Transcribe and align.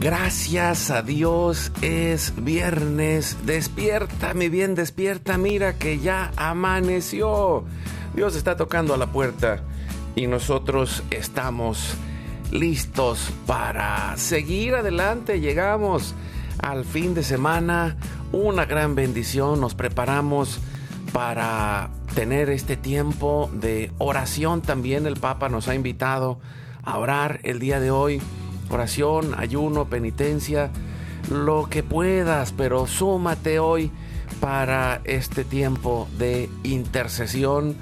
Gracias 0.00 0.90
a 0.90 1.02
Dios 1.02 1.70
es 1.82 2.32
viernes. 2.42 3.36
Despierta, 3.44 4.32
mi 4.32 4.48
bien, 4.48 4.74
despierta. 4.74 5.36
Mira 5.36 5.74
que 5.74 5.98
ya 5.98 6.32
amaneció. 6.38 7.64
Dios 8.14 8.34
está 8.34 8.56
tocando 8.56 8.94
a 8.94 8.96
la 8.96 9.12
puerta 9.12 9.60
y 10.16 10.26
nosotros 10.26 11.02
estamos 11.10 11.96
listos 12.50 13.30
para 13.46 14.16
seguir 14.16 14.74
adelante. 14.74 15.38
Llegamos 15.38 16.14
al 16.62 16.86
fin 16.86 17.12
de 17.12 17.22
semana. 17.22 17.98
Una 18.32 18.64
gran 18.64 18.94
bendición. 18.94 19.60
Nos 19.60 19.74
preparamos 19.74 20.60
para 21.12 21.90
tener 22.14 22.48
este 22.48 22.78
tiempo 22.78 23.50
de 23.52 23.92
oración. 23.98 24.62
También 24.62 25.06
el 25.06 25.16
Papa 25.16 25.50
nos 25.50 25.68
ha 25.68 25.74
invitado 25.74 26.40
a 26.84 26.96
orar 26.96 27.40
el 27.42 27.58
día 27.58 27.80
de 27.80 27.90
hoy 27.90 28.22
oración, 28.70 29.34
ayuno, 29.36 29.86
penitencia, 29.86 30.70
lo 31.30 31.68
que 31.68 31.82
puedas, 31.82 32.52
pero 32.52 32.86
súmate 32.86 33.58
hoy 33.58 33.90
para 34.40 35.00
este 35.04 35.44
tiempo 35.44 36.08
de 36.18 36.48
intercesión. 36.62 37.76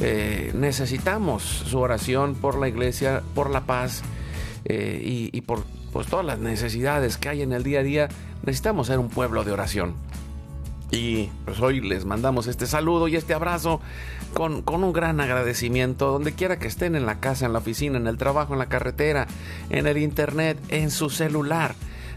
Eh, 0.00 0.52
necesitamos 0.54 1.42
su 1.42 1.78
oración 1.78 2.34
por 2.34 2.58
la 2.58 2.68
iglesia, 2.68 3.22
por 3.34 3.50
la 3.50 3.62
paz 3.62 4.02
eh, 4.64 5.30
y, 5.32 5.40
por 5.42 5.64
pues, 5.92 6.06
todas 6.06 6.24
las 6.24 6.38
necesidades 6.38 7.18
que 7.18 7.28
hay 7.28 7.42
en 7.42 7.52
el 7.52 7.62
día 7.62 7.80
a 7.80 7.82
día. 7.82 8.08
Necesitamos 8.42 8.86
ser 8.86 8.98
un 8.98 9.08
pueblo 9.08 9.44
de 9.44 9.52
oración. 9.52 9.94
Y 10.90 11.30
pues 11.44 11.60
hoy 11.60 11.80
les 11.80 12.04
mandamos 12.04 12.48
este 12.48 12.66
saludo 12.66 13.06
y 13.06 13.14
este 13.14 13.32
abrazo 13.32 13.80
con, 14.34 14.64
un 14.66 14.92
gran 14.92 15.20
agradecimiento, 15.20 16.10
donde 16.10 16.32
quiera 16.32 16.58
que 16.58 16.66
estén 16.66 16.96
en 16.96 17.06
la 17.06 17.20
casa, 17.20 17.46
en 17.46 17.52
la 17.52 17.60
oficina, 17.60 17.96
en 17.96 18.08
el 18.08 18.16
trabajo, 18.16 18.54
en 18.54 18.58
la 18.58 18.68
carretera, 18.68 19.28
en 19.70 19.86
el 19.86 19.98
internet, 19.98 20.58
en 20.68 20.90
su 20.90 21.08
celular, 21.10 21.74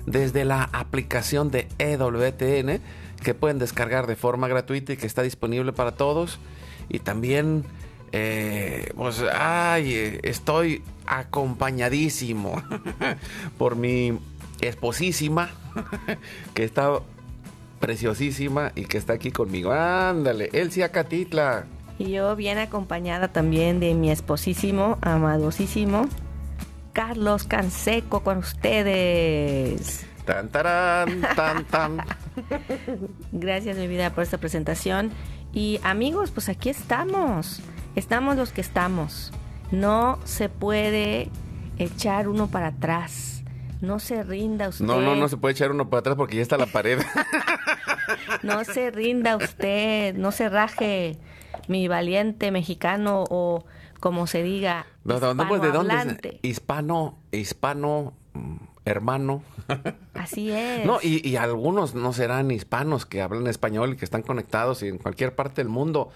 desde 0.07 0.43
la 0.43 0.63
aplicación 0.73 1.51
de 1.51 1.67
EWTN, 1.77 2.81
que 3.23 3.33
pueden 3.35 3.59
descargar 3.59 4.07
de 4.07 4.15
forma 4.15 4.47
gratuita 4.47 4.93
y 4.93 4.97
que 4.97 5.07
está 5.07 5.21
disponible 5.21 5.71
para 5.71 5.91
todos. 5.91 6.39
Y 6.89 6.99
también, 6.99 7.65
eh, 8.11 8.91
pues, 8.95 9.23
ay, 9.33 10.19
estoy 10.23 10.81
acompañadísimo 11.05 12.61
por 13.59 13.75
mi 13.75 14.17
esposísima, 14.61 15.51
que 16.55 16.63
está 16.63 16.99
preciosísima 17.83 18.71
y 18.75 18.85
que 18.85 18.97
está 18.97 19.11
aquí 19.11 19.29
conmigo. 19.29 19.73
Ándale, 19.73 20.49
Elsia 20.53 20.93
Catitla. 20.93 21.65
Y 21.99 22.11
yo 22.11 22.33
bien 22.37 22.57
acompañada 22.57 23.27
también 23.27 23.81
de 23.81 23.93
mi 23.93 24.09
esposísimo, 24.09 24.97
amadosísimo, 25.01 26.07
Carlos 26.93 27.43
Canseco 27.43 28.23
con 28.23 28.37
ustedes. 28.37 30.05
Tan, 30.23 30.47
tarán, 30.47 31.27
tan, 31.35 31.65
tan. 31.65 31.97
Gracias, 33.33 33.75
mi 33.75 33.87
vida, 33.87 34.11
por 34.11 34.23
esta 34.23 34.37
presentación. 34.37 35.11
Y 35.51 35.81
amigos, 35.83 36.31
pues 36.31 36.47
aquí 36.47 36.69
estamos. 36.69 37.59
Estamos 37.97 38.37
los 38.37 38.53
que 38.53 38.61
estamos. 38.61 39.33
No 39.71 40.19
se 40.23 40.47
puede 40.47 41.27
echar 41.77 42.29
uno 42.29 42.47
para 42.47 42.67
atrás. 42.67 43.32
No 43.83 43.99
se 43.99 44.23
rinda 44.23 44.69
usted. 44.69 44.85
No, 44.85 45.01
no, 45.01 45.13
no 45.13 45.27
se 45.27 45.35
puede 45.35 45.51
echar 45.51 45.71
uno 45.71 45.89
para 45.89 45.99
atrás 45.99 46.15
porque 46.15 46.37
ya 46.37 46.41
está 46.41 46.57
la 46.57 46.67
pared. 46.67 46.99
No 48.41 48.65
se 48.65 48.91
rinda 48.91 49.37
usted, 49.37 50.15
no 50.15 50.33
se 50.33 50.49
raje, 50.49 51.17
mi 51.69 51.87
valiente 51.87 52.51
mexicano 52.51 53.23
o 53.29 53.63
como 54.01 54.27
se 54.27 54.43
diga. 54.43 54.85
No, 55.05 55.19
no, 55.33 55.59
¿De 55.59 55.71
dónde? 55.71 56.39
Hispano, 56.41 57.17
hispano, 57.31 58.13
mm, 58.33 58.55
hermano. 58.83 59.43
Así 60.13 60.51
es. 60.51 60.85
No, 60.85 60.99
y, 61.01 61.27
y, 61.27 61.37
algunos 61.37 61.95
no 61.95 62.11
serán 62.11 62.51
hispanos 62.51 63.05
que 63.05 63.21
hablan 63.21 63.47
español 63.47 63.93
y 63.93 63.95
que 63.95 64.03
están 64.03 64.23
conectados 64.23 64.83
y 64.83 64.89
en 64.89 64.97
cualquier 64.97 65.35
parte 65.35 65.61
del 65.61 65.69
mundo. 65.69 66.11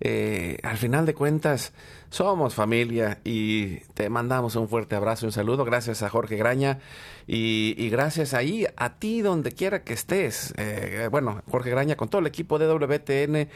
Eh, 0.00 0.58
al 0.62 0.76
final 0.76 1.06
de 1.06 1.14
cuentas, 1.14 1.72
somos 2.14 2.54
familia 2.54 3.18
y 3.24 3.78
te 3.94 4.08
mandamos 4.08 4.54
un 4.54 4.68
fuerte 4.68 4.94
abrazo 4.94 5.26
y 5.26 5.28
un 5.28 5.32
saludo. 5.32 5.64
Gracias 5.64 6.04
a 6.04 6.08
Jorge 6.08 6.36
Graña 6.36 6.78
y, 7.26 7.88
gracias 7.90 8.34
ahí 8.34 8.66
a 8.76 9.00
ti 9.00 9.20
donde 9.20 9.50
quiera 9.50 9.82
que 9.82 9.94
estés. 9.94 10.54
Eh, 10.56 11.08
bueno, 11.10 11.42
Jorge 11.50 11.70
Graña 11.70 11.96
con 11.96 12.08
todo 12.08 12.20
el 12.20 12.28
equipo 12.28 12.60
de 12.60 12.68
WTN, 12.68 13.48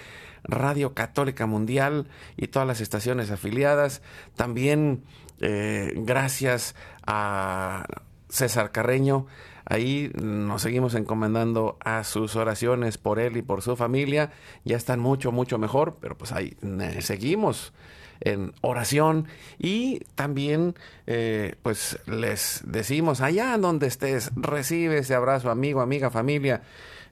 Radio 0.43 0.93
Católica 0.93 1.47
Mundial 1.47 2.09
y 2.37 2.49
todas 2.49 2.67
las 2.67 2.81
estaciones 2.81 3.31
afiliadas. 3.31 4.03
También 4.35 5.05
eh, 5.41 5.93
gracias 5.95 6.75
a 7.07 7.87
César 8.29 8.73
Carreño 8.73 9.27
Ahí 9.71 10.11
nos 10.15 10.63
seguimos 10.63 10.95
encomendando 10.95 11.77
a 11.85 12.03
sus 12.03 12.37
oraciones 12.37 12.97
por 12.97 13.19
él 13.19 13.37
y 13.37 13.43
por 13.43 13.61
su 13.61 13.77
familia. 13.77 14.33
Ya 14.65 14.79
están 14.79 14.99
mucho, 14.99 15.31
mucho 15.31 15.59
mejor, 15.59 15.99
pero 16.01 16.17
pues 16.17 16.33
ahí 16.33 16.57
eh, 16.63 17.03
seguimos 17.03 17.75
en 18.21 18.53
oración. 18.61 19.27
Y 19.59 20.01
también 20.15 20.75
eh, 21.07 21.55
pues 21.63 21.99
les 22.07 22.63
decimos 22.65 23.21
allá 23.21 23.57
donde 23.59 23.87
estés 23.87 24.31
recibe 24.37 24.99
ese 24.99 25.15
abrazo 25.15 25.51
amigo 25.51 25.81
amiga 25.81 26.11
familia 26.11 26.63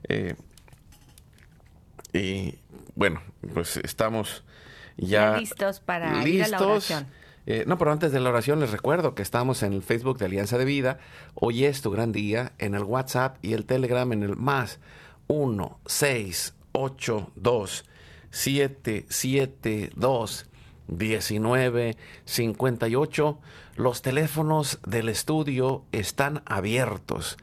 eh, 0.07 0.35
y 2.13 2.55
bueno 2.95 3.21
pues 3.53 3.77
estamos 3.77 4.43
ya, 4.97 5.37
listos 5.37 5.79
para 5.79 6.27
ir 6.27 6.43
a 6.43 6.47
la 6.47 6.61
oración. 6.61 7.07
Eh, 7.45 7.63
no, 7.65 7.77
pero 7.77 7.93
antes 7.93 8.11
de 8.11 8.19
la 8.19 8.29
oración 8.29 8.59
les 8.59 8.71
recuerdo 8.71 9.15
que 9.15 9.21
estamos 9.21 9.63
en 9.63 9.71
el 9.71 9.81
Facebook 9.81 10.17
de 10.17 10.25
Alianza 10.25 10.57
de 10.57 10.65
Vida. 10.65 10.99
Hoy 11.33 11.63
es 11.63 11.81
tu 11.81 11.91
gran 11.91 12.11
día. 12.11 12.51
En 12.57 12.75
el 12.75 12.83
WhatsApp 12.83 13.37
y 13.41 13.53
el 13.53 13.65
Telegram 13.65 14.11
en 14.11 14.23
el 14.23 14.35
más 14.35 14.79
1 15.27 15.79
6 15.85 16.55
8 16.73 17.31
2 17.35 17.85
7 18.31 19.05
7 19.07 19.89
2 19.95 20.49
19 20.87 21.97
58. 22.25 23.39
Los 23.75 24.01
teléfonos 24.01 24.79
del 24.85 25.09
estudio 25.09 25.83
están 25.91 26.41
abiertos 26.45 27.37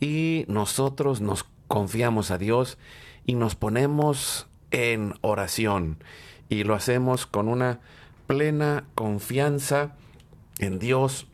y 0.00 0.44
nosotros 0.48 1.20
nos 1.20 1.44
confiamos 1.68 2.30
a 2.30 2.38
Dios 2.38 2.78
y 3.24 3.34
nos 3.34 3.54
ponemos 3.54 4.48
en 4.70 5.14
oración 5.20 5.98
y 6.48 6.64
lo 6.64 6.74
hacemos 6.74 7.26
con 7.26 7.48
una 7.48 7.80
plena 8.26 8.84
confianza 8.94 9.94
en 10.58 10.78
Dios 10.78 11.26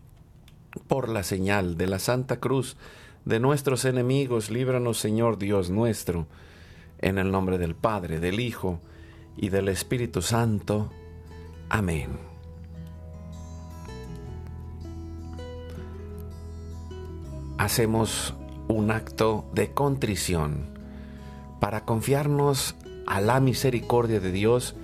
por 0.89 1.09
la 1.09 1.23
señal 1.23 1.77
de 1.77 1.87
la 1.87 1.99
Santa 1.99 2.39
Cruz 2.39 2.77
de 3.25 3.41
nuestros 3.41 3.85
enemigos. 3.85 4.51
Líbranos, 4.51 4.99
Señor 4.99 5.39
Dios 5.39 5.71
nuestro, 5.71 6.27
en 6.99 7.19
el 7.19 7.31
nombre 7.31 7.59
del 7.59 7.75
Padre, 7.75 8.21
del 8.21 8.41
Hijo 8.41 8.81
y 9.37 9.49
del 9.49 9.69
Espíritu 9.69 10.23
Santo. 10.23 10.91
Amén. 11.69 12.19
Hacemos 17.59 18.35
un 18.69 18.91
acto 18.91 19.49
de 19.53 19.73
contrición 19.73 20.77
para 21.61 21.85
confiarnos 21.85 22.77
a 23.07 23.21
la 23.21 23.41
misericordia 23.41 24.21
de 24.21 24.33
Dios 24.33 24.77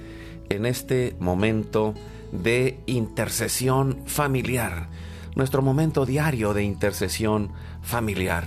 en 0.48 0.66
este 0.66 1.16
momento 1.20 1.94
de 2.32 2.80
intercesión 2.86 4.02
familiar, 4.06 4.88
nuestro 5.36 5.62
momento 5.62 6.06
diario 6.06 6.54
de 6.54 6.64
intercesión 6.64 7.52
familiar. 7.82 8.44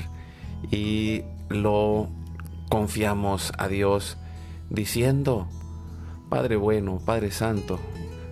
Y 0.71 1.23
lo 1.49 2.09
confiamos 2.69 3.53
a 3.57 3.67
Dios 3.67 4.17
diciendo, 4.69 5.47
Padre 6.29 6.55
bueno, 6.55 6.99
Padre 7.05 7.31
Santo, 7.31 7.79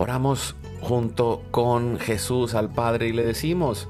Oramos 0.00 0.54
junto 0.80 1.42
con 1.50 1.98
Jesús 1.98 2.54
al 2.54 2.70
Padre 2.70 3.08
y 3.08 3.12
le 3.12 3.26
decimos, 3.26 3.88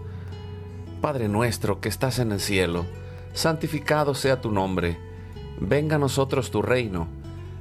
Padre 1.02 1.28
nuestro 1.28 1.82
que 1.82 1.90
estás 1.90 2.18
en 2.18 2.32
el 2.32 2.40
cielo, 2.40 2.86
santificado 3.34 4.14
sea 4.14 4.40
tu 4.40 4.50
nombre, 4.50 4.98
venga 5.60 5.96
a 5.96 5.98
nosotros 5.98 6.50
tu 6.50 6.62
reino, 6.62 7.08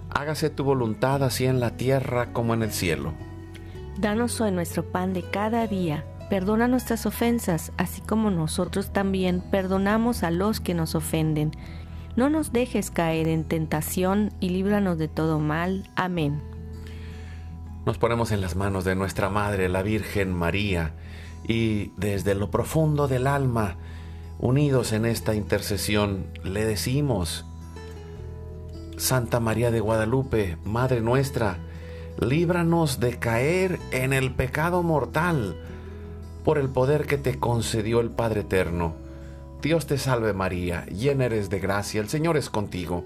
hágase 0.09 0.49
tu 0.49 0.63
voluntad 0.63 1.23
así 1.23 1.45
en 1.45 1.59
la 1.59 1.75
tierra 1.75 2.31
como 2.31 2.53
en 2.53 2.63
el 2.63 2.71
cielo. 2.71 3.11
Danos 3.99 4.39
hoy 4.39 4.51
nuestro 4.51 4.85
pan 4.85 5.11
de 5.11 5.23
cada 5.23 5.67
día, 5.67 6.05
perdona 6.29 6.69
nuestras 6.69 7.05
ofensas, 7.05 7.73
así 7.75 7.99
como 7.99 8.31
nosotros 8.31 8.93
también 8.93 9.43
perdonamos 9.51 10.23
a 10.23 10.31
los 10.31 10.61
que 10.61 10.73
nos 10.73 10.95
ofenden. 10.95 11.51
No 12.15 12.29
nos 12.29 12.53
dejes 12.53 12.91
caer 12.91 13.27
en 13.27 13.43
tentación 13.43 14.31
y 14.39 14.51
líbranos 14.51 14.97
de 14.97 15.09
todo 15.09 15.39
mal. 15.39 15.89
Amén. 15.97 16.41
Nos 17.87 17.97
ponemos 17.97 18.33
en 18.33 18.41
las 18.41 18.57
manos 18.57 18.83
de 18.83 18.95
nuestra 18.95 19.29
Madre, 19.29 19.69
la 19.69 19.81
Virgen 19.81 20.33
María, 20.33 20.91
y 21.47 21.93
desde 21.95 22.35
lo 22.35 22.51
profundo 22.51 23.07
del 23.07 23.27
alma, 23.27 23.77
unidos 24.39 24.91
en 24.91 25.05
esta 25.05 25.33
intercesión, 25.35 26.25
le 26.43 26.65
decimos, 26.65 27.45
Santa 28.97 29.39
María 29.39 29.71
de 29.71 29.79
Guadalupe, 29.79 30.57
Madre 30.65 30.99
nuestra, 30.99 31.59
líbranos 32.19 32.99
de 32.99 33.19
caer 33.19 33.79
en 33.91 34.11
el 34.11 34.35
pecado 34.35 34.83
mortal 34.83 35.55
por 36.43 36.57
el 36.57 36.67
poder 36.67 37.05
que 37.05 37.17
te 37.17 37.39
concedió 37.39 38.01
el 38.01 38.09
Padre 38.09 38.41
Eterno. 38.41 38.95
Dios 39.61 39.87
te 39.87 39.97
salve 39.97 40.33
María, 40.33 40.85
llena 40.87 41.27
eres 41.27 41.49
de 41.49 41.61
gracia, 41.61 42.01
el 42.01 42.09
Señor 42.09 42.35
es 42.35 42.49
contigo. 42.49 43.05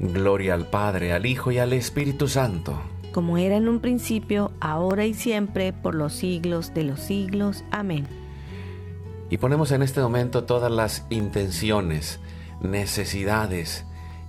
Gloria 0.00 0.54
al 0.54 0.66
Padre, 0.66 1.12
al 1.12 1.26
Hijo 1.26 1.52
y 1.52 1.58
al 1.58 1.74
Espíritu 1.74 2.26
Santo. 2.26 2.80
Como 3.12 3.36
era 3.36 3.56
en 3.56 3.68
un 3.68 3.80
principio, 3.80 4.50
ahora 4.60 5.04
y 5.04 5.14
siempre, 5.14 5.72
por 5.74 5.94
los 5.94 6.14
siglos 6.14 6.72
de 6.72 6.84
los 6.84 7.00
siglos. 7.00 7.64
Amén. 7.70 8.06
Y 9.28 9.36
ponemos 9.36 9.70
en 9.72 9.82
este 9.82 10.00
momento 10.00 10.44
todas 10.44 10.72
las 10.72 11.06
intenciones, 11.10 12.18
necesidades 12.62 13.84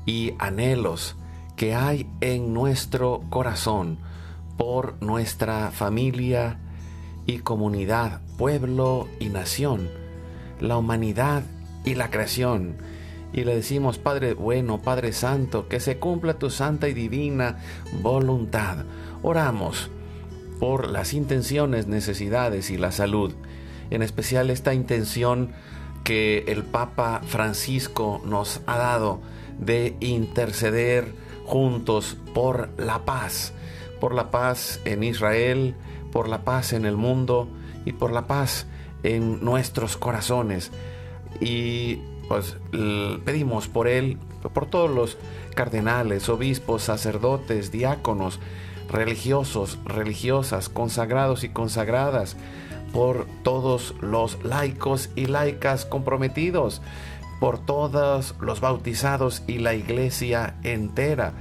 y 0.06 0.33
anhelos 0.39 1.15
que 1.56 1.74
hay 1.74 2.07
en 2.19 2.53
nuestro 2.53 3.21
corazón 3.29 3.97
por 4.57 5.01
nuestra 5.01 5.71
familia 5.71 6.59
y 7.25 7.39
comunidad, 7.39 8.21
pueblo 8.38 9.07
y 9.19 9.29
nación, 9.29 9.89
la 10.59 10.77
humanidad 10.77 11.44
y 11.85 11.95
la 11.95 12.12
creación 12.12 12.75
y 13.33 13.43
le 13.43 13.55
decimos, 13.55 13.97
Padre 13.97 14.33
bueno, 14.33 14.81
Padre 14.81 15.13
Santo, 15.13 15.67
que 15.67 15.79
se 15.79 15.97
cumpla 15.97 16.35
tu 16.35 16.49
santa 16.49 16.87
y 16.89 16.93
divina 16.93 17.59
voluntad. 18.01 18.85
Oramos 19.23 19.89
por 20.59 20.89
las 20.89 21.13
intenciones, 21.13 21.87
necesidades 21.87 22.69
y 22.69 22.77
la 22.77 22.91
salud, 22.91 23.33
en 23.89 24.01
especial 24.03 24.49
esta 24.49 24.73
intención 24.73 25.51
que 26.03 26.45
el 26.47 26.63
Papa 26.63 27.21
Francisco 27.25 28.21
nos 28.25 28.61
ha 28.65 28.77
dado 28.77 29.21
de 29.59 29.95
interceder 29.99 31.13
juntos 31.45 32.17
por 32.33 32.69
la 32.77 33.05
paz, 33.05 33.53
por 33.99 34.13
la 34.13 34.31
paz 34.31 34.79
en 34.85 35.03
Israel, 35.03 35.75
por 36.11 36.27
la 36.27 36.43
paz 36.43 36.73
en 36.73 36.85
el 36.85 36.97
mundo 36.97 37.47
y 37.85 37.93
por 37.93 38.11
la 38.11 38.27
paz 38.27 38.67
en 39.03 39.43
nuestros 39.43 39.97
corazones. 39.97 40.71
Y 41.39 42.00
pues 42.31 42.55
pedimos 43.25 43.67
por 43.67 43.89
él, 43.89 44.17
por 44.53 44.65
todos 44.65 44.89
los 44.89 45.17
cardenales, 45.53 46.29
obispos, 46.29 46.81
sacerdotes, 46.81 47.73
diáconos, 47.73 48.39
religiosos, 48.89 49.79
religiosas, 49.83 50.69
consagrados 50.69 51.43
y 51.43 51.50
consagradas, 51.50 52.38
por 52.93 53.27
todos 53.43 53.95
los 54.00 54.41
laicos 54.45 55.09
y 55.17 55.25
laicas 55.25 55.85
comprometidos, 55.85 56.81
por 57.41 57.59
todos 57.59 58.33
los 58.39 58.61
bautizados 58.61 59.43
y 59.45 59.57
la 59.57 59.73
iglesia 59.73 60.55
entera, 60.63 61.33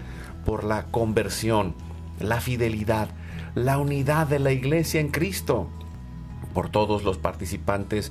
por 0.45 0.65
la 0.65 0.87
conversión, 0.87 1.77
la 2.19 2.41
fidelidad, 2.41 3.11
la 3.55 3.79
unidad 3.79 4.27
de 4.27 4.41
la 4.41 4.51
iglesia 4.51 5.01
en 5.01 5.11
Cristo, 5.11 5.69
por 6.53 6.69
todos 6.69 7.05
los 7.05 7.17
participantes 7.17 8.11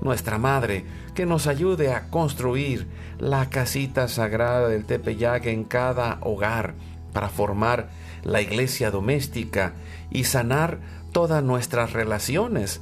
nuestra 0.00 0.38
Madre, 0.38 0.84
que 1.14 1.26
nos 1.26 1.46
ayude 1.46 1.92
a 1.92 2.08
construir 2.10 2.86
la 3.18 3.50
casita 3.50 4.08
sagrada 4.08 4.68
del 4.68 4.84
Tepeyac 4.84 5.46
en 5.46 5.64
cada 5.64 6.18
hogar 6.22 6.74
para 7.12 7.28
formar 7.28 7.90
la 8.22 8.40
iglesia 8.40 8.90
doméstica 8.90 9.72
y 10.10 10.24
sanar 10.24 10.78
todas 11.12 11.42
nuestras 11.42 11.92
relaciones 11.92 12.80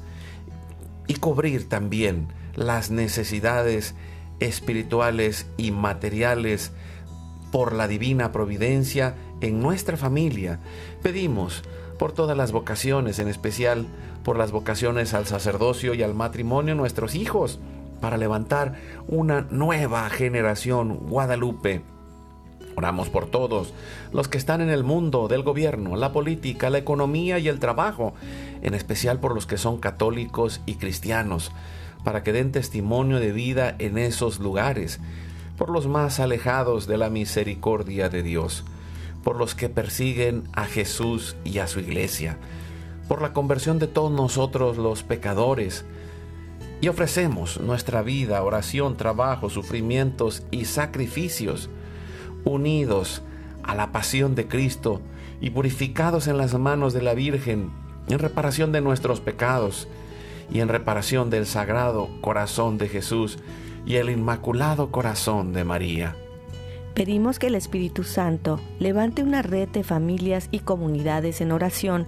y 1.06 1.14
cubrir 1.14 1.68
también 1.68 2.28
las 2.54 2.90
necesidades 2.90 3.94
espirituales 4.40 5.46
y 5.56 5.70
materiales 5.70 6.72
por 7.52 7.72
la 7.72 7.88
divina 7.88 8.32
providencia 8.32 9.14
en 9.40 9.60
nuestra 9.60 9.96
familia. 9.96 10.58
Pedimos 11.02 11.62
por 11.98 12.12
todas 12.12 12.36
las 12.36 12.52
vocaciones, 12.52 13.18
en 13.18 13.28
especial 13.28 13.86
por 14.24 14.36
las 14.36 14.52
vocaciones 14.52 15.14
al 15.14 15.26
sacerdocio 15.26 15.94
y 15.94 16.02
al 16.02 16.14
matrimonio 16.14 16.74
nuestros 16.74 17.14
hijos, 17.14 17.58
para 18.00 18.16
levantar 18.16 18.74
una 19.08 19.46
nueva 19.50 20.08
generación 20.10 20.98
Guadalupe. 21.08 21.82
Oramos 22.76 23.08
por 23.08 23.26
todos 23.26 23.72
los 24.12 24.28
que 24.28 24.36
están 24.36 24.60
en 24.60 24.68
el 24.68 24.84
mundo 24.84 25.28
del 25.28 25.42
gobierno, 25.42 25.96
la 25.96 26.12
política, 26.12 26.68
la 26.68 26.78
economía 26.78 27.38
y 27.38 27.48
el 27.48 27.58
trabajo, 27.58 28.12
en 28.60 28.74
especial 28.74 29.18
por 29.18 29.34
los 29.34 29.46
que 29.46 29.56
son 29.56 29.78
católicos 29.78 30.60
y 30.66 30.74
cristianos, 30.74 31.52
para 32.04 32.22
que 32.22 32.32
den 32.32 32.52
testimonio 32.52 33.18
de 33.18 33.32
vida 33.32 33.74
en 33.78 33.96
esos 33.96 34.40
lugares, 34.40 35.00
por 35.56 35.70
los 35.70 35.86
más 35.86 36.20
alejados 36.20 36.86
de 36.86 36.98
la 36.98 37.08
misericordia 37.08 38.10
de 38.10 38.22
Dios, 38.22 38.64
por 39.26 39.38
los 39.38 39.56
que 39.56 39.68
persiguen 39.68 40.44
a 40.52 40.66
Jesús 40.66 41.34
y 41.42 41.58
a 41.58 41.66
su 41.66 41.80
iglesia, 41.80 42.38
por 43.08 43.22
la 43.22 43.32
conversión 43.32 43.80
de 43.80 43.88
todos 43.88 44.12
nosotros 44.12 44.76
los 44.76 45.02
pecadores, 45.02 45.84
y 46.80 46.86
ofrecemos 46.86 47.60
nuestra 47.60 48.02
vida, 48.02 48.40
oración, 48.44 48.96
trabajo, 48.96 49.50
sufrimientos 49.50 50.44
y 50.52 50.66
sacrificios, 50.66 51.70
unidos 52.44 53.22
a 53.64 53.74
la 53.74 53.90
pasión 53.90 54.36
de 54.36 54.46
Cristo 54.46 55.00
y 55.40 55.50
purificados 55.50 56.28
en 56.28 56.38
las 56.38 56.54
manos 56.54 56.92
de 56.92 57.02
la 57.02 57.14
Virgen, 57.14 57.72
en 58.06 58.20
reparación 58.20 58.70
de 58.70 58.80
nuestros 58.80 59.20
pecados 59.20 59.88
y 60.52 60.60
en 60.60 60.68
reparación 60.68 61.30
del 61.30 61.46
Sagrado 61.46 62.10
Corazón 62.20 62.78
de 62.78 62.88
Jesús 62.88 63.40
y 63.86 63.96
el 63.96 64.08
Inmaculado 64.08 64.92
Corazón 64.92 65.52
de 65.52 65.64
María. 65.64 66.14
Pedimos 66.96 67.38
que 67.38 67.48
el 67.48 67.56
Espíritu 67.56 68.04
Santo 68.04 68.58
levante 68.78 69.22
una 69.22 69.42
red 69.42 69.68
de 69.68 69.84
familias 69.84 70.48
y 70.50 70.60
comunidades 70.60 71.42
en 71.42 71.52
oración, 71.52 72.06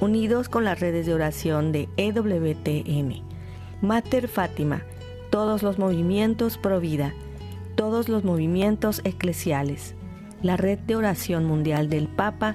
unidos 0.00 0.48
con 0.48 0.64
las 0.64 0.78
redes 0.78 1.06
de 1.06 1.14
oración 1.14 1.72
de 1.72 1.88
EWTN, 1.96 3.24
Mater 3.82 4.28
Fátima, 4.28 4.84
todos 5.30 5.64
los 5.64 5.80
movimientos 5.80 6.56
pro 6.56 6.78
vida, 6.78 7.14
todos 7.74 8.08
los 8.08 8.22
movimientos 8.22 9.00
eclesiales, 9.02 9.96
la 10.40 10.56
red 10.56 10.78
de 10.78 10.94
oración 10.94 11.44
mundial 11.44 11.88
del 11.88 12.06
Papa 12.06 12.54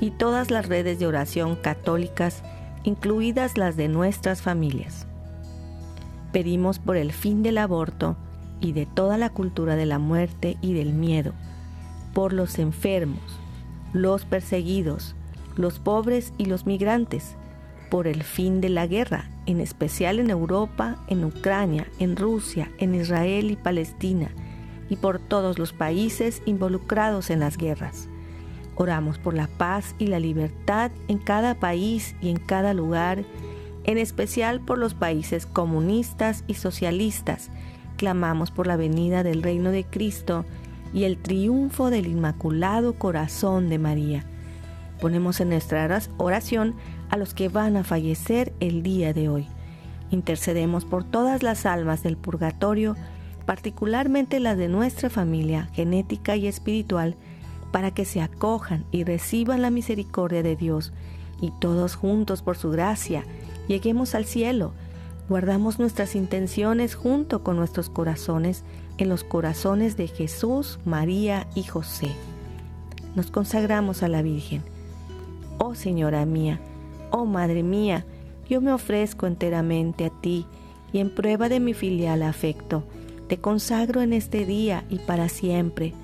y 0.00 0.12
todas 0.12 0.52
las 0.52 0.68
redes 0.68 1.00
de 1.00 1.08
oración 1.08 1.56
católicas, 1.56 2.44
incluidas 2.84 3.58
las 3.58 3.76
de 3.76 3.88
nuestras 3.88 4.40
familias. 4.40 5.08
Pedimos 6.30 6.78
por 6.78 6.96
el 6.96 7.12
fin 7.12 7.42
del 7.42 7.58
aborto 7.58 8.16
y 8.64 8.72
de 8.72 8.86
toda 8.86 9.18
la 9.18 9.28
cultura 9.28 9.76
de 9.76 9.84
la 9.84 9.98
muerte 9.98 10.56
y 10.62 10.72
del 10.72 10.94
miedo, 10.94 11.34
por 12.14 12.32
los 12.32 12.58
enfermos, 12.58 13.20
los 13.92 14.24
perseguidos, 14.24 15.14
los 15.54 15.78
pobres 15.78 16.32
y 16.38 16.46
los 16.46 16.64
migrantes, 16.64 17.36
por 17.90 18.06
el 18.06 18.22
fin 18.22 18.62
de 18.62 18.70
la 18.70 18.86
guerra, 18.86 19.28
en 19.44 19.60
especial 19.60 20.18
en 20.18 20.30
Europa, 20.30 20.96
en 21.08 21.26
Ucrania, 21.26 21.86
en 21.98 22.16
Rusia, 22.16 22.70
en 22.78 22.94
Israel 22.94 23.50
y 23.50 23.56
Palestina, 23.56 24.30
y 24.88 24.96
por 24.96 25.18
todos 25.18 25.58
los 25.58 25.74
países 25.74 26.40
involucrados 26.46 27.28
en 27.28 27.40
las 27.40 27.58
guerras. 27.58 28.08
Oramos 28.76 29.18
por 29.18 29.34
la 29.34 29.46
paz 29.46 29.94
y 29.98 30.06
la 30.06 30.20
libertad 30.20 30.90
en 31.08 31.18
cada 31.18 31.54
país 31.56 32.16
y 32.22 32.30
en 32.30 32.38
cada 32.38 32.72
lugar, 32.72 33.24
en 33.84 33.98
especial 33.98 34.60
por 34.60 34.78
los 34.78 34.94
países 34.94 35.44
comunistas 35.44 36.44
y 36.46 36.54
socialistas. 36.54 37.50
Clamamos 37.96 38.50
por 38.50 38.66
la 38.66 38.76
venida 38.76 39.22
del 39.22 39.42
reino 39.42 39.70
de 39.70 39.84
Cristo 39.84 40.44
y 40.92 41.04
el 41.04 41.18
triunfo 41.18 41.90
del 41.90 42.06
Inmaculado 42.06 42.94
Corazón 42.94 43.68
de 43.68 43.78
María. 43.78 44.24
Ponemos 45.00 45.40
en 45.40 45.50
nuestra 45.50 46.00
oración 46.16 46.74
a 47.10 47.16
los 47.16 47.34
que 47.34 47.48
van 47.48 47.76
a 47.76 47.84
fallecer 47.84 48.52
el 48.60 48.82
día 48.82 49.12
de 49.12 49.28
hoy. 49.28 49.46
Intercedemos 50.10 50.84
por 50.84 51.04
todas 51.04 51.42
las 51.42 51.66
almas 51.66 52.02
del 52.02 52.16
purgatorio, 52.16 52.96
particularmente 53.46 54.40
las 54.40 54.56
de 54.56 54.68
nuestra 54.68 55.10
familia 55.10 55.68
genética 55.72 56.36
y 56.36 56.46
espiritual, 56.46 57.16
para 57.72 57.92
que 57.92 58.04
se 58.04 58.22
acojan 58.22 58.84
y 58.92 59.02
reciban 59.02 59.60
la 59.60 59.70
misericordia 59.70 60.42
de 60.42 60.54
Dios, 60.54 60.92
y 61.40 61.50
todos 61.60 61.96
juntos 61.96 62.42
por 62.42 62.56
su 62.56 62.70
gracia 62.70 63.24
lleguemos 63.66 64.14
al 64.14 64.24
cielo. 64.24 64.72
Guardamos 65.28 65.78
nuestras 65.78 66.16
intenciones 66.16 66.94
junto 66.94 67.42
con 67.42 67.56
nuestros 67.56 67.88
corazones 67.88 68.62
en 68.98 69.08
los 69.08 69.24
corazones 69.24 69.96
de 69.96 70.06
Jesús, 70.06 70.78
María 70.84 71.46
y 71.54 71.62
José. 71.62 72.10
Nos 73.14 73.30
consagramos 73.30 74.02
a 74.02 74.08
la 74.08 74.20
Virgen. 74.20 74.62
Oh 75.58 75.74
Señora 75.74 76.26
mía, 76.26 76.60
oh 77.10 77.24
Madre 77.24 77.62
mía, 77.62 78.04
yo 78.48 78.60
me 78.60 78.72
ofrezco 78.72 79.26
enteramente 79.26 80.04
a 80.04 80.10
ti 80.10 80.46
y 80.92 80.98
en 80.98 81.08
prueba 81.08 81.48
de 81.48 81.58
mi 81.58 81.72
filial 81.72 82.22
afecto 82.22 82.84
te 83.28 83.38
consagro 83.38 84.02
en 84.02 84.12
este 84.12 84.44
día 84.44 84.84
y 84.90 84.98
para 84.98 85.30
siempre 85.30 85.94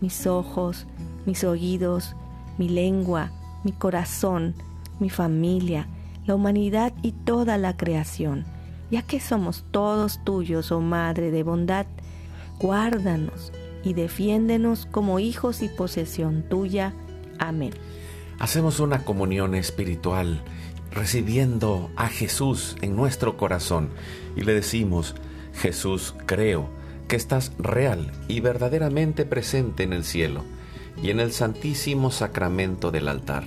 mis 0.00 0.26
ojos, 0.28 0.86
mis 1.26 1.42
oídos, 1.42 2.14
mi 2.56 2.68
lengua, 2.68 3.32
mi 3.64 3.72
corazón, 3.72 4.54
mi 5.00 5.10
familia, 5.10 5.88
la 6.26 6.36
humanidad 6.36 6.92
y 7.02 7.12
toda 7.12 7.58
la 7.58 7.76
creación. 7.76 8.44
Ya 8.90 9.02
que 9.02 9.20
somos 9.20 9.64
todos 9.70 10.24
tuyos, 10.24 10.72
oh 10.72 10.80
Madre 10.80 11.30
de 11.30 11.42
bondad, 11.42 11.86
guárdanos 12.58 13.52
y 13.84 13.92
defiéndenos 13.92 14.86
como 14.86 15.18
hijos 15.18 15.62
y 15.62 15.68
posesión 15.68 16.42
tuya. 16.48 16.94
Amén. 17.38 17.72
Hacemos 18.38 18.80
una 18.80 19.04
comunión 19.04 19.54
espiritual 19.54 20.42
recibiendo 20.92 21.90
a 21.96 22.08
Jesús 22.08 22.76
en 22.80 22.96
nuestro 22.96 23.36
corazón 23.36 23.90
y 24.36 24.42
le 24.42 24.54
decimos, 24.54 25.14
Jesús, 25.54 26.14
creo 26.26 26.70
que 27.08 27.16
estás 27.16 27.52
real 27.58 28.12
y 28.28 28.40
verdaderamente 28.40 29.24
presente 29.24 29.82
en 29.82 29.92
el 29.92 30.04
cielo 30.04 30.44
y 31.02 31.10
en 31.10 31.20
el 31.20 31.32
santísimo 31.32 32.10
sacramento 32.10 32.90
del 32.90 33.08
altar. 33.08 33.44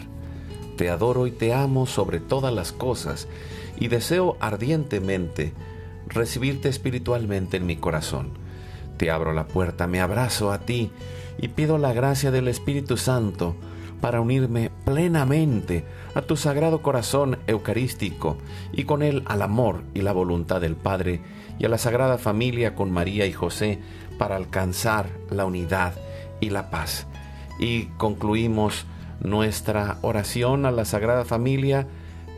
Te 0.77 0.89
adoro 0.89 1.27
y 1.27 1.31
te 1.31 1.53
amo 1.53 1.86
sobre 1.86 2.19
todas 2.19 2.53
las 2.53 2.71
cosas 2.71 3.27
y 3.82 3.88
deseo 3.88 4.38
ardientemente 4.40 5.54
recibirte 6.06 6.70
espiritualmente 6.70 7.58
en 7.58 7.66
mi 7.66 7.78
corazón. 7.78 8.30
Te 8.98 9.10
abro 9.10 9.34
la 9.34 9.48
puerta, 9.48 9.88
me 9.88 10.00
abrazo 10.00 10.52
a 10.52 10.60
ti 10.60 10.92
y 11.40 11.48
pido 11.48 11.80
la 11.80 11.92
gracia 11.92 12.30
del 12.30 12.48
Espíritu 12.48 12.96
Santo 12.96 13.56
para 14.00 14.22
unirme 14.22 14.70
plenamente 14.86 15.84
a 16.14 16.22
tu 16.22 16.38
sagrado 16.38 16.84
corazón 16.84 17.40
eucarístico 17.48 18.38
y 18.72 18.84
con 18.84 19.02
él 19.02 19.24
al 19.26 19.42
amor 19.42 19.82
y 19.96 20.02
la 20.02 20.12
voluntad 20.12 20.62
del 20.62 20.76
Padre 20.76 21.20
y 21.58 21.66
a 21.66 21.70
la 21.70 21.80
Sagrada 21.80 22.20
Familia 22.20 22.76
con 22.76 22.92
María 22.92 23.26
y 23.26 23.34
José 23.34 23.80
para 24.20 24.36
alcanzar 24.36 25.10
la 25.32 25.46
unidad 25.46 25.96
y 26.40 26.52
la 26.52 26.70
paz. 26.70 27.08
Y 27.58 27.86
concluimos 27.98 28.86
nuestra 29.22 29.98
oración 30.04 30.68
a 30.68 30.72
la 30.72 30.86
Sagrada 30.86 31.26
Familia 31.26 31.88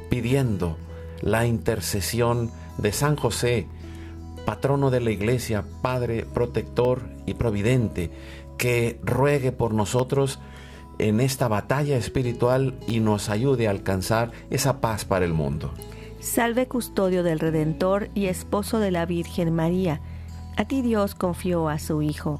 pidiendo 0.09 0.77
la 1.23 1.47
intercesión 1.47 2.51
de 2.77 2.91
San 2.91 3.15
José, 3.15 3.65
patrono 4.45 4.91
de 4.91 4.99
la 4.99 5.11
Iglesia, 5.11 5.63
Padre 5.81 6.25
protector 6.25 7.03
y 7.25 7.33
providente, 7.33 8.11
que 8.57 8.99
ruegue 9.03 9.51
por 9.51 9.73
nosotros 9.73 10.39
en 10.99 11.21
esta 11.21 11.47
batalla 11.47 11.97
espiritual 11.97 12.75
y 12.87 12.99
nos 12.99 13.29
ayude 13.29 13.67
a 13.67 13.71
alcanzar 13.71 14.31
esa 14.49 14.81
paz 14.81 15.05
para 15.05 15.25
el 15.25 15.33
mundo. 15.33 15.73
Salve 16.19 16.67
custodio 16.67 17.23
del 17.23 17.39
Redentor 17.39 18.09
y 18.13 18.25
esposo 18.25 18.79
de 18.79 18.91
la 18.91 19.05
Virgen 19.05 19.53
María. 19.55 20.01
A 20.55 20.65
ti 20.65 20.81
Dios 20.81 21.15
confió 21.15 21.67
a 21.69 21.79
su 21.79 22.01
Hijo. 22.01 22.39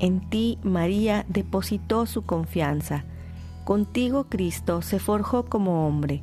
En 0.00 0.28
ti 0.28 0.58
María 0.62 1.24
depositó 1.28 2.06
su 2.06 2.22
confianza. 2.22 3.04
Contigo 3.64 4.26
Cristo 4.28 4.82
se 4.82 4.98
forjó 4.98 5.44
como 5.44 5.86
hombre. 5.86 6.22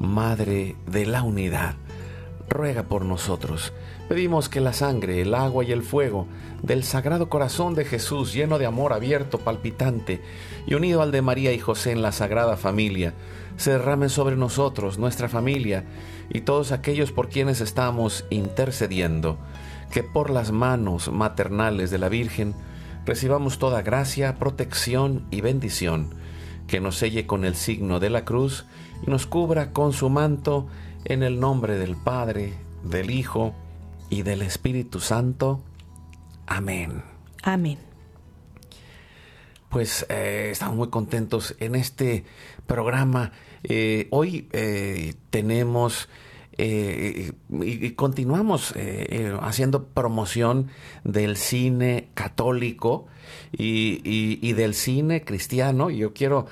Madre 0.00 0.76
de 0.86 1.04
la 1.04 1.22
Unidad, 1.22 1.74
ruega 2.48 2.84
por 2.84 3.04
nosotros. 3.04 3.74
Pedimos 4.08 4.48
que 4.48 4.62
la 4.62 4.72
sangre, 4.72 5.20
el 5.20 5.34
agua 5.34 5.62
y 5.62 5.72
el 5.72 5.82
fuego 5.82 6.26
del 6.62 6.84
Sagrado 6.84 7.28
Corazón 7.28 7.74
de 7.74 7.84
Jesús, 7.84 8.32
lleno 8.32 8.58
de 8.58 8.64
amor 8.64 8.94
abierto, 8.94 9.38
palpitante 9.38 10.22
y 10.66 10.72
unido 10.72 11.02
al 11.02 11.12
de 11.12 11.20
María 11.20 11.52
y 11.52 11.58
José 11.58 11.92
en 11.92 12.00
la 12.00 12.12
Sagrada 12.12 12.56
Familia, 12.56 13.12
se 13.58 13.72
derramen 13.72 14.08
sobre 14.08 14.36
nosotros, 14.36 14.98
nuestra 14.98 15.28
familia 15.28 15.84
y 16.30 16.40
todos 16.40 16.72
aquellos 16.72 17.12
por 17.12 17.28
quienes 17.28 17.60
estamos 17.60 18.24
intercediendo, 18.30 19.36
que 19.92 20.02
por 20.02 20.30
las 20.30 20.50
manos 20.50 21.12
maternales 21.12 21.90
de 21.90 21.98
la 21.98 22.08
Virgen 22.08 22.54
recibamos 23.04 23.58
toda 23.58 23.82
gracia, 23.82 24.36
protección 24.36 25.26
y 25.30 25.42
bendición, 25.42 26.14
que 26.66 26.80
nos 26.80 26.96
selle 26.96 27.26
con 27.26 27.44
el 27.44 27.54
signo 27.54 28.00
de 28.00 28.08
la 28.08 28.24
cruz 28.24 28.64
y 29.06 29.10
nos 29.10 29.26
cubra 29.26 29.72
con 29.72 29.92
su 29.92 30.08
manto 30.10 30.66
en 31.04 31.22
el 31.22 31.40
nombre 31.40 31.78
del 31.78 31.96
Padre, 31.96 32.54
del 32.84 33.10
Hijo 33.10 33.54
y 34.08 34.22
del 34.22 34.42
Espíritu 34.42 35.00
Santo. 35.00 35.62
Amén. 36.46 37.02
Amén. 37.42 37.78
Pues 39.68 40.04
eh, 40.08 40.48
estamos 40.50 40.76
muy 40.76 40.88
contentos 40.88 41.54
en 41.60 41.76
este 41.76 42.24
programa. 42.66 43.32
Eh, 43.62 44.08
hoy 44.10 44.48
eh, 44.52 45.14
tenemos 45.30 46.08
y, 46.58 47.30
y, 47.62 47.90
continuamos 47.92 48.74
haciendo 49.40 49.86
promoción 49.86 50.68
del 51.04 51.38
cine 51.38 52.10
católico 52.12 53.06
y, 53.52 54.52
del 54.52 54.74
cine 54.74 55.24
cristiano. 55.24 55.90
Yo 55.90 56.12
quiero 56.12 56.46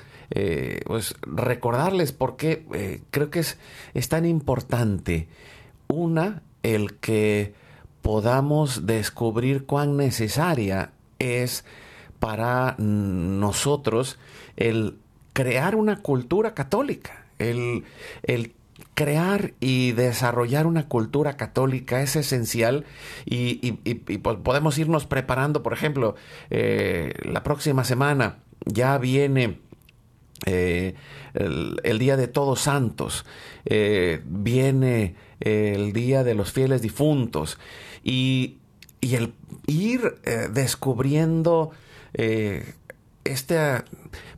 pues 0.85 1.15
recordarles 1.21 2.11
por 2.11 2.35
qué 2.37 3.01
creo 3.11 3.29
que 3.29 3.39
es, 3.39 3.57
es 3.93 4.09
tan 4.09 4.25
importante. 4.25 5.27
Una, 5.87 6.43
el 6.61 6.95
que 6.95 7.53
podamos 8.01 8.85
descubrir 8.85 9.65
cuán 9.65 9.97
necesaria 9.97 10.91
es 11.19 11.65
para 12.19 12.75
nosotros 12.77 14.19
el 14.57 14.97
crear 15.33 15.75
una 15.75 16.01
cultura 16.01 16.53
católica, 16.53 17.25
el, 17.37 17.85
el 18.23 18.53
crear 18.99 19.53
y 19.61 19.93
desarrollar 19.93 20.67
una 20.67 20.89
cultura 20.89 21.37
católica 21.37 22.01
es 22.01 22.17
esencial 22.17 22.83
y, 23.25 23.77
y, 23.85 23.93
podemos 23.93 24.77
irnos 24.77 25.05
preparando, 25.05 25.63
por 25.63 25.71
ejemplo, 25.71 26.15
eh, 26.49 27.13
la 27.23 27.41
próxima 27.41 27.85
semana 27.85 28.39
ya 28.65 28.97
viene 28.97 29.57
eh, 30.45 30.95
el, 31.33 31.97
Día 31.97 32.17
de 32.17 32.27
Todos 32.27 32.59
Santos, 32.59 33.25
eh, 33.63 34.21
viene 34.25 35.15
el 35.39 35.93
Día 35.93 36.25
de 36.25 36.35
los 36.35 36.51
Fieles 36.51 36.81
Difuntos 36.81 37.57
y, 38.03 38.57
y 38.99 39.15
el 39.15 39.31
ir 39.65 40.19
descubriendo 40.51 41.71
este, 43.23 43.59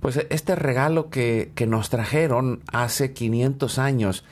pues 0.01 0.24
este 0.30 0.56
regalo 0.56 1.10
que, 1.10 1.51
que, 1.56 1.65
nos 1.65 1.89
trajeron 1.89 2.62
hace 2.72 3.13
500 3.13 3.80
años 3.80 4.24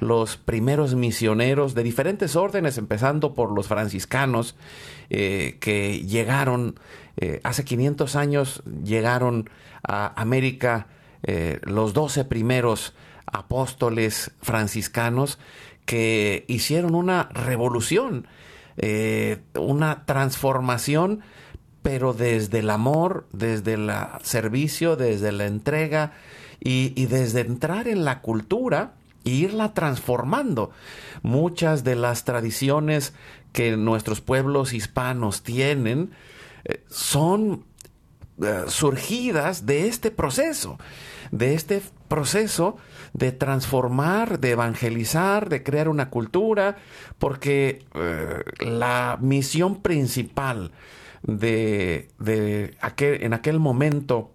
los 0.00 0.36
primeros 0.36 0.94
misioneros 0.94 1.74
de 1.74 1.82
diferentes 1.82 2.36
órdenes, 2.36 2.78
empezando 2.78 3.34
por 3.34 3.52
los 3.52 3.66
franciscanos, 3.66 4.56
eh, 5.10 5.56
que 5.60 6.04
llegaron, 6.06 6.78
eh, 7.16 7.40
hace 7.44 7.64
500 7.64 8.16
años 8.16 8.62
llegaron 8.84 9.50
a 9.86 10.20
América 10.20 10.86
eh, 11.24 11.60
los 11.64 11.94
12 11.94 12.24
primeros 12.24 12.94
apóstoles 13.26 14.30
franciscanos 14.40 15.38
que 15.84 16.44
hicieron 16.48 16.94
una 16.94 17.28
revolución, 17.32 18.26
una 19.54 20.04
transformación 20.06 21.22
pero 21.82 22.12
desde 22.12 22.58
el 22.58 22.70
amor, 22.70 23.26
desde 23.32 23.74
el 23.74 23.90
servicio, 24.22 24.96
desde 24.96 25.32
la 25.32 25.46
entrega 25.46 26.12
y, 26.60 26.92
y 27.00 27.06
desde 27.06 27.40
entrar 27.40 27.88
en 27.88 28.04
la 28.04 28.20
cultura 28.20 28.97
e 29.28 29.34
irla 29.34 29.74
transformando. 29.74 30.70
Muchas 31.22 31.84
de 31.84 31.96
las 31.96 32.24
tradiciones 32.24 33.12
que 33.52 33.76
nuestros 33.76 34.20
pueblos 34.20 34.72
hispanos 34.72 35.42
tienen 35.42 36.10
eh, 36.64 36.82
son 36.88 37.64
eh, 38.42 38.64
surgidas 38.68 39.66
de 39.66 39.88
este 39.88 40.10
proceso, 40.10 40.78
de 41.30 41.54
este 41.54 41.82
proceso 42.08 42.76
de 43.12 43.32
transformar, 43.32 44.38
de 44.38 44.50
evangelizar, 44.52 45.48
de 45.48 45.62
crear 45.62 45.88
una 45.88 46.10
cultura, 46.10 46.76
porque 47.18 47.84
eh, 47.94 48.42
la 48.60 49.18
misión 49.20 49.82
principal 49.82 50.70
de, 51.22 52.08
de 52.18 52.76
aquel, 52.80 53.22
en 53.22 53.32
aquel 53.32 53.58
momento, 53.58 54.30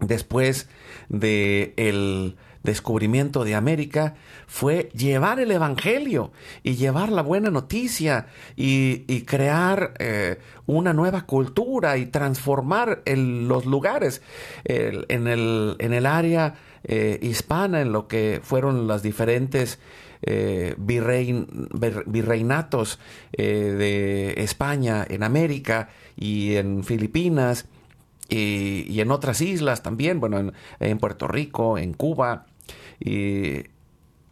después 0.00 0.68
de 1.08 1.74
el 1.76 2.36
descubrimiento 2.62 3.44
de 3.44 3.54
América, 3.54 4.14
fue 4.46 4.90
llevar 4.94 5.40
el 5.40 5.50
Evangelio 5.50 6.32
y 6.62 6.76
llevar 6.76 7.10
la 7.10 7.22
buena 7.22 7.50
noticia 7.50 8.26
y, 8.56 9.22
crear 9.22 9.94
eh, 9.98 10.38
una 10.66 10.92
nueva 10.92 11.26
cultura 11.26 11.96
y 11.98 12.06
transformar 12.06 13.02
los 13.06 13.66
lugares 13.66 14.22
en, 14.64 15.26
el, 15.26 15.76
en 15.78 15.92
el 15.92 16.06
área 16.06 16.54
eh, 16.84 17.18
hispana, 17.22 17.80
en 17.80 17.92
lo 17.92 18.08
que 18.08 18.40
fueron 18.42 18.86
las 18.86 19.02
diferentes 19.02 19.78
eh, 20.22 20.74
virrein, 20.78 21.68
virreinatos 22.06 22.98
de 23.32 24.34
España 24.36 25.06
en 25.08 25.22
América 25.22 25.90
y 26.16 26.56
en 26.56 26.84
Filipinas 26.84 27.66
y, 28.30 29.00
en 29.00 29.10
otras 29.10 29.40
islas 29.40 29.82
también, 29.82 30.20
bueno, 30.20 30.38
en, 30.38 30.52
en, 30.78 30.98
Puerto 30.98 31.26
Rico, 31.26 31.78
en 31.78 31.92
Cuba. 31.92 32.46
Y 33.00 33.64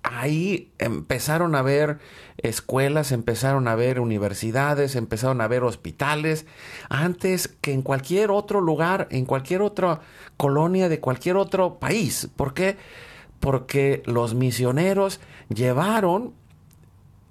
ahí 0.02 0.70
empezaron 0.78 1.54
a 1.54 1.62
ver 1.62 1.98
escuelas, 2.37 3.11
empezaron 3.11 3.66
a 3.66 3.74
ver 3.74 3.98
universidades, 3.98 4.94
empezaron 4.94 5.40
a 5.40 5.48
ver 5.48 5.64
hospitales, 5.64 6.46
antes 6.88 7.48
que 7.48 7.72
en 7.72 7.83
cualquier 7.83 8.31
otro 8.31 8.61
lugar, 8.61 9.09
en 9.11 9.24
cualquier 9.24 9.62
otra 9.62 10.00
colonia 10.37 10.88
de 10.88 11.00
cualquier 11.00 11.37
otro 11.37 11.78
país. 11.78 12.28
¿Por 12.37 12.54
qué? 12.54 12.76
porque 13.40 14.02
los 14.07 14.35
misioneros 14.35 15.20
llevaron 15.48 16.35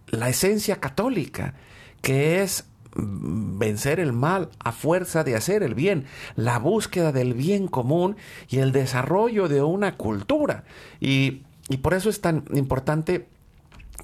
la 0.08 0.30
esencia 0.30 0.78
católica, 0.78 1.54
que 2.02 2.42
es 2.42 2.66
vencer 2.98 4.00
el 4.00 4.14
mal 4.14 4.50
a 4.60 4.72
fuerza 4.72 5.24
de 5.24 5.36
hacer 5.36 5.64
el 5.64 5.76
bien, 5.76 6.06
la 6.36 6.60
búsqueda 6.60 7.12
del 7.12 7.34
bien 7.34 7.68
común 7.68 8.18
y 8.50 8.60
el 8.60 8.72
desarrollo 8.72 9.48
de 9.48 9.62
una 9.62 9.96
cultura. 9.96 10.64
Y, 11.00 11.44
y 11.70 11.78
por 11.78 11.94
eso 11.94 12.10
es 12.10 12.22
tan 12.22 12.44
importante 12.54 13.28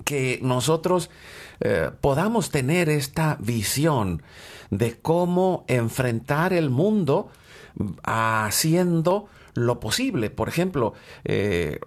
que 0.05 0.39
nosotros 0.41 1.09
eh, 1.59 1.91
podamos 2.01 2.49
tener 2.49 2.89
esta 2.89 3.37
visión 3.39 4.21
de 4.69 4.97
cómo 4.99 5.65
enfrentar 5.67 6.53
el 6.53 6.69
mundo 6.69 7.29
haciendo 8.03 9.27
lo 9.53 9.79
posible. 9.79 10.29
Por 10.29 10.49
ejemplo, 10.49 10.93
eh, 11.25 11.79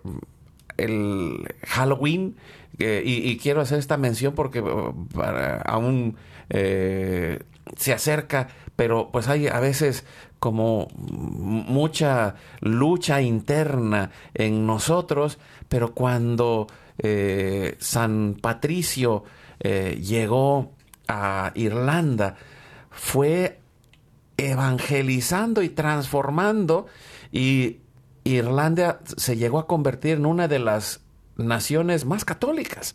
el 0.77 1.55
Halloween, 1.67 2.37
eh, 2.79 3.03
y, 3.05 3.29
y, 3.29 3.39
quiero 3.39 3.63
hacer 3.63 3.79
esta 3.79 3.97
mención 3.97 4.35
porque 4.35 4.63
para, 5.15 5.63
aún 5.63 6.17
eh, 6.51 7.41
se 7.77 7.93
acerca, 7.93 8.49
pero 8.77 9.11
pues 9.11 9.29
hay 9.29 9.49
a 9.49 9.61
veces 9.61 10.05
como 10.39 10.89
mucha 10.97 12.35
lucha 12.61 13.23
interna 13.23 14.11
en 14.35 14.67
nosotros, 14.67 15.39
pero 15.69 15.95
cuando 15.95 16.67
eh, 16.99 17.77
San 17.79 18.37
Patricio 18.41 19.25
eh, 19.61 19.99
llegó 20.03 20.73
a 21.09 21.53
Irlanda, 21.55 22.37
fue 22.91 23.61
evangelizando 24.37 25.63
y 25.63 25.71
transformando 25.71 26.87
y 27.33 27.79
Irlanda 28.25 29.01
se 29.17 29.37
llegó 29.37 29.59
a 29.59 29.67
convertir 29.67 30.17
en 30.17 30.27
una 30.27 30.49
de 30.49 30.59
las 30.59 31.01
naciones 31.37 32.05
más 32.05 32.25
católicas. 32.25 32.95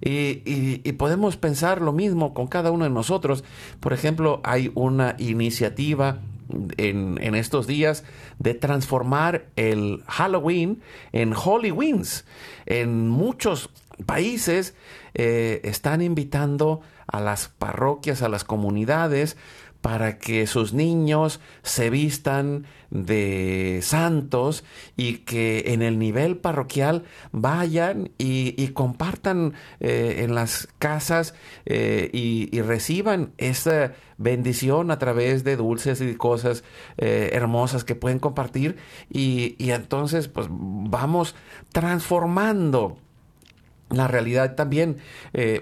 Y, 0.00 0.92
podemos 0.92 1.36
pensar 1.36 1.80
lo 1.80 1.92
mismo 1.92 2.34
con 2.34 2.46
cada 2.46 2.70
uno 2.70 2.84
de 2.84 2.90
nosotros. 2.90 3.44
Por 3.80 3.92
ejemplo, 3.92 4.40
hay 4.44 4.72
una 4.74 5.14
iniciativa 5.18 6.20
en, 6.76 7.18
en 7.20 7.34
estos 7.34 7.66
días 7.66 8.04
de 8.38 8.54
transformar 8.54 9.46
el 9.56 10.02
Halloween 10.06 10.80
en 11.12 11.32
Halloween. 11.32 12.02
En 12.66 13.08
muchos 13.08 13.70
países 14.06 14.74
eh, 15.14 15.60
están 15.64 16.02
invitando 16.02 16.80
a 17.06 17.20
las 17.20 17.48
parroquias, 17.48 18.22
a 18.22 18.28
las 18.28 18.44
comunidades, 18.44 19.36
para 19.80 20.18
que 20.18 20.46
sus 20.46 20.72
niños 20.72 21.40
se 21.62 21.88
vistan 21.88 22.66
de 22.90 23.80
santos 23.82 24.64
y 24.96 25.18
que 25.18 25.72
en 25.72 25.82
el 25.82 25.98
nivel 25.98 26.36
parroquial 26.36 27.04
vayan 27.32 28.10
y, 28.18 28.68
compartan 28.68 29.54
eh, 29.80 30.24
en 30.24 30.34
las 30.34 30.68
casas 30.78 31.34
eh, 31.66 32.10
y, 32.12 32.60
reciban 32.60 33.32
esa 33.38 33.92
bendición 34.16 34.90
a 34.90 34.98
través 34.98 35.44
de 35.44 35.56
dulces 35.56 36.00
y 36.00 36.14
cosas 36.16 36.64
eh, 36.96 37.30
hermosas 37.32 37.84
que 37.84 37.94
pueden 37.94 38.18
compartir. 38.18 38.76
Y, 39.10 39.54
y 39.58 39.70
entonces 39.70 40.28
pues 40.28 40.48
vamos 40.50 41.36
transformando 41.72 42.98
la 43.90 44.08
realidad 44.08 44.54
también 44.54 44.98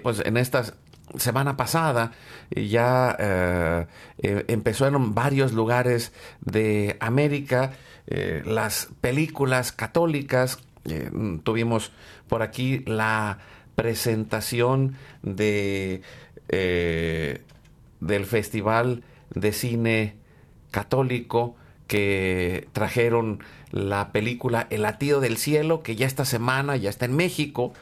pues 0.03 0.21
en 0.25 0.35
estas 0.35 0.73
semana 1.19 1.57
pasada 1.57 2.11
ya 2.51 3.15
eh, 3.19 3.87
eh, 4.19 4.45
empezó 4.47 4.87
en 4.87 5.13
varios 5.13 5.53
lugares 5.53 6.13
de 6.41 6.97
América 6.99 7.73
eh, 8.07 8.41
las 8.45 8.89
películas 9.01 9.71
católicas. 9.71 10.59
tuvimos 11.43 11.91
por 12.29 12.41
aquí 12.41 12.81
la 12.85 13.39
presentación 13.75 14.95
de 15.21 16.01
del 17.99 18.25
Festival 18.25 19.03
de 19.35 19.51
Cine 19.51 20.15
Católico 20.71 21.57
que 21.87 22.69
trajeron 22.71 23.43
la 23.71 24.13
película 24.13 24.67
El 24.69 24.83
latido 24.83 25.19
del 25.19 25.35
cielo, 25.37 25.83
que 25.83 25.97
ya 25.97 26.05
esta 26.05 26.23
semana 26.23 26.77
ya 26.77 26.89
está 26.89 27.05
en 27.05 27.15
México 27.15 27.73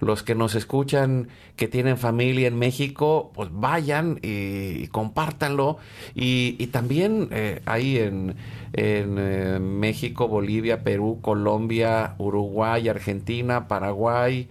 los 0.00 0.22
que 0.22 0.34
nos 0.34 0.54
escuchan 0.54 1.28
que 1.56 1.66
tienen 1.66 1.98
familia 1.98 2.46
en 2.46 2.58
México, 2.58 3.32
pues 3.34 3.48
vayan 3.52 4.20
y, 4.22 4.86
compártanlo. 4.88 5.78
Y, 6.14 6.66
también 6.68 7.28
eh, 7.32 7.62
ahí 7.66 7.98
en, 7.98 8.36
eh, 8.74 9.58
México, 9.60 10.28
Bolivia, 10.28 10.84
Perú, 10.84 11.18
Colombia, 11.20 12.14
Uruguay, 12.18 12.88
Argentina, 12.88 13.66
Paraguay, 13.66 14.48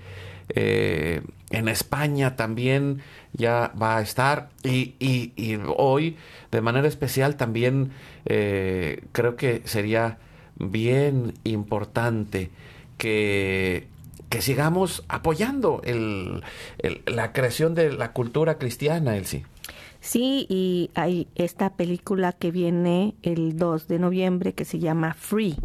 eh, 0.50 1.22
en 1.50 1.68
España 1.70 2.36
también 2.36 3.02
ya 3.32 3.72
va 3.82 3.98
a 3.98 4.02
estar. 4.02 4.50
Y, 4.64 4.96
y 5.00 5.60
hoy, 5.78 6.18
de 6.52 6.62
manera 6.62 6.88
especial, 6.88 7.38
también 7.38 7.92
creo 8.26 9.38
que 9.38 9.62
sería 9.64 10.18
bien 10.60 11.34
importante 11.46 12.50
que 12.98 13.88
que 14.30 14.42
sigamos 14.42 15.04
apoyando 15.08 15.82
el, 15.84 16.44
la 17.06 17.32
creación 17.34 17.76
de 17.76 17.92
la 17.92 18.12
cultura 18.12 18.58
cristiana, 18.58 19.16
Elsie. 19.16 19.46
Sí, 20.00 20.46
y 20.50 20.90
hay 20.96 21.28
esta 21.36 21.72
película 21.72 22.32
que 22.34 22.52
viene 22.52 23.16
el 23.24 23.58
2 23.58 23.88
de 23.88 24.00
noviembre 24.00 24.54
que 24.54 24.66
se 24.66 24.80
llama 24.80 25.14
Free, 25.14 25.58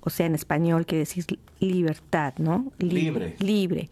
o 0.00 0.10
sea, 0.10 0.26
en 0.26 0.34
español 0.34 0.86
quiere 0.86 1.00
decir 1.00 1.24
libertad, 1.60 2.34
¿no? 2.38 2.72
libre. 2.78 3.36
Libre. 3.38 3.90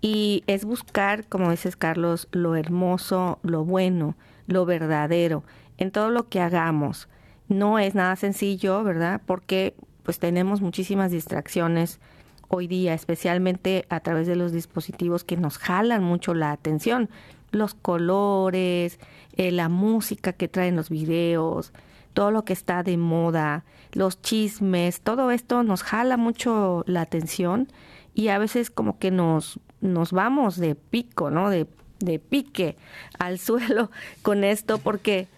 Y 0.00 0.44
es 0.46 0.64
buscar, 0.64 1.26
como 1.26 1.50
dices 1.50 1.76
Carlos, 1.76 2.28
lo 2.30 2.56
hermoso, 2.56 3.38
lo 3.42 3.64
bueno, 3.64 4.16
lo 4.46 4.66
verdadero 4.66 5.44
en 5.78 5.90
todo 5.90 6.10
lo 6.10 6.28
que 6.28 6.40
hagamos. 6.40 7.08
No 7.48 7.78
es 7.78 7.94
nada 7.94 8.16
sencillo, 8.16 8.82
¿verdad? 8.84 9.20
Porque 9.24 9.74
pues 10.02 10.18
tenemos 10.18 10.60
muchísimas 10.60 11.10
distracciones 11.10 12.00
hoy 12.48 12.66
día, 12.66 12.94
especialmente 12.94 13.86
a 13.88 14.00
través 14.00 14.26
de 14.26 14.36
los 14.36 14.52
dispositivos 14.52 15.24
que 15.24 15.36
nos 15.36 15.58
jalan 15.58 16.02
mucho 16.02 16.34
la 16.34 16.52
atención, 16.52 17.08
los 17.50 17.74
colores, 17.74 18.98
eh, 19.36 19.50
la 19.52 19.68
música 19.68 20.32
que 20.32 20.48
traen 20.48 20.76
los 20.76 20.90
videos, 20.90 21.72
todo 22.12 22.30
lo 22.30 22.44
que 22.44 22.52
está 22.52 22.82
de 22.82 22.96
moda, 22.96 23.64
los 23.92 24.20
chismes, 24.22 25.00
todo 25.00 25.30
esto 25.30 25.62
nos 25.62 25.82
jala 25.82 26.16
mucho 26.16 26.82
la 26.86 27.02
atención 27.02 27.68
y 28.14 28.28
a 28.28 28.38
veces 28.38 28.70
como 28.70 28.98
que 28.98 29.10
nos, 29.10 29.60
nos 29.80 30.12
vamos 30.12 30.56
de 30.56 30.74
pico, 30.74 31.30
¿no? 31.30 31.50
De 31.50 31.66
de 31.98 32.18
pique 32.18 32.76
al 33.18 33.38
suelo 33.38 33.90
con 34.22 34.44
esto 34.44 34.78
porque... 34.78 35.28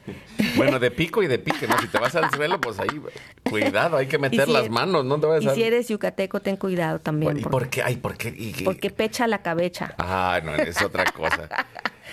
Bueno, 0.56 0.78
de 0.78 0.90
pico 0.90 1.22
y 1.22 1.26
de 1.26 1.38
pique, 1.38 1.66
¿no? 1.68 1.78
Si 1.78 1.88
te 1.88 1.98
vas 1.98 2.14
al 2.16 2.30
suelo, 2.30 2.60
pues 2.60 2.78
ahí, 2.80 2.88
cuidado, 3.48 3.96
hay 3.96 4.06
que 4.06 4.18
meter 4.18 4.48
las 4.48 4.68
manos, 4.70 5.04
no 5.04 5.20
te 5.20 5.26
vayas 5.26 5.52
Y 5.52 5.54
si 5.54 5.62
eres 5.62 5.88
yucateco, 5.88 6.40
ten 6.40 6.56
cuidado 6.56 6.98
también. 7.00 7.38
¿Y 7.38 7.42
por 7.42 7.68
qué? 7.68 7.82
Ay, 7.82 7.96
¿por 7.96 8.16
qué? 8.16 8.62
Porque 8.64 8.90
pecha 8.90 9.26
la 9.26 9.42
cabecha. 9.42 9.94
Ah, 9.98 10.40
no, 10.44 10.54
es 10.54 10.80
otra 10.82 11.04
cosa. 11.06 11.48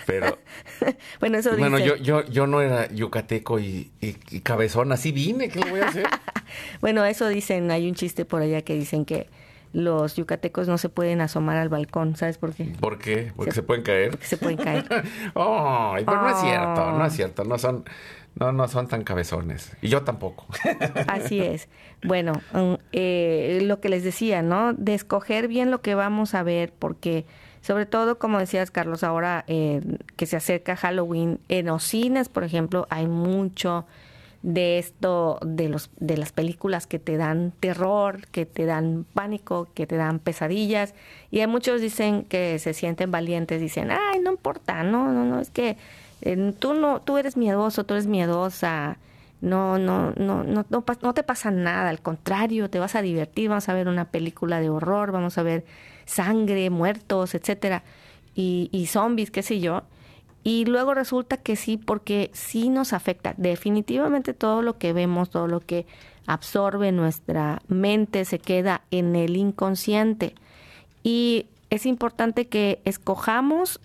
Pero... 0.05 0.37
bueno, 1.19 1.37
eso 1.37 1.55
Bueno, 1.57 1.79
yo, 1.79 1.95
yo, 1.95 2.25
yo 2.25 2.47
no 2.47 2.61
era 2.61 2.91
yucateco 2.91 3.59
y, 3.59 3.91
y, 4.01 4.39
cabezón, 4.41 4.91
así 4.91 5.11
vine, 5.11 5.49
¿qué 5.49 5.59
le 5.59 5.71
voy 5.71 5.79
a 5.79 5.87
hacer? 5.87 6.05
bueno, 6.81 7.03
eso 7.05 7.27
dicen, 7.27 7.71
hay 7.71 7.87
un 7.87 7.95
chiste 7.95 8.25
por 8.25 8.41
allá 8.41 8.61
que 8.61 8.75
dicen 8.75 9.05
que 9.05 9.27
los 9.75 10.15
yucatecos 10.15 10.69
no 10.69 10.77
se 10.77 10.87
pueden 10.87 11.19
asomar 11.19 11.57
al 11.57 11.67
balcón. 11.67 12.15
¿Sabes 12.15 12.37
por 12.37 12.53
qué? 12.53 12.73
¿Por 12.79 12.97
qué? 12.97 13.33
Porque 13.35 13.51
se, 13.51 13.61
pueden 13.61 13.83
caer. 13.83 14.11
Porque 14.11 14.25
se 14.25 14.37
pueden 14.37 14.57
caer. 14.57 14.85
oh, 15.33 15.95
pero 15.97 16.21
no 16.21 16.29
es 16.29 16.37
cierto, 16.39 16.91
no 16.93 17.05
es 17.05 17.13
cierto. 17.13 17.43
No 17.43 17.57
son, 17.57 17.83
no, 18.35 18.53
no 18.53 18.69
son 18.69 18.87
tan 18.87 19.03
cabezones. 19.03 19.75
Y 19.81 19.89
yo 19.89 20.03
tampoco. 20.03 20.47
Así 21.07 21.41
es. 21.41 21.67
Bueno, 22.03 22.41
mm, 22.53 22.73
eh, 22.93 23.59
lo 23.63 23.81
que 23.81 23.89
les 23.89 24.05
decía, 24.05 24.41
¿no? 24.41 24.73
De 24.73 24.93
escoger 24.93 25.49
bien 25.49 25.71
lo 25.71 25.81
que 25.81 25.93
vamos 25.93 26.35
a 26.35 26.43
ver, 26.43 26.71
porque 26.71 27.25
sobre 27.59 27.85
todo, 27.85 28.17
como 28.17 28.39
decías, 28.39 28.71
Carlos, 28.71 29.03
ahora 29.03 29.43
eh, 29.47 29.81
que 30.15 30.25
se 30.25 30.37
acerca 30.37 30.77
Halloween, 30.77 31.39
en 31.49 31.65
los 31.65 31.83
cines, 31.83 32.29
por 32.29 32.45
ejemplo, 32.45 32.87
hay 32.89 33.07
mucho 33.07 33.85
de 34.45 34.77
esto, 34.77 35.39
de, 35.43 35.69
los, 35.69 35.89
de 35.97 36.17
las 36.17 36.31
películas 36.31 36.85
que 36.85 36.99
te 36.99 37.17
dan 37.17 37.51
terror, 37.59 38.27
que 38.27 38.45
te 38.45 38.65
dan 38.65 39.03
pánico, 39.11 39.67
que 39.73 39.87
te 39.87 39.95
dan 39.95 40.19
pesadillas. 40.19 40.93
Y 41.31 41.39
hay 41.39 41.47
muchos 41.47 41.81
dicen 41.81 42.25
que 42.25 42.59
se 42.59 42.75
sienten 42.75 43.09
valientes, 43.09 43.59
dicen, 43.59 43.89
ay, 43.89 44.19
no 44.19 44.29
importa, 44.29 44.83
no, 44.83 45.11
no, 45.11 45.25
no, 45.25 45.39
es 45.39 45.49
que 45.49 45.77
eh, 46.21 46.53
tú 46.59 46.75
no, 46.75 47.01
tú 47.01 47.17
eres 47.17 47.37
miedoso, 47.37 47.85
tú 47.85 47.95
eres 47.95 48.05
miedosa, 48.05 48.99
no, 49.41 49.79
no, 49.79 50.11
no, 50.11 50.43
no, 50.43 50.63
no, 50.69 50.85
no 51.01 51.13
te 51.15 51.23
pasa 51.23 51.49
nada, 51.49 51.89
al 51.89 52.01
contrario, 52.01 52.69
te 52.69 52.77
vas 52.77 52.93
a 52.93 53.01
divertir, 53.01 53.49
vamos 53.49 53.67
a 53.67 53.73
ver 53.73 53.87
una 53.87 54.11
película 54.11 54.59
de 54.59 54.69
horror, 54.69 55.11
vamos 55.11 55.39
a 55.39 55.43
ver 55.43 55.65
sangre, 56.05 56.69
muertos, 56.69 57.33
etcétera, 57.33 57.81
y, 58.35 58.69
y 58.71 58.85
zombies, 58.85 59.31
qué 59.31 59.41
sé 59.41 59.59
yo. 59.59 59.81
Y 60.47 60.65
luego 60.65 60.93
resulta 60.93 61.37
que 61.37 61.55
sí, 61.55 61.75
porque 61.75 62.29
sí 62.31 62.69
nos 62.69 62.93
afecta. 62.93 63.33
Definitivamente 63.35 64.35
todo 64.35 64.61
lo 64.61 64.77
que 64.77 64.93
vemos, 64.93 65.31
todo 65.31 65.47
lo 65.47 65.59
que 65.59 65.87
absorbe 66.27 66.91
nuestra 66.91 67.63
mente 67.67 68.25
se 68.25 68.37
queda 68.37 68.83
en 68.91 69.15
el 69.15 69.37
inconsciente. 69.37 70.35
Y 71.01 71.47
es 71.71 71.87
importante 71.87 72.47
que 72.47 72.79
escojamos 72.85 73.79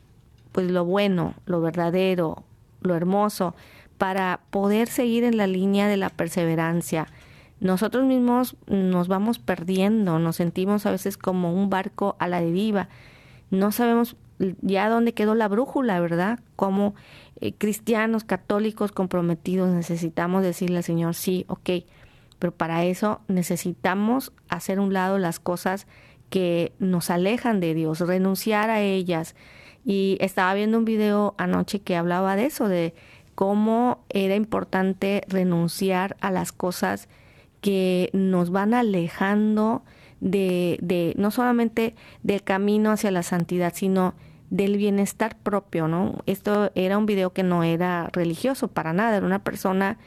pues 0.53 0.71
lo 0.71 0.85
bueno, 0.85 1.33
lo 1.47 1.63
verdadero, 1.63 2.45
lo 2.83 2.95
hermoso, 2.95 3.55
para 3.97 4.41
poder 4.51 4.89
seguir 4.89 5.25
en 5.25 5.39
la 5.39 5.47
línea 5.47 5.89
de 5.89 5.97
la 5.97 6.11
perseverancia. 6.11 7.07
Nosotros 7.61 8.05
mismos 8.05 8.57
nos 8.67 9.09
vamos 9.09 9.39
perdiendo, 9.39 10.19
nos 10.19 10.37
sentimos 10.37 10.85
a 10.85 10.91
veces 10.91 11.17
como 11.17 11.55
un 11.55 11.71
barco 11.71 12.17
a 12.19 12.29
la 12.29 12.43
deriva. 12.43 12.91
No 13.51 13.73
sabemos 13.73 14.17
ya 14.63 14.89
dónde 14.89 15.15
quedó 15.15 15.35
la 15.35 15.49
brújula, 15.49 16.01
¿verdad? 16.01 16.41
Como 16.57 16.95
eh, 17.41 17.53
cristianos, 17.53 18.25
católicos 18.25 18.93
comprometidos 18.93 19.71
necesitamos 19.71 20.43
decirle 20.43 20.79
al 20.79 20.85
Señor, 20.85 21.15
sí, 21.15 21.45
ok, 21.49 21.71
pero 22.39 22.53
para 22.53 22.85
eso 22.85 23.21
necesitamos 23.29 24.33
hacer 24.49 24.81
un 24.81 24.93
lado 24.93 25.19
las 25.19 25.39
cosas 25.39 25.87
que 26.31 26.73
nos 26.79 27.11
alejan 27.11 27.61
de 27.61 27.75
Dios, 27.75 28.01
renunciar 28.01 28.71
a 28.71 28.81
ellas. 28.81 29.35
Y 29.85 30.17
estaba 30.21 30.55
viendo 30.55 30.79
un 30.79 30.85
video 30.85 31.35
anoche 31.39 31.81
que 31.81 31.97
hablaba 31.97 32.37
de 32.37 32.47
eso, 32.47 32.69
de 32.69 32.95
cómo 33.35 34.05
era 34.09 34.37
importante 34.37 35.23
renunciar 35.29 36.17
a 36.21 36.31
las 36.31 36.53
cosas 36.53 37.09
que 37.61 38.11
nos 38.13 38.51
van 38.51 38.75
alejando 38.75 39.83
de, 40.21 40.79
de 40.83 41.15
no 41.17 41.31
solamente 41.31 41.95
del 42.23 42.43
camino 42.43 42.91
hacia 42.91 43.11
la 43.11 43.23
santidad, 43.23 43.73
sino 43.75 44.15
del 44.51 44.77
bienestar 44.77 45.37
propio, 45.39 45.89
¿no? 45.89 46.23
Esto 46.27 46.73
era 46.75 46.99
un 46.99 47.07
video 47.07 47.33
que 47.33 47.43
no 47.43 47.63
era 47.63 48.09
religioso 48.13 48.69
para 48.69 48.93
nada, 48.93 49.17
era 49.17 49.27
una 49.27 49.45
persona 49.45 49.99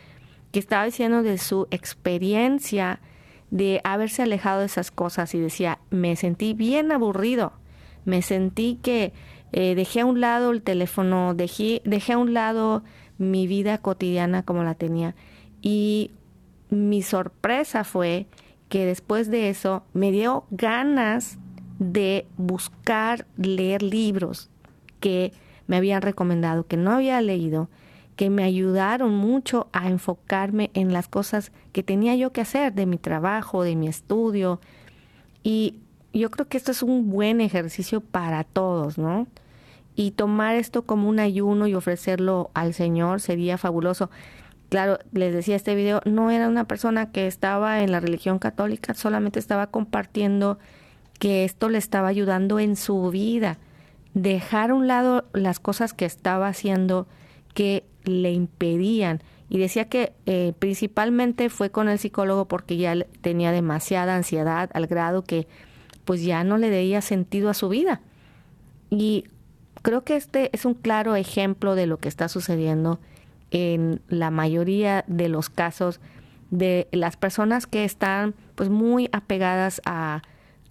que 0.51 0.59
estaba 0.59 0.85
diciendo 0.85 1.23
de 1.23 1.37
su 1.37 1.67
experiencia 1.71 2.99
de 3.49 3.81
haberse 3.83 4.23
alejado 4.23 4.59
de 4.59 4.65
esas 4.65 4.91
cosas 4.91 5.33
y 5.33 5.39
decía, 5.39 5.79
me 5.89 6.15
sentí 6.15 6.53
bien 6.53 6.91
aburrido, 6.91 7.53
me 8.05 8.21
sentí 8.21 8.79
que 8.81 9.13
eh, 9.51 9.75
dejé 9.75 10.01
a 10.01 10.05
un 10.05 10.19
lado 10.19 10.51
el 10.51 10.61
teléfono, 10.61 11.33
dejé, 11.33 11.81
dejé 11.85 12.13
a 12.13 12.17
un 12.17 12.33
lado 12.33 12.83
mi 13.17 13.47
vida 13.47 13.77
cotidiana 13.77 14.43
como 14.43 14.63
la 14.63 14.75
tenía 14.75 15.15
y 15.61 16.11
mi 16.69 17.01
sorpresa 17.03 17.83
fue 17.83 18.25
que 18.67 18.85
después 18.85 19.29
de 19.29 19.49
eso 19.49 19.83
me 19.93 20.11
dio 20.11 20.45
ganas 20.49 21.37
de 21.83 22.25
buscar 22.37 23.25
leer 23.37 23.83
libros 23.83 24.49
que 24.99 25.33
me 25.67 25.77
habían 25.77 26.01
recomendado, 26.01 26.65
que 26.65 26.77
no 26.77 26.91
había 26.91 27.21
leído, 27.21 27.69
que 28.15 28.29
me 28.29 28.43
ayudaron 28.43 29.13
mucho 29.13 29.67
a 29.73 29.89
enfocarme 29.89 30.71
en 30.73 30.93
las 30.93 31.07
cosas 31.07 31.51
que 31.71 31.83
tenía 31.83 32.15
yo 32.15 32.31
que 32.31 32.41
hacer, 32.41 32.73
de 32.73 32.85
mi 32.85 32.97
trabajo, 32.97 33.63
de 33.63 33.75
mi 33.75 33.87
estudio. 33.87 34.61
Y 35.41 35.79
yo 36.13 36.29
creo 36.29 36.47
que 36.47 36.57
esto 36.57 36.71
es 36.71 36.83
un 36.83 37.09
buen 37.09 37.41
ejercicio 37.41 38.01
para 38.01 38.43
todos, 38.43 38.97
¿no? 38.97 39.27
Y 39.95 40.11
tomar 40.11 40.55
esto 40.55 40.83
como 40.83 41.09
un 41.09 41.19
ayuno 41.19 41.67
y 41.67 41.75
ofrecerlo 41.75 42.51
al 42.53 42.73
Señor 42.73 43.19
sería 43.19 43.57
fabuloso. 43.57 44.09
Claro, 44.69 44.99
les 45.11 45.33
decía 45.33 45.55
este 45.55 45.75
video, 45.75 46.01
no 46.05 46.31
era 46.31 46.47
una 46.47 46.65
persona 46.65 47.11
que 47.11 47.27
estaba 47.27 47.81
en 47.81 47.91
la 47.91 47.99
religión 47.99 48.39
católica, 48.39 48.93
solamente 48.93 49.39
estaba 49.39 49.67
compartiendo 49.67 50.57
que 51.23 51.45
esto 51.45 51.69
le 51.69 51.77
estaba 51.77 52.09
ayudando 52.09 52.59
en 52.59 52.75
su 52.75 53.09
vida. 53.09 53.57
Dejar 54.13 54.71
a 54.71 54.73
un 54.73 54.87
lado 54.87 55.23
las 55.31 55.61
cosas 55.61 55.93
que 55.93 56.03
estaba 56.03 56.49
haciendo 56.49 57.07
que 57.53 57.85
le 58.03 58.33
impedían. 58.33 59.21
Y 59.49 59.57
decía 59.57 59.87
que 59.87 60.11
eh, 60.25 60.51
principalmente 60.59 61.49
fue 61.49 61.69
con 61.69 61.87
el 61.87 61.97
psicólogo 61.97 62.49
porque 62.49 62.75
ya 62.75 63.05
tenía 63.21 63.53
demasiada 63.53 64.17
ansiedad 64.17 64.69
al 64.73 64.85
grado 64.85 65.23
que 65.23 65.47
pues 66.03 66.25
ya 66.25 66.43
no 66.43 66.57
le 66.57 66.69
veía 66.69 66.99
sentido 66.99 67.49
a 67.49 67.53
su 67.53 67.69
vida. 67.69 68.01
Y 68.89 69.23
creo 69.81 70.03
que 70.03 70.17
este 70.17 70.49
es 70.51 70.65
un 70.65 70.73
claro 70.73 71.15
ejemplo 71.15 71.75
de 71.75 71.87
lo 71.87 71.99
que 71.99 72.09
está 72.09 72.27
sucediendo 72.27 72.99
en 73.49 74.01
la 74.09 74.29
mayoría 74.29 75.05
de 75.07 75.29
los 75.29 75.49
casos 75.49 76.01
de 76.51 76.89
las 76.91 77.15
personas 77.15 77.65
que 77.65 77.85
están 77.85 78.35
pues 78.55 78.69
muy 78.69 79.07
apegadas 79.13 79.81
a, 79.85 80.21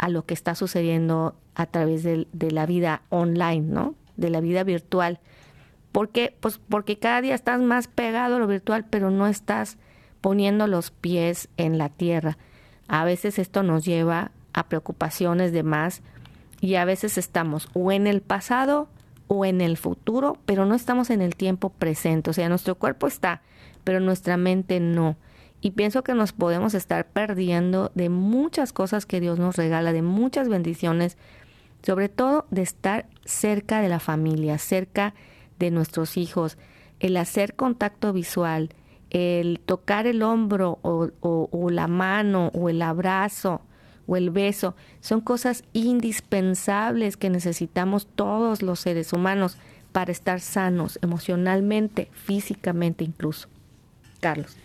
a 0.03 0.09
lo 0.09 0.27
que 0.27 0.35
está 0.35 0.57
sucediendo 0.57 1.37
a 1.55 1.67
través 1.67 2.03
de, 2.03 2.27
la 2.51 2.67
vida 2.67 3.03
online, 3.09 3.61
¿no? 3.61 3.95
De 4.17 4.31
la 4.31 4.41
vida 4.41 4.65
virtual. 4.65 5.21
¿Por 5.93 6.09
qué? 6.09 6.37
Pues 6.41 6.59
porque 6.69 6.99
cada 6.99 7.21
día 7.21 7.37
estás 7.37 7.61
más 7.61 7.87
pegado 7.87 8.35
a 8.35 8.39
lo 8.41 8.49
virtual, 8.49 8.85
pero 8.91 9.13
no 9.13 9.29
estás 9.29 9.79
poniendo 10.21 10.67
los 10.67 10.91
pies 10.91 11.49
en 11.57 11.79
la 11.79 11.89
tierra. 11.89 12.37
A 12.89 13.05
veces 13.05 13.39
esto 13.39 13.63
nos 13.63 13.85
lleva 13.85 14.33
a 14.53 14.67
preocupaciones 14.67 15.53
de 15.53 15.63
más 15.63 16.03
y 16.61 16.75
a 16.75 16.85
veces 16.85 17.17
estamos 17.17 17.69
o 17.73 17.93
en 17.93 18.09
el 18.09 18.23
pasado 18.23 18.89
o 19.29 19.45
en 19.45 19.61
el 19.61 19.77
futuro, 19.77 20.37
pero 20.47 20.67
no 20.67 20.75
estamos 20.75 21.11
en 21.11 21.23
el 21.23 21.37
tiempo 21.37 21.69
presente. 21.71 22.29
O 22.29 22.33
sea, 22.33 22.49
nuestro 22.49 22.75
cuerpo 22.75 23.07
está, 23.07 23.41
pero 23.85 24.01
nuestra 24.01 24.37
mente 24.37 24.81
no. 24.81 25.17
Y 25.65 25.71
pienso 25.71 26.03
que 26.03 26.15
nos 26.15 26.33
podemos 26.33 26.75
estar 26.75 27.07
perdiendo 27.07 27.93
de 27.95 28.09
muchas 28.09 28.73
cosas 28.73 29.07
que 29.07 29.21
Dios 29.21 29.39
nos 29.39 29.55
regala, 29.55 29.93
de 29.93 30.03
muchas 30.03 30.49
bendiciones, 30.49 31.17
sobre 31.85 32.09
todo 32.09 32.47
de 32.51 32.63
estar 32.63 33.07
cerca 33.25 33.81
de 33.81 33.89
la 33.89 34.01
familia, 34.01 34.59
cerca 34.59 35.15
de 35.61 35.71
nuestros 35.71 36.17
hijos, 36.17 36.59
el 36.99 37.17
hacer 37.17 37.55
contacto 37.55 38.13
visual, 38.13 38.71
el 39.11 39.61
tocar 39.65 40.09
el 40.09 40.23
hombro 40.23 40.81
o, 40.83 41.71
la 41.71 41.87
mano 41.87 42.51
o 42.55 42.69
el 42.69 42.83
abrazo, 42.83 43.61
o 44.09 44.17
el 44.17 44.31
beso 44.31 44.75
son 45.01 45.21
cosas 45.21 45.63
indispensables 45.73 47.17
que 47.17 47.31
necesitamos 47.31 48.09
todos 48.17 48.63
los 48.63 48.81
seres 48.81 49.13
humanos 49.13 49.59
para 49.93 50.11
estar 50.11 50.41
sanos 50.41 50.99
emocionalmente, 51.03 52.09
físicamente 52.13 53.05
incluso. 53.05 53.49
Carlos. 54.19 54.57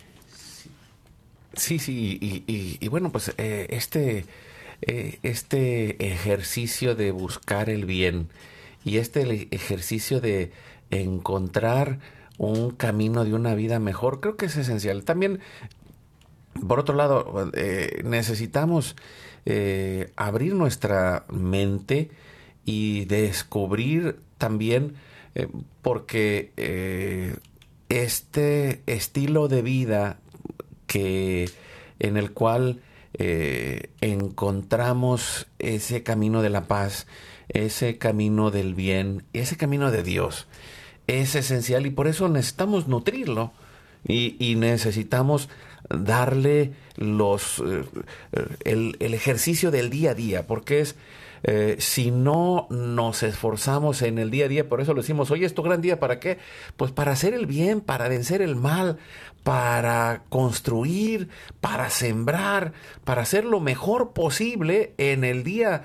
Sí, 1.58 1.80
sí, 1.80 2.44
y, 2.80 2.88
bueno, 2.88 3.10
pues 3.10 3.34
eh, 3.36 3.66
este, 3.70 4.26
eh, 4.82 5.18
este 5.24 6.06
ejercicio 6.12 6.94
de 6.94 7.10
buscar 7.10 7.68
el 7.68 7.84
bien 7.84 8.28
y 8.84 8.98
este 8.98 9.48
ejercicio 9.50 10.20
de 10.20 10.52
encontrar 10.90 11.98
un 12.38 12.70
camino 12.70 13.24
de 13.24 13.34
una 13.34 13.56
vida 13.56 13.80
mejor, 13.80 14.20
creo 14.20 14.36
que 14.36 14.46
es 14.46 14.56
esencial. 14.56 15.02
También, 15.02 15.40
por 16.66 16.78
otro 16.78 16.94
lado, 16.94 17.50
eh, 17.54 18.02
necesitamos 18.04 18.96
abrir 20.14 20.54
nuestra 20.54 21.24
mente 21.30 22.10
y 22.66 23.06
descubrir 23.06 24.20
también, 24.36 24.94
porque 25.80 26.52
este 27.88 28.82
estilo 28.86 29.48
de 29.48 29.62
vida 29.62 30.18
que 30.88 31.48
en 32.00 32.16
el 32.16 32.32
cual 32.32 32.80
encontramos 34.00 35.46
ese 35.58 36.02
camino 36.02 36.42
de 36.42 36.50
la 36.50 36.66
paz, 36.66 37.06
ese 37.48 37.98
camino 37.98 38.50
del 38.50 38.74
bien, 38.74 39.24
ese 39.32 39.56
camino 39.56 39.90
de 39.90 40.02
Dios, 40.02 40.46
es 41.06 41.34
esencial 41.34 41.86
y 41.86 41.90
por 41.90 42.06
eso 42.06 42.28
necesitamos 42.28 42.86
nutrirlo 42.86 43.52
y, 44.06 44.36
y 44.38 44.56
necesitamos 44.56 45.48
darle 45.88 46.72
los 46.96 47.62
eh, 47.64 47.84
el, 48.64 48.96
ejercicio 49.00 49.70
del 49.70 49.90
día 49.90 50.10
a 50.10 50.14
día, 50.14 50.46
porque 50.46 50.80
es 50.80 50.96
eh, 51.44 51.76
si 51.78 52.10
no 52.10 52.66
nos 52.68 53.22
esforzamos 53.22 54.02
en 54.02 54.18
el 54.18 54.30
día 54.30 54.46
a 54.46 54.48
día, 54.48 54.68
por 54.68 54.80
eso 54.80 54.92
le 54.92 55.02
decimos, 55.02 55.30
oye, 55.30 55.46
es 55.46 55.54
tu 55.54 55.62
gran 55.62 55.80
día, 55.80 56.00
¿para 56.00 56.18
qué? 56.18 56.38
Pues 56.76 56.90
para 56.90 57.12
hacer 57.12 57.32
el 57.32 57.46
bien, 57.46 57.80
para 57.80 58.08
vencer 58.08 58.42
el 58.42 58.56
mal, 58.56 58.98
para 59.48 60.24
construir, 60.28 61.30
para 61.62 61.88
sembrar, 61.88 62.74
para 63.04 63.22
hacer 63.22 63.46
lo 63.46 63.60
mejor 63.60 64.12
posible 64.12 64.92
en 64.98 65.24
el 65.24 65.42
día, 65.42 65.84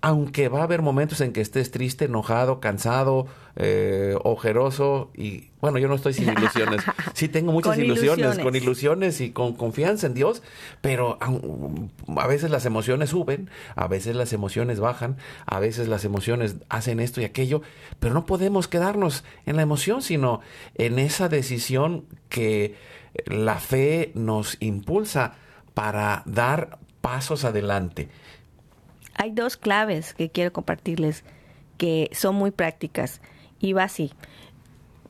aunque 0.00 0.48
va 0.48 0.60
a 0.60 0.62
haber 0.62 0.80
momentos 0.80 1.20
en 1.20 1.34
que 1.34 1.42
estés 1.42 1.70
triste, 1.70 2.06
enojado, 2.06 2.60
cansado, 2.60 3.26
eh, 3.56 4.16
ojeroso 4.24 5.10
y 5.14 5.50
bueno, 5.60 5.78
yo 5.78 5.86
no 5.88 5.94
estoy 5.94 6.12
sin 6.12 6.28
ilusiones. 6.28 6.82
Sí 7.14 7.28
tengo 7.28 7.52
muchas 7.52 7.78
ilusiones, 7.78 8.18
ilusiones, 8.18 8.44
con 8.44 8.56
ilusiones 8.56 9.20
y 9.20 9.30
con 9.30 9.54
confianza 9.54 10.08
en 10.08 10.14
Dios, 10.14 10.42
pero 10.80 11.16
a 11.20 12.26
veces 12.26 12.50
las 12.50 12.66
emociones 12.66 13.10
suben, 13.10 13.48
a 13.76 13.86
veces 13.86 14.16
las 14.16 14.32
emociones 14.32 14.80
bajan, 14.80 15.16
a 15.46 15.60
veces 15.60 15.86
las 15.86 16.04
emociones 16.04 16.56
hacen 16.68 16.98
esto 16.98 17.20
y 17.20 17.24
aquello, 17.24 17.62
pero 18.00 18.14
no 18.14 18.26
podemos 18.26 18.66
quedarnos 18.66 19.24
en 19.46 19.54
la 19.54 19.62
emoción, 19.62 20.02
sino 20.02 20.40
en 20.74 20.98
esa 20.98 21.28
decisión 21.28 22.04
que 22.28 22.74
la 23.26 23.60
fe 23.60 24.10
nos 24.14 24.56
impulsa 24.58 25.34
para 25.72 26.24
dar 26.26 26.78
pasos 27.00 27.44
adelante. 27.44 28.08
Hay 29.14 29.30
dos 29.30 29.56
claves 29.56 30.14
que 30.14 30.30
quiero 30.30 30.52
compartirles 30.52 31.22
que 31.78 32.10
son 32.12 32.34
muy 32.34 32.50
prácticas 32.50 33.20
y 33.64 33.72
va 33.72 33.84
así. 33.84 34.12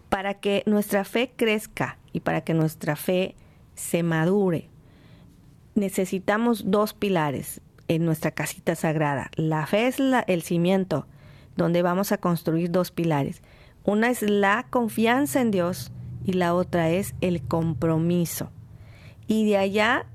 Para 0.09 0.35
que 0.35 0.63
nuestra 0.67 1.05
fe 1.05 1.33
crezca 1.35 1.99
y 2.13 2.21
para 2.21 2.43
que 2.43 2.55
nuestra 2.55 2.95
fe 2.95 3.35
se 3.75 4.05
madure, 4.05 4.69
necesitamos 5.75 6.71
dos 6.71 6.95
pilares 6.95 7.61
en 7.89 8.05
nuestra 8.05 8.31
casita 8.31 8.77
sagrada. 8.77 9.31
La 9.35 9.67
fe 9.67 9.89
es 9.89 9.99
la, 9.99 10.21
el 10.21 10.43
cimiento 10.43 11.09
donde 11.57 11.83
vamos 11.83 12.13
a 12.13 12.19
construir 12.19 12.71
dos 12.71 12.93
pilares. 12.93 13.43
Una 13.83 14.09
es 14.09 14.23
la 14.23 14.67
confianza 14.71 15.41
en 15.41 15.51
Dios 15.51 15.91
y 16.25 16.35
la 16.35 16.55
otra 16.55 16.91
es 16.91 17.17
el 17.21 17.43
compromiso. 17.43 18.51
Y 19.27 19.47
de 19.47 19.57
allá, 19.57 20.07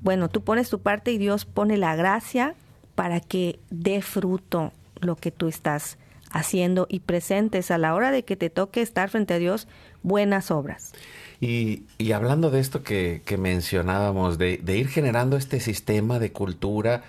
bueno, 0.00 0.28
tú 0.28 0.44
pones 0.44 0.70
tu 0.70 0.80
parte 0.80 1.10
y 1.10 1.18
Dios 1.18 1.44
pone 1.44 1.76
la 1.76 1.96
gracia 1.96 2.54
para 2.94 3.18
que 3.18 3.58
dé 3.70 4.00
fruto 4.00 4.72
lo 5.00 5.16
que 5.16 5.32
tú 5.32 5.48
estás 5.48 5.98
haciendo 6.30 6.86
y 6.88 7.00
presentes 7.00 7.70
a 7.70 7.78
la 7.78 7.94
hora 7.94 8.10
de 8.10 8.24
que 8.24 8.36
te 8.36 8.50
toque 8.50 8.82
estar 8.82 9.10
frente 9.10 9.34
a 9.34 9.38
Dios 9.38 9.68
buenas 10.02 10.50
obras. 10.50 10.92
Y, 11.40 11.84
hablando 12.12 12.50
de 12.50 12.60
esto 12.60 12.82
que, 12.82 13.22
mencionábamos, 13.38 14.36
de, 14.36 14.60
ir 14.66 14.88
generando 14.88 15.36
este 15.36 15.58
sistema 15.60 16.18
de 16.18 16.32
cultura 16.32 17.02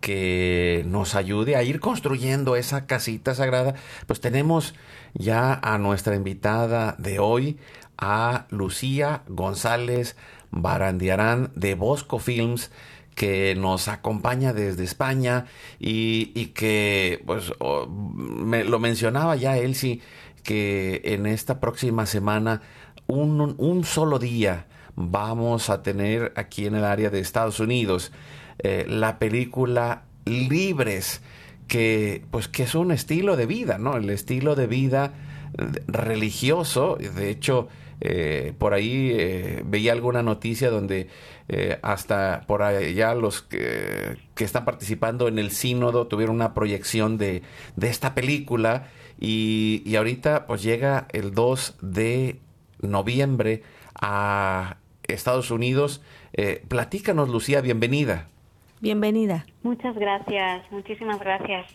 que 0.00 0.84
nos 0.86 1.14
ayude 1.14 1.56
a 1.56 1.62
ir 1.62 1.80
construyendo 1.80 2.54
esa 2.54 2.86
casita 2.86 3.34
sagrada, 3.34 3.74
pues 4.06 4.20
tenemos 4.20 4.74
ya 5.14 5.54
a 5.54 5.78
nuestra 5.78 6.14
invitada 6.14 6.94
de 6.98 7.18
hoy, 7.18 7.58
a 7.96 8.46
Lucía 8.50 9.22
González 9.26 10.16
Barandiarán 10.50 11.50
de 11.54 11.74
Bosco 11.74 12.18
Films 12.18 12.70
que 13.18 13.56
nos 13.56 13.88
acompaña 13.88 14.52
desde 14.52 14.84
España 14.84 15.46
y, 15.80 16.30
y 16.36 16.46
que, 16.54 17.20
pues, 17.26 17.52
me, 17.98 18.62
lo 18.62 18.78
mencionaba 18.78 19.34
ya 19.34 19.58
Elsie, 19.58 20.00
que 20.44 21.02
en 21.02 21.26
esta 21.26 21.58
próxima 21.58 22.06
semana, 22.06 22.62
un, 23.08 23.56
un, 23.58 23.82
solo 23.82 24.20
día, 24.20 24.66
vamos 24.94 25.68
a 25.68 25.82
tener 25.82 26.32
aquí 26.36 26.66
en 26.66 26.76
el 26.76 26.84
área 26.84 27.10
de 27.10 27.18
Estados 27.18 27.58
Unidos 27.58 28.12
eh, 28.60 28.86
la 28.88 29.18
película 29.18 30.04
Libres, 30.24 31.20
que, 31.66 32.24
pues, 32.30 32.46
que 32.46 32.62
es 32.62 32.76
un 32.76 32.92
estilo 32.92 33.36
de 33.36 33.46
vida, 33.46 33.78
¿no? 33.78 33.96
El 33.96 34.10
estilo 34.10 34.54
de 34.54 34.68
vida 34.68 35.12
religioso. 35.88 36.96
De 37.16 37.30
hecho, 37.30 37.66
eh, 38.00 38.52
por 38.58 38.74
ahí 38.74 39.10
eh, 39.12 39.62
veía 39.64 39.92
alguna 39.92 40.22
noticia 40.22 40.70
donde 40.70 41.08
eh, 41.48 41.78
hasta 41.82 42.44
por 42.46 42.62
allá 42.62 43.14
los 43.14 43.42
que, 43.42 44.16
que, 44.36 44.44
están 44.44 44.64
participando 44.64 45.26
en 45.26 45.38
el 45.38 45.50
sínodo 45.50 46.06
tuvieron 46.06 46.36
una 46.36 46.54
proyección 46.54 47.18
de, 47.18 47.42
de 47.74 47.88
esta 47.88 48.14
película 48.14 48.86
y, 49.18 49.82
y, 49.84 49.96
ahorita 49.96 50.46
pues 50.46 50.62
llega 50.62 51.08
el 51.12 51.34
2 51.34 51.78
de 51.80 52.38
noviembre 52.80 53.62
a 54.00 54.76
Estados 55.08 55.50
Unidos. 55.50 56.00
platícanos, 56.68 57.28
Lucía, 57.28 57.60
bienvenida. 57.60 58.28
Bienvenida. 58.80 59.44
Muchas 59.64 59.96
gracias, 59.96 60.70
muchísimas 60.70 61.18
gracias. 61.18 61.66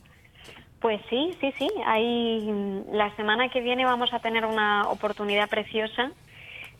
Pues 0.83 0.99
sí, 1.09 1.33
sí, 1.39 1.53
sí. 1.57 1.69
Ahí 1.85 2.83
la 2.91 3.15
semana 3.15 3.47
que 3.47 3.61
viene 3.61 3.85
vamos 3.85 4.13
a 4.13 4.19
tener 4.19 4.45
una 4.45 4.89
oportunidad 4.89 5.49
preciosa 5.49 6.11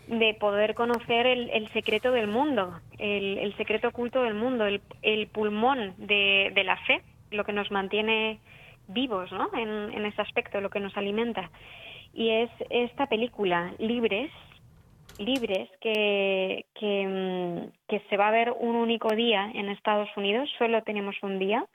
de 0.08 0.34
poder 0.34 0.76
conocer 0.76 1.26
el, 1.26 1.70
secreto 1.72 2.12
del 2.12 2.28
mundo, 2.28 2.82
el, 3.00 3.56
secreto 3.56 3.88
oculto 3.88 4.22
del 4.24 4.34
mundo, 4.34 4.66
el, 4.66 5.28
pulmón 5.28 5.94
de, 5.98 6.52
la 6.66 6.76
fe, 6.86 7.02
lo 7.32 7.46
que 7.46 7.54
nos 7.54 7.72
mantiene 7.72 8.40
vivos 8.90 9.32
¿no? 9.32 9.50
en, 9.54 9.94
en 9.94 10.06
ese 10.06 10.22
aspecto, 10.22 10.60
lo 10.60 10.70
que 10.70 10.82
nos 10.82 10.98
alimenta. 10.98 11.50
Y 12.14 12.30
es 12.30 12.50
esta 12.72 13.06
película, 13.06 13.74
Libres, 13.80 14.32
Libres, 15.18 15.70
que, 15.80 16.66
que, 16.76 17.08
mm, 17.08 17.88
que 17.88 18.02
se 18.10 18.18
va 18.18 18.28
a 18.28 18.32
ver 18.32 18.52
un 18.52 18.76
único 18.76 19.16
día 19.16 19.50
en 19.54 19.70
Estados 19.70 20.10
Unidos, 20.18 20.50
solo 20.58 20.84
tenemos 20.84 21.16
un 21.24 21.40
día 21.40 21.66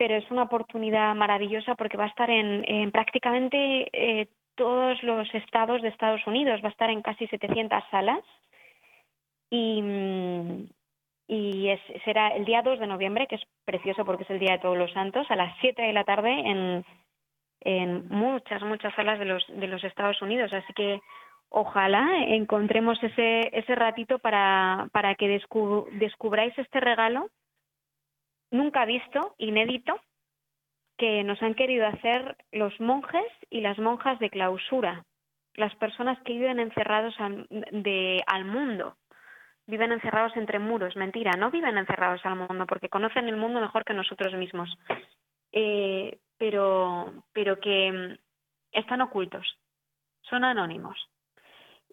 pero 0.00 0.16
es 0.16 0.30
una 0.30 0.44
oportunidad 0.44 1.14
maravillosa 1.14 1.74
porque 1.74 1.98
va 1.98 2.04
a 2.04 2.08
estar 2.08 2.30
en, 2.30 2.90
prácticamente 2.90 3.90
eh, 3.92 4.28
todos 4.54 5.02
los 5.02 5.28
estados 5.34 5.82
de 5.82 5.88
Estados 5.88 6.26
Unidos, 6.26 6.62
va 6.64 6.68
a 6.68 6.70
estar 6.70 6.88
en 6.88 7.02
casi 7.02 7.26
700 7.26 7.84
salas. 7.90 8.24
Y, 9.50 9.82
mm, 9.82 10.68
y 11.28 11.78
será 12.06 12.28
el 12.28 12.46
día 12.46 12.62
2 12.62 12.80
de 12.80 12.86
noviembre, 12.86 13.26
que 13.26 13.34
es 13.34 13.42
precioso 13.66 14.06
porque 14.06 14.22
es 14.22 14.30
el 14.30 14.38
Día 14.38 14.52
de 14.52 14.60
Todos 14.60 14.78
los 14.78 14.90
Santos, 14.92 15.26
a 15.30 15.36
las 15.36 15.54
7 15.60 15.82
de 15.82 15.92
la 15.92 16.04
tarde 16.04 16.30
en, 16.30 16.82
en 17.60 18.08
muchas, 18.08 18.62
muchas 18.62 18.94
salas 18.94 19.18
de 19.18 19.26
los, 19.26 19.44
de 19.48 19.66
los 19.66 19.84
Estados 19.84 20.22
Unidos. 20.22 20.50
Así 20.54 20.72
que 20.72 21.02
ojalá 21.50 22.24
encontremos 22.26 22.98
ese, 23.02 23.50
ese 23.52 23.74
ratito 23.74 24.18
para, 24.18 24.88
para 24.92 25.14
que 25.14 25.28
descubráis 25.28 26.56
este 26.56 26.80
regalo 26.80 27.28
nunca 28.50 28.84
visto, 28.84 29.34
inédito, 29.38 30.00
que 30.98 31.24
nos 31.24 31.40
han 31.42 31.54
querido 31.54 31.86
hacer 31.86 32.36
los 32.52 32.78
monjes 32.80 33.26
y 33.48 33.60
las 33.60 33.78
monjas 33.78 34.18
de 34.18 34.30
clausura, 34.30 35.04
las 35.54 35.74
personas 35.76 36.20
que 36.22 36.34
viven 36.34 36.60
encerrados 36.60 37.14
al, 37.18 38.44
mundo, 38.44 38.96
viven 39.66 39.92
encerrados 39.92 40.36
entre 40.36 40.58
muros. 40.58 40.96
Mentira, 40.96 41.32
no 41.38 41.50
viven 41.50 41.78
encerrados 41.78 42.20
al 42.24 42.36
mundo 42.36 42.66
porque 42.66 42.88
conocen 42.88 43.28
el 43.28 43.36
mundo 43.36 43.60
mejor 43.60 43.84
que 43.84 43.94
nosotros 43.94 44.34
mismos, 44.34 44.68
eh, 45.52 46.18
pero, 46.36 47.24
pero 47.32 47.58
que 47.60 47.92
mm, 47.92 48.18
están 48.72 49.00
ocultos, 49.00 49.58
son 50.22 50.44
anónimos 50.44 50.98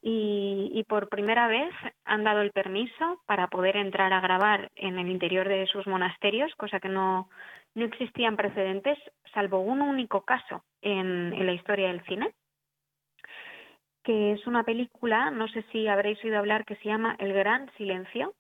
y, 0.10 0.86
por 0.88 1.10
primera 1.10 1.48
vez 1.48 1.74
han 2.06 2.24
dado 2.24 2.40
el 2.40 2.52
permiso 2.52 3.22
para 3.26 3.48
poder 3.48 3.76
entrar 3.76 4.14
a 4.14 4.22
grabar 4.22 4.72
en 4.76 4.98
el 5.00 5.10
interior 5.10 5.50
de 5.50 5.68
sus 5.68 5.86
monasterios, 5.86 6.56
cosa 6.56 6.80
que 6.80 6.88
no, 6.88 7.30
no 7.76 7.84
existían 7.84 8.38
precedentes, 8.38 8.98
salvo 9.34 9.60
un 9.60 9.82
único 9.82 10.22
caso 10.22 10.64
en, 10.82 11.46
la 11.46 11.52
historia 11.52 11.90
del 11.90 12.06
cine, 12.06 12.34
que 14.02 14.32
es 14.32 14.48
una 14.48 14.64
película, 14.64 15.30
no 15.30 15.50
sé 15.50 15.66
si 15.74 15.90
habréis 15.90 16.24
oído 16.24 16.38
hablar, 16.38 16.64
que 16.64 16.78
se 16.78 16.86
llama 16.86 17.18
El 17.20 17.34
Gran 17.34 17.70
Silencio, 17.76 18.34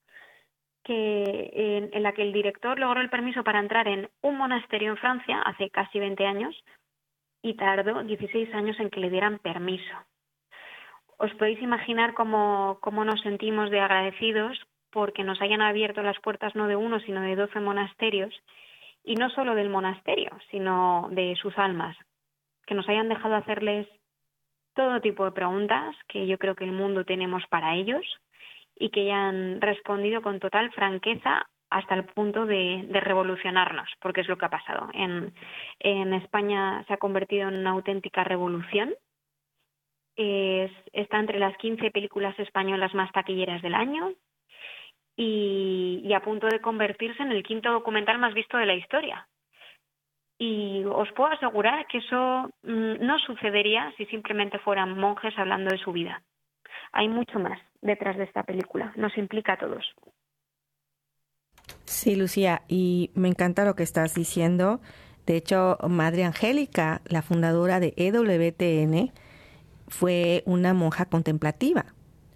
que 0.85 1.51
en, 1.53 1.89
en, 1.91 2.01
la 2.01 2.13
que 2.13 2.21
el 2.21 2.31
director 2.31 2.79
logró 2.79 3.01
el 3.01 3.09
permiso 3.09 3.43
para 3.43 3.59
entrar 3.59 3.89
en 3.89 4.09
un 4.21 4.37
monasterio 4.37 4.91
en 4.91 4.97
Francia 4.97 5.41
hace 5.41 5.69
casi 5.69 5.99
20 5.99 6.25
años 6.25 6.63
y 7.41 7.55
tardó 7.55 8.03
16 8.03 8.53
años 8.53 8.79
en 8.79 8.89
que 8.89 9.01
le 9.01 9.09
dieran 9.09 9.39
permiso 9.39 9.97
os 11.17 11.33
podéis 11.35 11.61
imaginar 11.61 12.13
cómo, 12.13 12.77
cómo 12.81 13.03
nos 13.03 13.21
sentimos 13.21 13.69
de 13.69 13.79
agradecidos 13.79 14.57
porque 14.91 15.23
nos 15.23 15.41
hayan 15.41 15.61
abierto 15.61 16.01
las 16.01 16.19
puertas 16.19 16.55
no 16.55 16.67
de 16.67 16.75
uno, 16.75 16.99
sino 17.01 17.21
de 17.21 17.35
doce 17.35 17.59
monasterios, 17.59 18.33
y 19.03 19.15
no 19.15 19.29
solo 19.29 19.55
del 19.55 19.69
monasterio, 19.69 20.31
sino 20.51 21.07
de 21.11 21.35
sus 21.41 21.57
almas, 21.57 21.97
que 22.65 22.75
nos 22.75 22.87
hayan 22.89 23.09
dejado 23.09 23.35
hacerles 23.35 23.87
todo 24.75 25.01
tipo 25.01 25.25
de 25.25 25.31
preguntas 25.31 25.95
que 26.07 26.27
yo 26.27 26.37
creo 26.37 26.55
que 26.55 26.65
el 26.65 26.71
mundo 26.71 27.03
tenemos 27.03 27.43
para 27.47 27.75
ellos 27.75 28.03
y 28.75 28.89
que 28.89 29.01
hayan 29.01 29.59
respondido 29.59 30.21
con 30.21 30.39
total 30.39 30.71
franqueza 30.71 31.47
hasta 31.69 31.95
el 31.95 32.05
punto 32.05 32.45
de, 32.45 32.85
de, 32.87 32.99
revolucionarnos, 32.99 33.89
porque 34.01 34.21
es 34.21 34.27
lo 34.27 34.37
que 34.37 34.45
ha 34.45 34.49
pasado. 34.49 34.89
En, 34.93 35.33
en 35.79 36.13
España 36.13 36.83
se 36.87 36.93
ha 36.93 36.97
convertido 36.97 37.49
en 37.49 37.57
una 37.57 37.71
auténtica 37.71 38.23
revolución 38.23 38.93
es, 40.17 40.71
está 40.93 41.19
entre 41.19 41.39
las 41.39 41.55
15 41.57 41.91
películas 41.91 42.37
españolas 42.39 42.93
más 42.93 43.11
taquilleras 43.11 43.61
del 43.61 43.75
año 43.75 44.13
y, 45.15 46.11
a 46.13 46.21
punto 46.21 46.47
de 46.47 46.59
convertirse 46.59 47.21
en 47.21 47.31
el 47.31 47.43
quinto 47.43 47.71
documental 47.71 48.17
más 48.17 48.33
visto 48.33 48.57
de 48.57 48.65
la 48.65 48.75
historia. 48.75 49.27
Y 50.39 50.83
os 50.85 51.11
puedo 51.13 51.31
asegurar 51.31 51.87
que 51.87 51.99
eso 51.99 52.49
mm, 52.63 53.05
no 53.05 53.17
sucedería 53.19 53.93
si 53.97 54.05
simplemente 54.07 54.59
fueran 54.59 54.99
monjes 54.99 55.37
hablando 55.37 55.71
de 55.71 55.79
su 55.79 55.91
vida. 55.91 56.21
Hay 56.91 57.07
mucho 57.07 57.39
más 57.39 57.59
detrás 57.81 58.17
de 58.17 58.23
esta 58.23 58.43
película, 58.43 58.93
nos 58.95 59.17
implica 59.17 59.53
a 59.53 59.57
todos. 59.57 59.85
Sí, 61.85 62.15
Lucía, 62.15 62.61
y 62.67 63.11
me 63.15 63.27
encanta 63.27 63.65
lo 63.65 63.75
que 63.75 63.83
estás 63.83 64.13
diciendo. 64.13 64.79
De 65.25 65.35
hecho, 65.35 65.77
Madre 65.89 66.23
Angélica, 66.23 67.01
la 67.05 67.21
fundadora 67.21 67.79
de 67.79 67.93
EWTN, 67.97 69.11
fue 69.87 70.43
una 70.45 70.73
monja 70.73 71.05
contemplativa, 71.05 71.85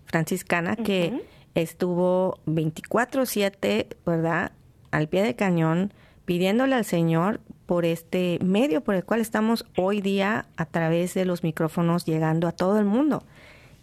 franciscana, 0.06 0.76
que 0.76 1.22
estuvo 1.56 2.40
24/7, 2.46 3.88
¿verdad?, 4.06 4.52
al 4.92 5.08
pie 5.08 5.24
de 5.24 5.36
cañón, 5.36 5.94
pidiéndole 6.26 6.76
al 6.76 6.86
Señor 6.86 7.40
por 7.66 7.86
este 7.86 8.40
medio 8.44 8.82
por 8.82 8.96
el 8.96 9.06
cual 9.06 9.22
estamos 9.22 9.66
hoy 9.78 10.02
día 10.02 10.46
a 10.58 10.66
través 10.66 11.14
de 11.14 11.26
los 11.26 11.44
micrófonos 11.44 12.06
llegando 12.06 12.48
a 12.48 12.52
todo 12.52 12.78
el 12.80 12.86
mundo. 12.86 13.24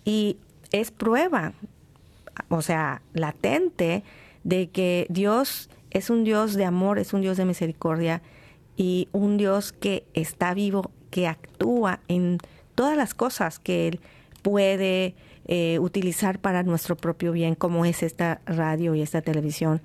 Y 0.04 0.36
es 0.70 0.90
prueba, 0.90 1.54
o 2.48 2.62
sea, 2.62 3.02
latente, 3.14 4.02
de 4.44 4.68
que 4.68 5.06
Dios 5.08 5.70
es 5.90 6.10
un 6.10 6.24
Dios 6.24 6.54
de 6.54 6.64
amor, 6.64 6.98
es 6.98 7.12
un 7.12 7.22
Dios 7.22 7.36
de 7.36 7.44
misericordia 7.44 8.22
y 8.76 9.08
un 9.12 9.36
Dios 9.38 9.72
que 9.72 10.04
está 10.14 10.54
vivo, 10.54 10.90
que 11.10 11.26
actúa 11.26 12.00
en 12.08 12.38
todas 12.78 12.96
las 12.96 13.12
cosas 13.12 13.58
que 13.58 13.88
Él 13.88 14.00
puede 14.42 15.16
eh, 15.46 15.80
utilizar 15.80 16.38
para 16.38 16.62
nuestro 16.62 16.96
propio 16.96 17.32
bien, 17.32 17.56
como 17.56 17.84
es 17.84 18.04
esta 18.04 18.40
radio 18.46 18.94
y 18.94 19.02
esta 19.02 19.20
televisión 19.20 19.82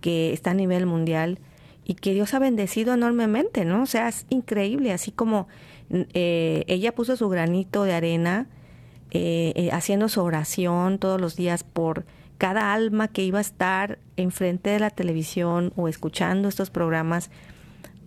que 0.00 0.32
está 0.32 0.52
a 0.52 0.54
nivel 0.54 0.86
mundial 0.86 1.40
y 1.84 1.94
que 1.94 2.14
Dios 2.14 2.34
ha 2.34 2.38
bendecido 2.38 2.94
enormemente, 2.94 3.64
¿no? 3.64 3.82
O 3.82 3.86
sea, 3.86 4.06
es 4.06 4.26
increíble, 4.28 4.92
así 4.92 5.10
como 5.10 5.48
eh, 5.90 6.62
ella 6.68 6.94
puso 6.94 7.16
su 7.16 7.28
granito 7.28 7.82
de 7.82 7.94
arena 7.94 8.46
eh, 9.10 9.68
haciendo 9.72 10.08
su 10.08 10.20
oración 10.20 11.00
todos 11.00 11.20
los 11.20 11.34
días 11.34 11.64
por 11.64 12.06
cada 12.38 12.72
alma 12.72 13.08
que 13.08 13.24
iba 13.24 13.38
a 13.38 13.42
estar 13.42 13.98
enfrente 14.16 14.70
de 14.70 14.78
la 14.78 14.90
televisión 14.90 15.72
o 15.74 15.88
escuchando 15.88 16.48
estos 16.48 16.70
programas. 16.70 17.28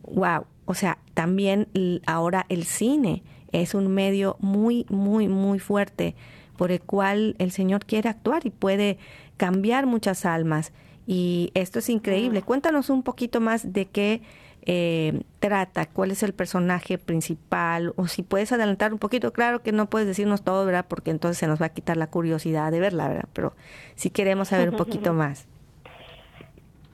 Wow, 0.03 0.45
o 0.63 0.75
sea, 0.75 0.97
también 1.13 1.67
ahora 2.05 2.45
el 2.47 2.63
cine 2.63 3.21
es 3.51 3.73
un 3.73 3.87
medio 3.93 4.37
muy, 4.39 4.85
muy, 4.89 5.27
muy 5.27 5.59
fuerte 5.59 6.15
por 6.57 6.71
el 6.71 6.81
cual 6.81 7.35
el 7.39 7.51
Señor 7.51 7.85
quiere 7.85 8.09
actuar 8.09 8.45
y 8.45 8.49
puede 8.49 8.97
cambiar 9.37 9.85
muchas 9.85 10.25
almas. 10.25 10.73
Y 11.07 11.51
esto 11.53 11.79
es 11.79 11.89
increíble. 11.89 12.41
Cuéntanos 12.41 12.89
un 12.89 13.01
poquito 13.01 13.39
más 13.39 13.71
de 13.73 13.85
qué 13.85 14.21
eh, 14.65 15.21
trata, 15.39 15.87
cuál 15.87 16.11
es 16.11 16.21
el 16.21 16.33
personaje 16.33 16.97
principal, 16.97 17.93
o 17.95 18.07
si 18.07 18.23
puedes 18.23 18.51
adelantar 18.51 18.91
un 18.91 18.99
poquito. 18.99 19.31
Claro 19.31 19.63
que 19.63 19.71
no 19.71 19.89
puedes 19.89 20.07
decirnos 20.07 20.43
todo, 20.43 20.65
¿verdad? 20.65 20.85
Porque 20.87 21.11
entonces 21.11 21.37
se 21.37 21.47
nos 21.47 21.61
va 21.61 21.67
a 21.67 21.73
quitar 21.73 21.97
la 21.97 22.07
curiosidad 22.07 22.71
de 22.71 22.79
verla, 22.79 23.07
¿verdad? 23.07 23.29
Pero 23.33 23.53
si 23.95 24.09
queremos 24.09 24.49
saber 24.49 24.69
un 24.69 24.77
poquito 24.77 25.13
más. 25.13 25.47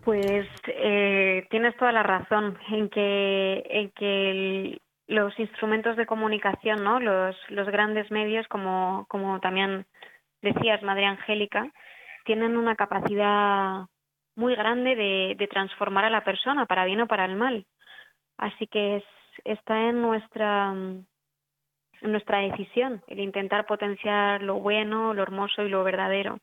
Pues 0.06 0.48
eh, 0.68 1.48
tienes 1.50 1.76
toda 1.78 1.92
la 1.92 2.04
razón 2.04 2.58
en 2.72 2.90
que, 2.90 3.64
en 3.68 3.90
que 3.90 4.32
el, 4.32 4.82
los 5.08 5.38
instrumentos 5.40 5.98
de 5.98 6.06
comunicación, 6.06 6.84
¿no? 6.84 7.00
Los, 7.00 7.36
los 7.50 7.68
grandes 7.68 8.10
medios, 8.12 8.48
como, 8.48 9.06
como 9.08 9.40
también 9.40 9.86
decías, 10.42 10.82
Madre 10.84 11.06
Angélica, 11.06 11.72
tienen 12.26 12.58
una 12.58 12.76
capacidad 12.76 13.86
muy 14.36 14.56
grande 14.56 14.96
de, 14.96 15.36
de 15.38 15.48
transformar 15.48 16.06
a 16.06 16.10
la 16.10 16.24
persona, 16.24 16.66
para 16.66 16.86
bien 16.86 17.02
o 17.02 17.08
para 17.08 17.26
el 17.26 17.36
mal. 17.36 17.66
Así 18.38 18.68
que 18.68 18.98
es, 18.98 19.04
está 19.44 19.90
en 19.90 20.02
nuestra 20.02 20.74
nuestra 22.02 22.40
decisión, 22.40 23.02
el 23.08 23.20
intentar 23.20 23.66
potenciar 23.66 24.42
lo 24.42 24.56
bueno, 24.56 25.14
lo 25.14 25.24
hermoso 25.24 25.64
y 25.64 25.70
lo 25.70 25.84
verdadero. 25.84 26.40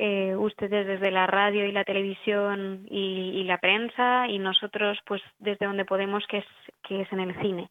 Eh, 0.00 0.36
ustedes 0.36 0.86
desde 0.86 1.10
la 1.10 1.26
radio 1.26 1.66
y 1.66 1.72
la 1.72 1.82
televisión 1.82 2.86
y, 2.88 3.42
la 3.42 3.58
prensa 3.58 4.28
y 4.28 4.38
nosotros 4.38 4.96
pues 5.04 5.20
desde 5.40 5.66
donde 5.66 5.84
podemos 5.84 6.24
que 6.28 6.38
es 6.38 6.44
que 6.84 7.00
es 7.00 7.12
en 7.12 7.18
el 7.18 7.34
cine. 7.40 7.68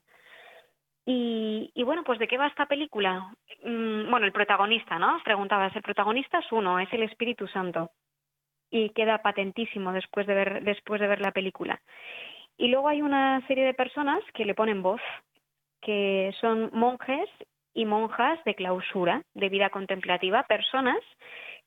Y, 1.06 1.72
bueno 1.86 2.04
pues 2.04 2.20
de 2.20 2.28
qué 2.28 2.38
va 2.38 2.48
esta 2.48 2.66
película 2.66 3.34
mm, 3.64 4.10
bueno 4.10 4.26
el 4.26 4.34
protagonista 4.34 5.00
no 5.00 5.22
preguntabas 5.24 5.74
el 5.74 5.82
protagonista 5.82 6.40
es 6.40 6.52
uno 6.52 6.80
es 6.82 6.92
el 6.92 7.04
Espíritu 7.04 7.48
Santo. 7.48 7.92
Y 8.70 8.90
queda 8.90 9.22
patentísimo 9.22 9.94
después 9.94 10.28
de 10.28 10.34
ver 10.34 10.64
después 10.66 11.00
de 11.00 11.08
ver 11.08 11.22
la 11.22 11.32
película. 11.32 11.80
Y 12.58 12.68
luego 12.68 12.90
hay 12.90 13.02
una 13.02 13.40
serie 13.48 13.64
de 13.64 13.74
personas 13.74 14.20
que 14.34 14.44
le 14.44 14.54
ponen 14.54 14.82
voz 14.82 15.02
que 15.82 16.36
son 16.42 16.72
monjes 16.74 17.30
y 17.74 17.86
monjas 17.86 18.44
de 18.44 18.56
clausura 18.56 19.24
de 19.34 19.48
vida 19.48 19.70
contemplativa 19.70 20.44
personas 20.44 21.00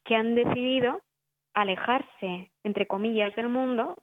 que 0.04 0.16
han 0.16 0.34
decidido 0.34 1.00
alejarse, 1.54 2.50
entre 2.64 2.86
comillas, 2.86 3.34
del 3.36 3.48
mundo 3.48 3.96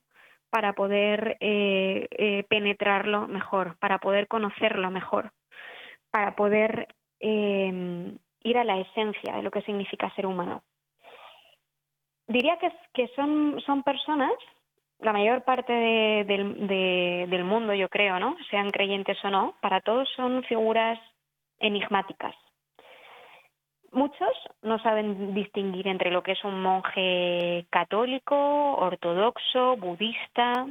para 0.50 0.74
poder 0.74 1.38
eh, 1.40 2.08
eh, 2.12 2.44
penetrarlo 2.50 3.28
mejor, 3.28 3.78
para 3.80 4.00
poder 4.00 4.28
conocerlo 4.28 4.90
mejor, 4.92 5.32
para 6.12 6.36
poder 6.36 6.88
eh, 7.20 8.14
ir 8.44 8.58
a 8.58 8.64
la 8.64 8.80
esencia 8.80 9.36
de 9.36 9.44
lo 9.44 9.52
que 9.52 9.62
significa 9.64 10.14
ser 10.16 10.26
humano. 10.26 10.64
Diría 12.28 12.58
que, 12.94 13.08
son, 13.16 13.60
son 13.66 13.84
personas, 13.84 14.34
la 15.00 15.14
mayor 15.14 15.44
parte 15.44 15.72
de, 15.72 16.24
de, 16.26 17.26
del 17.30 17.44
mundo, 17.44 17.74
yo 17.74 17.88
creo, 17.88 18.20
¿no? 18.20 18.36
Sean 18.50 18.70
creyentes 18.70 19.18
o 19.24 19.30
no, 19.30 19.56
para 19.62 19.80
todos 19.82 20.10
son 20.16 20.44
figuras 20.44 21.00
enigmáticas 21.60 22.36
Muchos 23.92 24.30
no 24.62 24.80
saben 24.80 25.34
distinguir 25.34 25.88
entre 25.88 26.12
lo 26.12 26.22
que 26.22 26.34
es 26.34 26.44
un 26.44 26.62
monje 26.62 27.66
católico, 27.70 28.36
ortodoxo, 28.76 29.78
budista, 29.78 30.68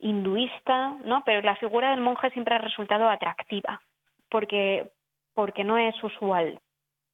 hinduista, 0.00 0.96
¿no? 1.04 1.22
Pero 1.24 1.42
la 1.42 1.56
figura 1.56 1.90
del 1.90 2.00
monje 2.00 2.30
siempre 2.30 2.54
ha 2.54 2.58
resultado 2.58 3.08
atractiva, 3.08 3.80
porque, 4.28 4.90
porque 5.34 5.64
no 5.64 5.78
es 5.78 5.94
usual 6.02 6.60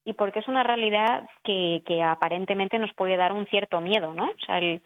y 0.04 0.14
porque 0.14 0.38
es 0.38 0.48
una 0.48 0.62
realidad 0.62 1.28
que, 1.44 1.82
que 1.86 2.02
aparentemente 2.02 2.78
nos 2.78 2.92
puede 2.94 3.16
dar 3.16 3.32
un 3.32 3.46
cierto 3.46 3.80
miedo, 3.80 4.14
¿no? 4.14 4.24
O 4.24 4.44
sea, 4.46 4.58
el, 4.58 4.82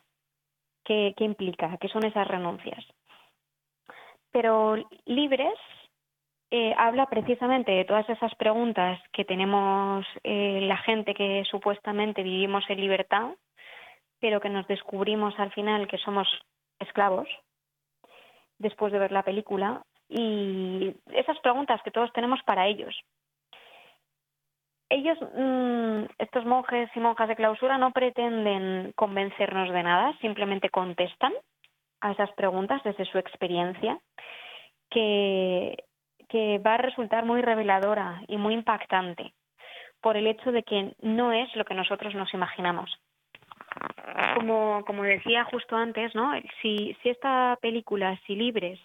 ¿qué, 0.85 1.15
¿qué 1.17 1.25
implica? 1.25 1.77
¿Qué 1.81 1.89
son 1.89 2.05
esas 2.05 2.27
renuncias? 2.27 2.85
Pero 4.33 4.77
libres 5.07 5.55
eh, 6.57 6.73
habla 6.79 7.07
precisamente 7.07 7.73
de 7.73 7.85
todas 7.85 8.09
esas 8.09 8.33
preguntas 8.37 9.01
que 9.13 9.25
tenemos 9.25 10.07
eh, 10.23 10.61
la 10.63 10.77
gente 10.77 11.13
que 11.13 11.43
supuestamente 11.51 12.23
vivimos 12.23 12.63
en 12.69 12.81
libertad, 12.81 13.31
pero 14.21 14.41
que 14.41 14.49
nos 14.49 14.65
descubrimos 14.69 15.37
al 15.41 15.51
final 15.51 15.89
que 15.89 15.99
somos 15.99 16.29
esclavos 16.79 17.27
después 18.57 18.93
de 18.93 19.01
ver 19.01 19.11
la 19.11 19.25
película 19.25 19.83
y 20.09 20.95
esas 21.13 21.41
preguntas 21.41 21.83
que 21.83 21.91
todos 21.91 22.13
tenemos 22.13 22.41
para 22.45 22.69
ellos. 22.69 22.95
Ellos, 24.89 25.19
mm, 25.21 26.05
estos 26.19 26.45
monjes 26.45 26.89
y 26.95 27.01
monjas 27.01 27.27
de 27.27 27.35
clausura, 27.35 27.79
no 27.79 27.91
pretenden 27.91 28.93
convencernos 28.95 29.73
de 29.73 29.83
nada, 29.83 30.17
simplemente 30.21 30.71
contestan 30.71 31.33
a 32.01 32.13
esas 32.13 32.31
preguntas 32.35 32.81
desde 32.85 33.07
su 33.07 33.19
experiencia, 33.19 33.99
que 34.89 35.83
que 36.35 36.59
va 36.59 36.75
a 36.75 36.79
resultar 36.79 37.25
muy 37.25 37.43
reveladora 37.43 38.21
y 38.27 38.39
muy 38.39 38.55
impactante 38.55 39.33
por 40.01 40.17
el 40.17 40.27
hecho 40.27 40.51
de 40.51 40.65
que 40.65 40.93
no 41.01 41.33
es 41.33 41.55
lo 41.55 41.65
que 41.65 41.75
nosotros 41.75 42.13
nos 42.17 42.35
imaginamos. 42.35 42.99
Como, 44.35 44.85
como 44.85 45.05
decía 45.05 45.45
justo 45.45 45.77
antes, 45.77 46.13
¿no? 46.17 46.33
Si, 46.61 46.97
si 47.01 47.11
esta 47.11 47.57
película, 47.63 48.21
si 48.27 48.35
Libres, 48.35 48.81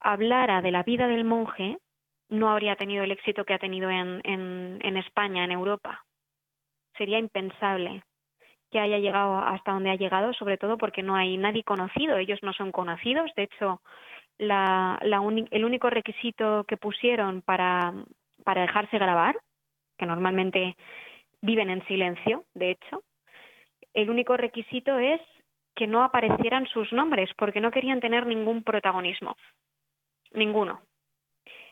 hablara 0.00 0.62
de 0.62 0.70
la 0.70 0.82
vida 0.84 1.06
del 1.06 1.24
monje, 1.24 1.76
no 2.30 2.48
habría 2.50 2.76
tenido 2.76 3.04
el 3.04 3.12
éxito 3.12 3.44
que 3.44 3.52
ha 3.52 3.58
tenido 3.58 3.90
en, 3.90 4.22
en, 4.24 4.78
en 4.80 4.96
España, 4.96 5.44
en 5.44 5.52
Europa. 5.52 6.02
Sería 6.96 7.18
impensable 7.18 8.04
que 8.70 8.80
haya 8.80 8.96
llegado 8.96 9.36
hasta 9.36 9.72
donde 9.72 9.90
ha 9.90 9.96
llegado, 9.96 10.32
sobre 10.32 10.56
todo 10.56 10.78
porque 10.78 11.02
no 11.02 11.14
hay 11.14 11.36
nadie 11.36 11.62
conocido. 11.62 12.16
Ellos 12.16 12.38
no 12.42 12.54
son 12.54 12.72
conocidos. 12.72 13.30
De 13.36 13.42
hecho, 13.42 13.82
la, 14.38 14.98
la 15.02 15.22
el 15.50 15.64
único 15.64 15.90
requisito 15.90 16.64
que 16.64 16.76
pusieron 16.76 17.42
para, 17.42 17.92
para 18.44 18.62
dejarse 18.62 18.98
grabar, 18.98 19.36
que 19.96 20.06
normalmente 20.06 20.76
viven 21.40 21.70
en 21.70 21.84
silencio, 21.86 22.44
de 22.54 22.70
hecho, 22.72 23.02
el 23.94 24.10
único 24.10 24.36
requisito 24.36 24.98
es 24.98 25.20
que 25.74 25.86
no 25.86 26.02
aparecieran 26.02 26.66
sus 26.66 26.92
nombres, 26.92 27.30
porque 27.36 27.60
no 27.60 27.70
querían 27.70 28.00
tener 28.00 28.26
ningún 28.26 28.62
protagonismo, 28.62 29.36
ninguno. 30.32 30.82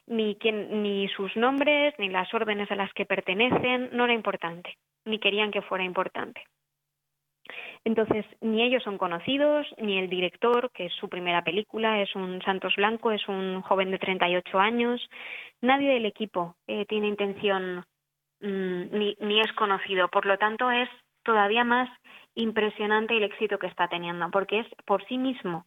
Ni, 0.07 0.37
quien, 0.37 0.83
ni 0.83 1.09
sus 1.09 1.37
nombres, 1.37 1.95
ni 1.99 2.09
las 2.09 2.33
órdenes 2.35 2.71
a 2.71 2.75
las 2.75 2.93
que 2.95 3.07
pertenecen, 3.07 3.91
no 3.93 4.05
era 4.05 4.15
importante, 4.15 4.77
ni 5.05 5.19
querían 5.19 5.51
que 5.51 5.63
fuera 5.63 5.85
importante. 5.85 6.43
Entonces, 7.85 8.27
ni 8.41 8.63
ellos 8.63 8.83
son 8.83 8.99
conocidos, 8.99 9.67
ni 9.79 9.99
el 9.99 10.09
director, 10.09 10.71
que 10.73 10.87
es 10.87 10.93
su 10.95 11.09
primera 11.09 11.43
película, 11.43 12.01
es 12.01 12.15
un 12.15 12.43
Santos 12.43 12.75
Blanco, 12.77 13.11
es 13.11 13.27
un 13.29 13.63
joven 13.63 13.91
de 13.91 13.99
38 13.99 14.59
años. 14.59 15.01
Nadie 15.61 15.95
del 15.95 16.07
equipo 16.07 16.57
eh, 16.67 16.85
tiene 16.87 17.09
intención 17.09 17.85
mmm, 18.41 18.83
ni, 18.93 19.17
ni 19.21 19.41
es 19.41 19.53
conocido. 19.55 20.09
Por 20.09 20.27
lo 20.27 20.39
tanto, 20.39 20.71
es 20.71 20.89
todavía 21.23 21.65
más 21.65 21.89
impresionante 22.35 23.17
el 23.17 23.25
éxito 23.25 23.59
que 23.59 23.67
está 23.67 23.89
teniendo, 23.89 24.31
porque 24.31 24.61
es 24.61 24.67
por 24.85 25.05
sí 25.07 25.19
mismo. 25.19 25.65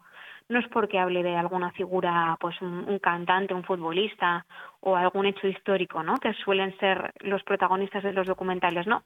No 0.49 0.59
es 0.59 0.67
porque 0.67 0.99
hable 0.99 1.23
de 1.23 1.35
alguna 1.35 1.71
figura, 1.71 2.37
pues 2.39 2.61
un, 2.61 2.85
un 2.87 2.99
cantante, 2.99 3.53
un 3.53 3.63
futbolista 3.63 4.45
o 4.81 4.95
algún 4.95 5.25
hecho 5.25 5.47
histórico, 5.47 6.03
¿no? 6.03 6.17
Que 6.17 6.33
suelen 6.33 6.77
ser 6.79 7.13
los 7.21 7.43
protagonistas 7.43 8.03
de 8.03 8.13
los 8.13 8.27
documentales. 8.27 8.85
No, 8.85 9.03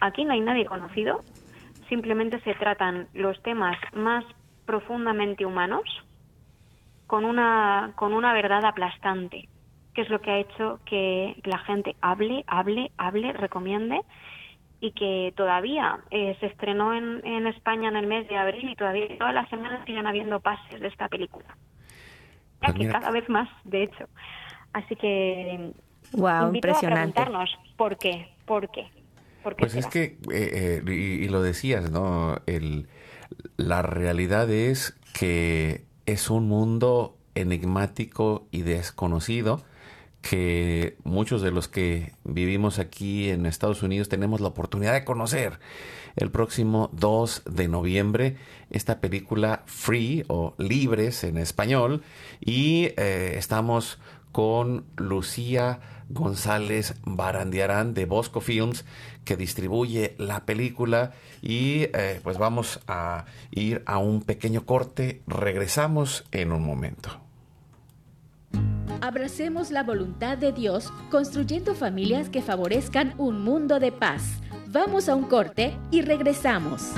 aquí 0.00 0.24
no 0.24 0.32
hay 0.32 0.40
nadie 0.40 0.64
conocido 0.64 1.20
simplemente 1.88 2.40
se 2.40 2.54
tratan 2.54 3.08
los 3.14 3.40
temas 3.42 3.76
más 3.92 4.24
profundamente 4.66 5.44
humanos 5.46 5.84
con 7.06 7.24
una, 7.24 7.92
con 7.96 8.12
una 8.12 8.32
verdad 8.32 8.64
aplastante, 8.64 9.48
que 9.94 10.02
es 10.02 10.08
lo 10.08 10.20
que 10.20 10.30
ha 10.30 10.38
hecho 10.38 10.80
que 10.84 11.40
la 11.44 11.58
gente 11.58 11.96
hable, 12.00 12.44
hable, 12.46 12.90
hable, 12.96 13.32
recomiende 13.32 14.00
y 14.80 14.92
que 14.92 15.32
todavía 15.36 16.00
eh, 16.10 16.36
se 16.40 16.46
estrenó 16.46 16.92
en, 16.92 17.20
en 17.24 17.46
España 17.46 17.88
en 17.88 17.96
el 17.96 18.06
mes 18.06 18.28
de 18.28 18.36
abril 18.36 18.70
y 18.70 18.76
todavía 18.76 19.06
todas 19.18 19.34
las 19.34 19.48
semanas 19.48 19.84
siguen 19.86 20.06
habiendo 20.06 20.40
pases 20.40 20.80
de 20.80 20.88
esta 20.88 21.08
película. 21.08 21.46
Pues 22.60 22.74
que 22.74 22.88
cada 22.88 23.10
vez 23.10 23.28
más, 23.28 23.48
de 23.64 23.84
hecho. 23.84 24.08
Así 24.72 24.96
que 24.96 25.72
wow, 26.12 26.46
invito 26.46 26.68
impresionante. 26.68 27.20
a 27.20 27.24
preguntarnos 27.24 27.58
por 27.76 27.96
qué, 27.96 28.28
por 28.46 28.70
qué. 28.70 28.88
¿Por 29.44 29.56
qué 29.56 29.66
Pues 29.66 29.72
será? 29.72 29.86
es 29.86 29.86
que, 29.88 30.02
eh, 30.32 30.82
eh, 30.82 30.82
y, 30.86 31.24
y 31.24 31.28
lo 31.28 31.42
decías, 31.42 31.90
¿no? 31.90 32.40
El, 32.46 32.88
la 33.56 33.82
realidad 33.82 34.50
es 34.50 34.96
que 35.12 35.84
es 36.06 36.30
un 36.30 36.48
mundo 36.48 37.16
enigmático 37.36 38.48
y 38.50 38.62
desconocido 38.62 39.62
que 40.22 40.96
muchos 41.04 41.42
de 41.42 41.50
los 41.50 41.68
que 41.68 42.12
vivimos 42.24 42.78
aquí 42.78 43.28
en 43.30 43.44
Estados 43.44 43.82
Unidos 43.82 44.08
tenemos 44.08 44.40
la 44.40 44.48
oportunidad 44.48 44.94
de 44.94 45.04
conocer. 45.04 45.60
El 46.16 46.30
próximo 46.30 46.88
2 46.94 47.42
de 47.44 47.68
noviembre, 47.68 48.36
esta 48.70 49.00
película 49.00 49.64
Free 49.66 50.24
o 50.28 50.54
Libres 50.58 51.24
en 51.24 51.36
español, 51.36 52.02
y 52.40 52.88
eh, 52.96 53.34
estamos 53.36 53.98
con 54.32 54.86
Lucía 54.96 55.80
González 56.08 56.94
Barandiarán 57.04 57.94
de 57.94 58.06
Bosco 58.06 58.40
Films 58.40 58.84
que 59.24 59.36
distribuye 59.36 60.14
la 60.18 60.44
película 60.44 61.12
y 61.42 61.84
eh, 61.94 62.20
pues 62.22 62.38
vamos 62.38 62.80
a 62.86 63.24
ir 63.50 63.82
a 63.86 63.98
un 63.98 64.22
pequeño 64.22 64.64
corte. 64.66 65.22
Regresamos 65.26 66.24
en 66.32 66.52
un 66.52 66.64
momento. 66.64 67.20
Abracemos 69.00 69.70
la 69.70 69.82
voluntad 69.82 70.38
de 70.38 70.52
Dios 70.52 70.90
construyendo 71.10 71.74
familias 71.74 72.30
que 72.30 72.42
favorezcan 72.42 73.14
un 73.18 73.42
mundo 73.42 73.78
de 73.78 73.92
paz. 73.92 74.40
Vamos 74.68 75.08
a 75.08 75.14
un 75.14 75.24
corte 75.24 75.76
y 75.90 76.02
regresamos. 76.02 76.92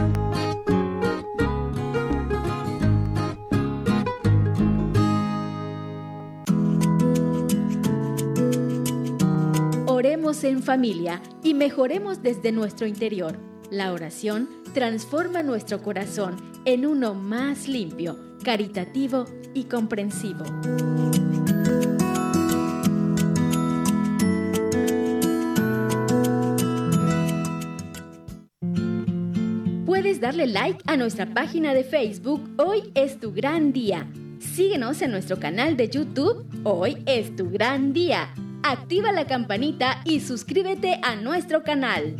Oremos 10.07 10.44
en 10.44 10.62
familia 10.62 11.20
y 11.42 11.52
mejoremos 11.52 12.22
desde 12.22 12.52
nuestro 12.52 12.86
interior. 12.86 13.36
La 13.72 13.92
oración 13.92 14.48
transforma 14.72 15.42
nuestro 15.42 15.82
corazón 15.82 16.36
en 16.64 16.86
uno 16.86 17.14
más 17.14 17.66
limpio, 17.66 18.16
caritativo 18.44 19.24
y 19.52 19.64
comprensivo. 19.64 20.44
Puedes 29.86 30.20
darle 30.20 30.46
like 30.46 30.84
a 30.86 30.96
nuestra 30.96 31.26
página 31.34 31.74
de 31.74 31.82
Facebook 31.82 32.48
Hoy 32.59 32.92
es 32.94 33.18
tu 33.18 33.32
gran 33.32 33.72
día. 33.72 34.07
Síguenos 34.38 35.02
en 35.02 35.11
nuestro 35.11 35.40
canal 35.40 35.76
de 35.76 35.88
YouTube 35.88 36.46
Hoy 36.62 37.02
es 37.07 37.34
tu 37.34 37.50
gran 37.50 37.92
día 37.92 38.32
Activa 38.68 39.12
la 39.12 39.28
campanita 39.28 40.00
y 40.04 40.18
suscríbete 40.18 40.98
a 41.00 41.14
nuestro 41.14 41.62
canal. 41.62 42.16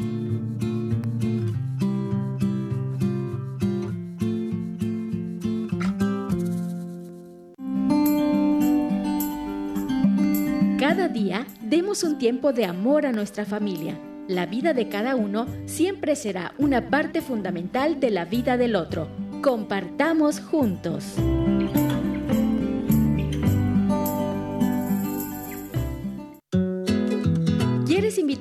Cada 10.79 11.09
día 11.09 11.45
demos 11.63 12.05
un 12.05 12.17
tiempo 12.17 12.53
de 12.53 12.65
amor 12.65 13.07
a 13.07 13.13
nuestra 13.13 13.45
familia. 13.45 13.99
La 14.29 14.47
vida 14.47 14.73
de 14.73 14.89
cada 14.89 15.17
uno 15.17 15.49
siempre 15.65 16.15
será 16.15 16.55
una 16.59 16.91
parte 16.91 17.23
fundamental 17.23 17.99
de 17.99 18.11
la 18.13 18.25
vida 18.25 18.57
del 18.57 18.77
otro. 18.77 19.09
Compartamos 19.43 20.39
juntos. 20.39 21.17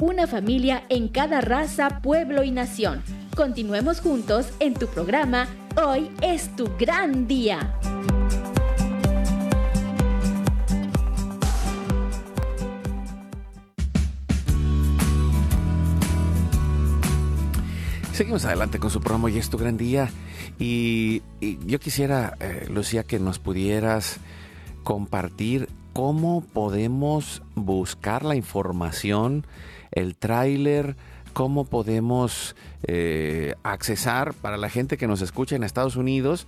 una 0.00 0.26
familia 0.26 0.84
en 0.88 1.08
cada 1.08 1.40
raza, 1.40 2.00
pueblo 2.00 2.42
y 2.42 2.50
nación. 2.50 3.02
Continuemos 3.36 4.00
juntos 4.00 4.50
en 4.58 4.74
tu 4.74 4.86
programa 4.86 5.46
Hoy 5.76 6.10
es 6.22 6.54
tu 6.56 6.68
gran 6.78 7.28
día. 7.28 7.78
Seguimos 18.12 18.44
adelante 18.44 18.78
con 18.78 18.90
su 18.90 19.00
programa 19.00 19.26
Hoy 19.26 19.38
es 19.38 19.50
tu 19.50 19.58
gran 19.58 19.76
día. 19.76 20.10
Y, 20.58 21.22
yo 21.66 21.78
quisiera, 21.78 22.36
eh, 22.40 22.66
Lucía, 22.70 23.04
que 23.04 23.18
nos 23.18 23.38
pudieras 23.38 24.18
compartir 24.82 25.68
cómo 25.92 26.42
podemos 26.52 27.42
buscar 27.54 28.24
la 28.24 28.36
información 28.36 29.44
el 29.92 30.16
tráiler, 30.16 30.96
cómo 31.32 31.64
podemos 31.64 32.56
eh, 32.84 33.54
accesar 33.62 34.34
para 34.34 34.56
la 34.56 34.68
gente 34.68 34.96
que 34.96 35.06
nos 35.06 35.22
escucha 35.22 35.56
en 35.56 35.64
Estados 35.64 35.96
Unidos, 35.96 36.46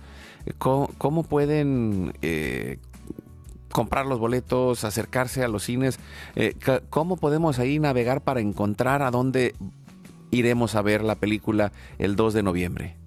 cómo, 0.57 1.23
pueden 1.23 2.13
eh, 2.21 2.79
comprar 3.71 4.05
los 4.05 4.19
boletos, 4.19 4.83
acercarse 4.83 5.43
a 5.43 5.47
los 5.47 5.63
cines, 5.63 5.99
eh, 6.35 6.55
cómo 6.89 7.17
podemos 7.17 7.59
ahí 7.59 7.79
navegar 7.79 8.21
para 8.21 8.41
encontrar 8.41 9.01
a 9.01 9.11
dónde 9.11 9.55
iremos 10.31 10.75
a 10.75 10.81
ver 10.81 11.03
la 11.03 11.15
película 11.15 11.71
el 11.99 12.15
2 12.15 12.33
de 12.33 12.43
noviembre. 12.43 13.02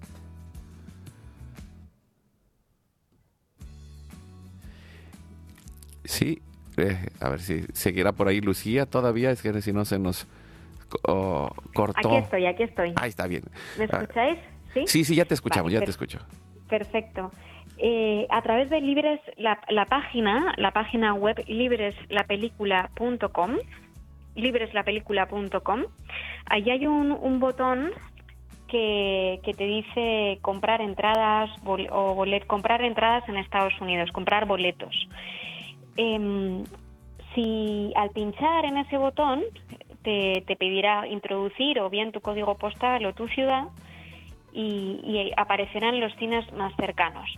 Sí, 6.07 6.41
eh, 6.77 7.09
a 7.19 7.29
ver 7.29 7.41
si 7.41 7.63
seguirá 7.73 8.13
por 8.13 8.27
ahí 8.27 8.39
Lucía 8.39 8.85
todavía, 8.85 9.31
es 9.31 9.41
que 9.41 9.61
si 9.61 9.73
no 9.73 9.83
se 9.83 9.99
nos 9.99 10.25
cortó. 11.73 12.09
Aquí 12.09 12.15
estoy, 12.15 12.45
aquí 12.45 12.63
estoy. 12.63 12.93
Ahí 12.95 13.09
está 13.09 13.27
bien. 13.27 13.43
¿Me 13.77 13.85
ah, 13.85 13.99
escucháis? 14.01 14.39
Sí, 14.85 15.03
sí, 15.03 15.15
ya 15.15 15.25
te 15.25 15.33
escuchamos, 15.33 15.71
ya 15.71 15.81
te 15.81 15.89
escucho. 15.89 16.19
Perfecto. 16.69 17.31
Eh, 17.77 18.27
a 18.29 18.41
través 18.41 18.69
de 18.69 18.79
Libres, 18.81 19.19
la, 19.37 19.85
página, 19.85 20.53
la 20.57 20.71
página 20.71 21.13
web 21.13 21.41
libreslapelícula.com, 21.47 23.57
libreslapelícula.com, 24.35 25.83
ahí 26.45 26.69
hay 26.69 26.85
un, 26.87 27.11
un 27.11 27.39
botón 27.39 27.91
que, 28.67 29.39
que, 29.43 29.53
te 29.53 29.65
dice 29.65 30.39
comprar 30.41 30.81
entradas 30.81 31.49
o 31.65 32.15
bolet, 32.15 32.45
comprar 32.47 32.81
entradas 32.81 33.27
en 33.29 33.37
Estados 33.37 33.79
Unidos, 33.81 34.11
comprar 34.11 34.45
boletos. 34.45 35.07
Em, 35.97 36.63
si 37.33 37.91
al 37.95 38.11
pinchar 38.11 38.65
en 38.65 38.77
ese 38.77 38.97
botón 38.97 39.43
te, 40.03 40.43
pedirá 40.57 41.07
introducir 41.07 41.79
o 41.79 41.89
bien 41.89 42.11
tu 42.11 42.21
código 42.21 42.55
postal 42.55 43.05
o 43.05 43.13
tu 43.13 43.27
ciudad 43.27 43.65
y, 44.53 45.31
aparecerán 45.35 45.99
los 45.99 46.15
cines 46.15 46.51
más 46.53 46.73
cercanos. 46.75 47.37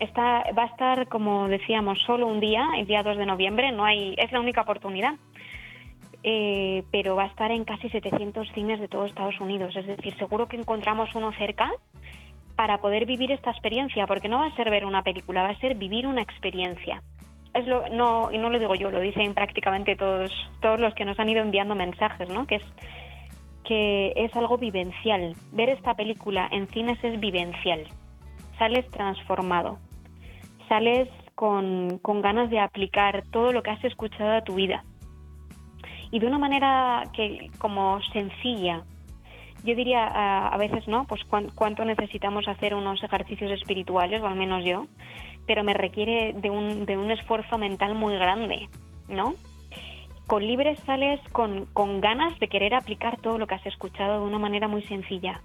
Va 0.00 0.62
a 0.62 0.66
estar, 0.66 1.08
como 1.08 1.48
decíamos, 1.48 1.98
solo 2.06 2.26
un 2.26 2.40
día, 2.40 2.68
el 2.76 2.86
día 2.86 3.02
2 3.02 3.18
de 3.18 3.26
noviembre, 3.26 3.72
no 3.72 3.84
hay, 3.84 4.14
es 4.18 4.30
la 4.32 4.40
única 4.40 4.62
oportunidad. 4.62 5.14
Eh, 6.22 6.82
pero 6.90 7.14
va 7.14 7.24
a 7.24 7.28
estar 7.28 7.52
en 7.52 7.64
casi 7.64 7.88
700 7.88 8.50
cines 8.52 8.80
de 8.80 8.88
todo 8.88 9.04
Estados 9.04 9.40
Unidos. 9.40 9.76
Es 9.76 9.86
decir, 9.86 10.16
seguro 10.16 10.48
que 10.48 10.56
encontramos 10.56 11.14
uno 11.14 11.32
cerca 11.32 11.70
para 12.56 12.78
poder 12.78 13.06
vivir 13.06 13.30
esta 13.30 13.50
experiencia, 13.50 14.06
porque 14.06 14.28
no 14.28 14.38
va 14.38 14.46
a 14.46 14.56
ser 14.56 14.70
ver 14.70 14.84
una 14.84 15.02
película, 15.02 15.42
va 15.42 15.50
a 15.50 15.60
ser 15.60 15.76
vivir 15.76 16.06
una 16.06 16.22
experiencia 16.22 17.02
es 17.56 17.66
lo, 17.66 17.88
no, 17.88 18.30
y 18.32 18.38
no 18.38 18.50
lo 18.50 18.58
digo 18.58 18.74
yo, 18.74 18.90
lo 18.90 19.00
dicen 19.00 19.34
prácticamente 19.34 19.96
todos, 19.96 20.30
todos 20.60 20.78
los 20.78 20.94
que 20.94 21.04
nos 21.04 21.18
han 21.18 21.28
ido 21.28 21.42
enviando 21.42 21.74
mensajes, 21.74 22.28
¿no? 22.28 22.46
Que 22.46 22.56
es, 22.56 22.64
que 23.64 24.12
es 24.16 24.34
algo 24.36 24.58
vivencial. 24.58 25.34
Ver 25.52 25.70
esta 25.70 25.94
película 25.94 26.48
en 26.50 26.68
cines 26.68 27.02
es 27.02 27.18
vivencial. 27.18 27.84
Sales 28.58 28.88
transformado. 28.90 29.78
Sales 30.68 31.08
con, 31.34 31.98
con 31.98 32.22
ganas 32.22 32.50
de 32.50 32.60
aplicar 32.60 33.24
todo 33.30 33.52
lo 33.52 33.62
que 33.62 33.70
has 33.70 33.84
escuchado 33.84 34.32
a 34.36 34.42
tu 34.42 34.54
vida. 34.54 34.84
Y 36.10 36.18
de 36.18 36.26
una 36.26 36.38
manera 36.38 37.04
que 37.12 37.50
como 37.58 38.00
sencilla, 38.12 38.84
yo 39.64 39.74
diría 39.74 40.06
a, 40.06 40.56
veces, 40.56 40.86
¿no? 40.86 41.06
Pues 41.06 41.22
cuánto 41.24 41.84
necesitamos 41.84 42.46
hacer 42.46 42.74
unos 42.74 43.02
ejercicios 43.02 43.50
espirituales, 43.50 44.22
o 44.22 44.26
al 44.26 44.36
menos 44.36 44.64
yo, 44.64 44.86
pero 45.46 45.64
me 45.64 45.74
requiere 45.74 46.32
de 46.34 46.50
un, 46.50 46.86
de 46.86 46.96
un 46.96 47.10
esfuerzo 47.10 47.58
mental 47.58 47.94
muy 47.94 48.14
grande, 48.16 48.68
¿no? 49.08 49.34
Con 50.26 50.46
Libres 50.46 50.78
sales 50.80 51.20
con, 51.30 51.66
con 51.66 52.00
ganas 52.00 52.38
de 52.40 52.48
querer 52.48 52.74
aplicar 52.74 53.20
todo 53.20 53.38
lo 53.38 53.46
que 53.46 53.54
has 53.54 53.66
escuchado 53.66 54.20
de 54.20 54.26
una 54.26 54.38
manera 54.38 54.66
muy 54.66 54.82
sencilla, 54.82 55.40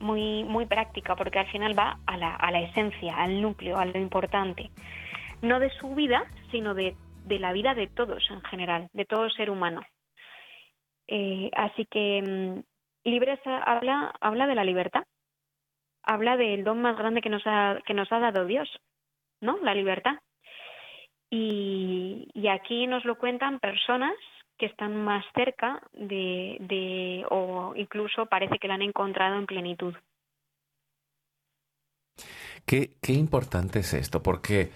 muy, 0.00 0.42
muy 0.44 0.66
práctica, 0.66 1.14
porque 1.14 1.38
al 1.38 1.46
final 1.46 1.78
va 1.78 1.98
a 2.06 2.16
la, 2.16 2.34
a 2.34 2.50
la 2.50 2.60
esencia, 2.60 3.16
al 3.16 3.40
núcleo, 3.40 3.78
a 3.78 3.84
lo 3.84 3.98
importante. 3.98 4.70
No 5.42 5.60
de 5.60 5.70
su 5.70 5.94
vida, 5.94 6.24
sino 6.50 6.74
de, 6.74 6.96
de 7.24 7.38
la 7.38 7.52
vida 7.52 7.74
de 7.74 7.86
todos 7.86 8.28
en 8.30 8.42
general, 8.42 8.88
de 8.92 9.04
todo 9.04 9.30
ser 9.30 9.50
humano. 9.50 9.82
Eh, 11.06 11.50
así 11.56 11.86
que 11.86 12.22
mm, 12.22 13.08
Libres 13.08 13.40
habla, 13.44 14.12
habla 14.20 14.46
de 14.46 14.54
la 14.54 14.64
libertad, 14.64 15.04
habla 16.02 16.36
del 16.36 16.64
don 16.64 16.82
más 16.82 16.96
grande 16.96 17.22
que 17.22 17.30
nos 17.30 17.42
ha, 17.46 17.78
que 17.86 17.94
nos 17.94 18.10
ha 18.12 18.18
dado 18.18 18.44
Dios, 18.44 18.68
¿no? 19.40 19.58
La 19.62 19.74
libertad. 19.74 20.14
Y, 21.30 22.28
aquí 22.48 22.86
nos 22.86 23.04
lo 23.04 23.16
cuentan 23.16 23.60
personas 23.60 24.14
que 24.58 24.66
están 24.66 24.96
más 24.96 25.24
cerca 25.34 25.80
de, 25.92 26.56
de, 26.60 27.24
o 27.30 27.72
incluso 27.76 28.26
parece 28.26 28.58
que 28.58 28.68
la 28.68 28.74
han 28.74 28.82
encontrado 28.82 29.38
en 29.38 29.46
plenitud. 29.46 29.94
Qué, 32.66 32.96
qué 33.00 33.12
importante 33.12 33.78
es 33.78 33.94
esto, 33.94 34.22
porque 34.22 34.70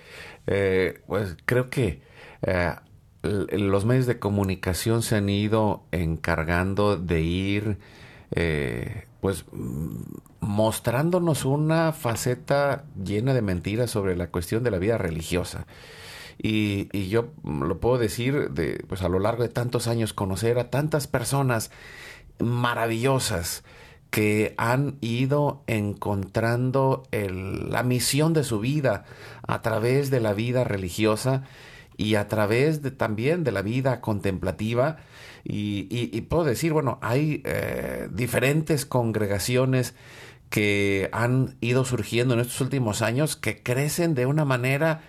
eh, 0.46 1.02
pues 1.06 1.36
creo 1.44 1.68
que 1.68 2.02
eh, 2.46 2.74
los 3.22 3.84
medios 3.84 4.06
de 4.06 4.18
comunicación 4.18 5.02
se 5.02 5.16
han 5.16 5.28
ido 5.28 5.86
encargando 5.90 6.96
de 6.96 7.20
ir, 7.20 7.78
eh, 8.34 9.06
pues, 9.20 9.44
mostrándonos 10.40 11.44
una 11.44 11.92
faceta 11.92 12.84
llena 13.02 13.32
de 13.32 13.42
mentiras 13.42 13.90
sobre 13.90 14.16
la 14.16 14.28
cuestión 14.28 14.62
de 14.62 14.70
la 14.70 14.78
vida 14.78 14.98
religiosa. 14.98 15.66
Y, 16.36 17.08
yo 17.08 17.28
lo 17.44 17.78
puedo 17.78 17.98
decir, 17.98 18.50
de, 18.50 18.84
pues 18.88 19.02
a 19.02 19.08
lo 19.08 19.18
largo 19.18 19.42
de 19.42 19.48
tantos 19.48 19.86
años, 19.86 20.12
conocer 20.12 20.58
a 20.58 20.70
tantas 20.70 21.06
personas 21.06 21.70
maravillosas 22.38 23.62
que 24.10 24.54
han 24.58 24.96
ido 25.00 25.62
encontrando 25.66 27.02
la 27.10 27.82
misión 27.82 28.32
de 28.32 28.44
su 28.44 28.60
vida 28.60 29.04
a 29.46 29.62
través 29.62 30.10
de 30.10 30.20
la 30.20 30.34
vida 30.34 30.64
religiosa 30.64 31.42
y 31.96 32.16
a 32.16 32.28
través 32.28 32.80
también 32.96 33.44
de 33.44 33.52
la 33.52 33.62
vida 33.62 34.00
contemplativa. 34.00 34.98
Y, 35.44 36.20
puedo 36.22 36.44
decir, 36.44 36.72
bueno, 36.72 36.98
hay 37.02 37.42
eh, 37.44 38.08
diferentes 38.10 38.86
congregaciones 38.86 39.94
que 40.48 41.10
han 41.12 41.56
ido 41.60 41.84
surgiendo 41.84 42.34
en 42.34 42.40
estos 42.40 42.60
últimos 42.60 43.02
años 43.02 43.36
que 43.36 43.62
crecen 43.62 44.14
de 44.14 44.26
una 44.26 44.44
manera 44.44 45.02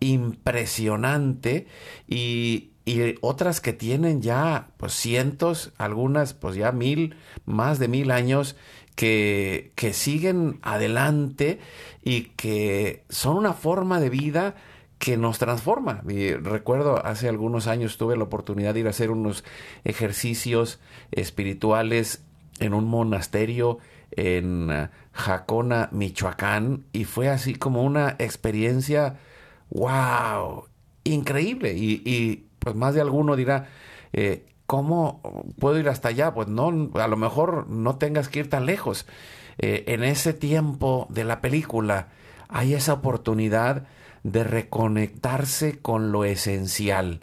impresionante 0.00 1.66
y, 2.08 2.72
y 2.84 3.14
otras 3.20 3.60
que 3.60 3.72
tienen 3.72 4.20
ya 4.22 4.70
pues 4.78 4.94
cientos, 4.94 5.72
algunas 5.78 6.34
pues 6.34 6.56
ya 6.56 6.72
mil, 6.72 7.14
más 7.44 7.78
de 7.78 7.88
mil 7.88 8.10
años 8.10 8.56
que, 8.96 9.72
que 9.76 9.92
siguen 9.92 10.58
adelante 10.62 11.60
y 12.02 12.22
que 12.36 13.04
son 13.08 13.36
una 13.36 13.52
forma 13.52 14.00
de 14.00 14.10
vida 14.10 14.56
que 15.02 15.16
nos 15.16 15.40
transforma. 15.40 16.00
Recuerdo 16.04 17.04
hace 17.04 17.28
algunos 17.28 17.66
años 17.66 17.98
tuve 17.98 18.16
la 18.16 18.22
oportunidad 18.22 18.72
de 18.72 18.80
ir 18.80 18.86
a 18.86 18.90
hacer 18.90 19.10
unos 19.10 19.42
ejercicios 19.82 20.78
espirituales 21.10 22.22
en 22.60 22.72
un 22.72 22.86
monasterio 22.86 23.78
en 24.12 24.70
eh, 24.70 24.90
Jacona, 25.12 25.88
Michoacán, 25.90 26.84
y 26.92 27.02
fue 27.02 27.28
así 27.28 27.56
como 27.56 27.82
una 27.82 28.14
experiencia, 28.20 29.18
wow, 29.70 30.66
increíble. 31.02 31.74
Y, 31.74 32.00
y 32.04 32.46
pues 32.60 32.76
más 32.76 32.94
de 32.94 33.00
alguno 33.00 33.34
dirá, 33.34 33.70
eh, 34.12 34.46
¿cómo 34.66 35.20
puedo 35.58 35.80
ir 35.80 35.88
hasta 35.88 36.10
allá? 36.10 36.32
Pues 36.32 36.46
no, 36.46 36.92
a 36.94 37.08
lo 37.08 37.16
mejor 37.16 37.66
no 37.66 37.96
tengas 37.96 38.28
que 38.28 38.38
ir 38.38 38.48
tan 38.48 38.66
lejos. 38.66 39.06
Eh, 39.58 39.82
en 39.88 40.04
ese 40.04 40.32
tiempo 40.32 41.08
de 41.10 41.24
la 41.24 41.40
película 41.40 42.10
hay 42.48 42.74
esa 42.74 42.92
oportunidad 42.92 43.88
de 44.22 44.44
reconectarse 44.44 45.78
con 45.80 46.12
lo 46.12 46.24
esencial, 46.24 47.20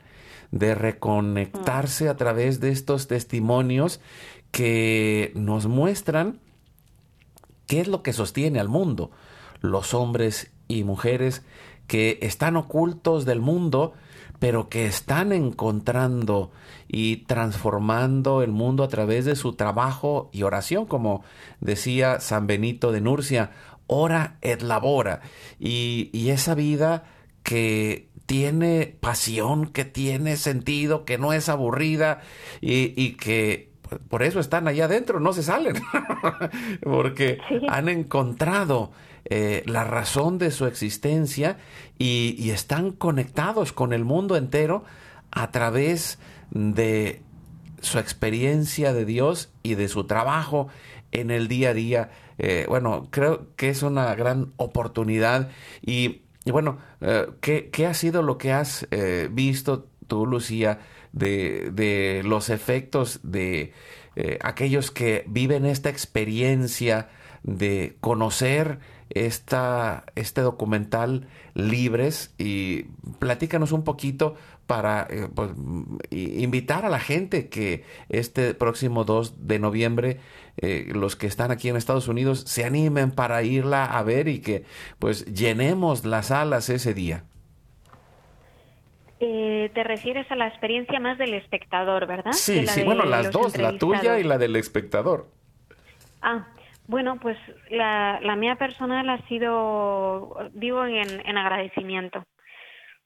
de 0.52 0.76
reconectarse 0.76 2.10
a 2.10 2.18
través 2.18 2.60
de 2.60 2.72
estos 2.72 3.08
testimonios 3.08 4.02
que 4.52 5.32
nos 5.36 5.68
muestran 5.68 6.40
qué 7.68 7.82
es 7.82 7.88
lo 7.88 8.02
que 8.02 8.14
sostiene 8.14 8.60
al 8.60 8.68
mundo, 8.68 9.12
los 9.62 9.94
hombres 9.94 10.52
y 10.68 10.84
mujeres 10.84 11.44
que 11.88 12.20
están 12.22 12.56
ocultos 12.56 13.26
del 13.26 13.42
mundo, 13.42 13.94
pero 14.40 14.70
que 14.70 14.86
están 14.86 15.34
encontrando 15.34 16.52
y 16.88 17.18
transformando 17.26 18.42
el 18.42 18.52
mundo 18.52 18.84
a 18.84 18.88
través 18.88 19.26
de 19.26 19.36
su 19.36 19.54
trabajo 19.54 20.30
y 20.32 20.44
oración, 20.44 20.86
como 20.86 21.24
decía 21.60 22.20
San 22.20 22.48
Benito 22.48 22.92
de 22.92 23.02
Nurcia, 23.02 23.52
ora 23.90 24.38
et 24.42 24.62
labora. 24.62 25.22
Y, 25.60 26.10
y 26.14 26.30
esa 26.30 26.56
vida 26.56 27.04
que 27.44 28.08
tiene 28.26 28.96
pasión, 29.00 29.68
que 29.68 29.84
tiene 29.84 30.38
sentido, 30.38 31.04
que 31.04 31.18
no 31.18 31.34
es 31.34 31.50
aburrida 31.50 32.22
y, 32.62 32.94
y 32.96 33.14
que 33.14 33.70
por 34.08 34.24
eso 34.24 34.40
están 34.40 34.68
allá 34.68 34.86
adentro, 34.86 35.20
no 35.20 35.34
se 35.34 35.44
salen, 35.44 35.76
porque 36.84 37.40
han 37.68 37.90
encontrado 37.90 38.92
eh, 39.26 39.64
la 39.66 39.84
razón 39.84 40.38
de 40.38 40.52
su 40.52 40.66
existencia 40.66 41.58
y, 41.98 42.50
están 42.52 42.92
conectados 42.92 43.74
con 43.74 43.94
el 43.94 44.06
mundo 44.06 44.36
entero 44.36 44.84
a 45.32 45.52
través 45.52 46.20
de 46.52 47.22
su 47.82 48.00
experiencia 48.00 48.94
de 48.94 49.06
Dios 49.06 49.52
y 49.64 49.76
de 49.76 49.88
su 49.88 50.06
trabajo 50.06 50.68
en 51.12 51.32
el 51.32 51.48
día 51.48 51.70
a 51.70 51.74
día. 51.74 52.10
Eh, 52.40 52.66
bueno, 52.68 53.08
creo 53.12 53.56
que 53.56 53.70
es 53.70 53.84
una 53.84 54.16
gran 54.16 54.54
oportunidad 54.58 55.50
y, 55.82 56.24
bueno, 56.46 56.80
eh, 57.02 57.28
¿qué, 57.42 57.86
ha 57.86 57.94
sido 57.94 58.24
lo 58.24 58.38
que 58.38 58.52
has 58.52 58.88
visto 59.30 59.88
tú, 60.08 60.26
Lucía, 60.26 60.80
de, 61.12 61.70
de 61.72 62.22
los 62.24 62.50
efectos 62.50 63.20
de 63.24 63.74
aquellos 64.42 64.92
que 64.92 65.24
viven 65.28 65.66
esta 65.66 65.90
experiencia 65.90 67.10
de 67.44 67.98
conocer 68.02 68.80
esta, 69.10 70.06
este 70.16 70.42
documental 70.42 71.28
Libres 71.54 72.34
y 72.38 72.84
platícanos 73.20 73.72
un 73.72 73.84
poquito 73.84 74.36
para 74.70 75.08
eh, 75.10 75.28
pues, 75.34 75.50
invitar 76.12 76.86
a 76.86 76.90
la 76.90 77.00
gente 77.00 77.50
que 77.50 77.86
este 78.08 78.54
próximo 78.54 79.04
2 79.04 79.48
de 79.48 79.58
noviembre 79.58 80.20
eh, 80.58 80.86
los 80.94 81.16
que 81.16 81.26
están 81.26 81.50
aquí 81.50 81.70
en 81.70 81.76
Estados 81.76 82.08
Unidos 82.08 82.42
se 82.42 82.66
animen 82.66 83.10
para 83.10 83.42
irla 83.42 83.86
a 83.86 84.04
ver 84.04 84.28
y 84.28 84.42
que 84.42 84.66
pues 85.00 85.26
llenemos 85.26 86.06
las 86.06 86.28
salas 86.28 86.70
ese 86.70 86.94
día. 86.94 87.24
Eh, 89.20 89.72
te 89.74 89.84
refieres 89.84 90.32
a 90.32 90.36
la 90.36 90.48
experiencia 90.48 91.00
más 91.00 91.18
del 91.18 91.34
espectador, 91.34 92.06
¿verdad? 92.06 92.34
Sí, 92.34 92.68
sí, 92.68 92.84
bueno, 92.84 93.06
las 93.06 93.32
dos, 93.32 93.58
la 93.58 93.76
tuya 93.76 94.20
y 94.20 94.24
la 94.24 94.38
del 94.38 94.56
espectador. 94.56 95.32
Ah, 96.22 96.46
bueno, 96.86 97.18
pues 97.20 97.40
la, 97.72 98.20
la 98.22 98.36
mía 98.36 98.56
personal 98.58 99.10
ha 99.10 99.18
sido, 99.28 100.38
vivo 100.54 100.86
en, 100.86 101.28
en 101.28 101.38
agradecimiento, 101.40 102.24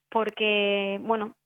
porque, 0.09 0.99
bueno, 1.03 1.37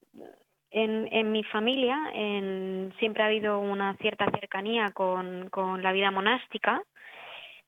en, 0.72 1.08
en 1.12 1.32
mi 1.32 1.44
familia 1.44 1.98
en, 2.14 2.94
siempre 3.00 3.24
ha 3.24 3.28
habido 3.28 3.60
una 3.60 3.96
cierta 3.98 4.30
cercanía 4.32 4.92
con, 4.92 5.50
la 5.82 5.92
vida 5.92 6.12
monástica. 6.12 6.82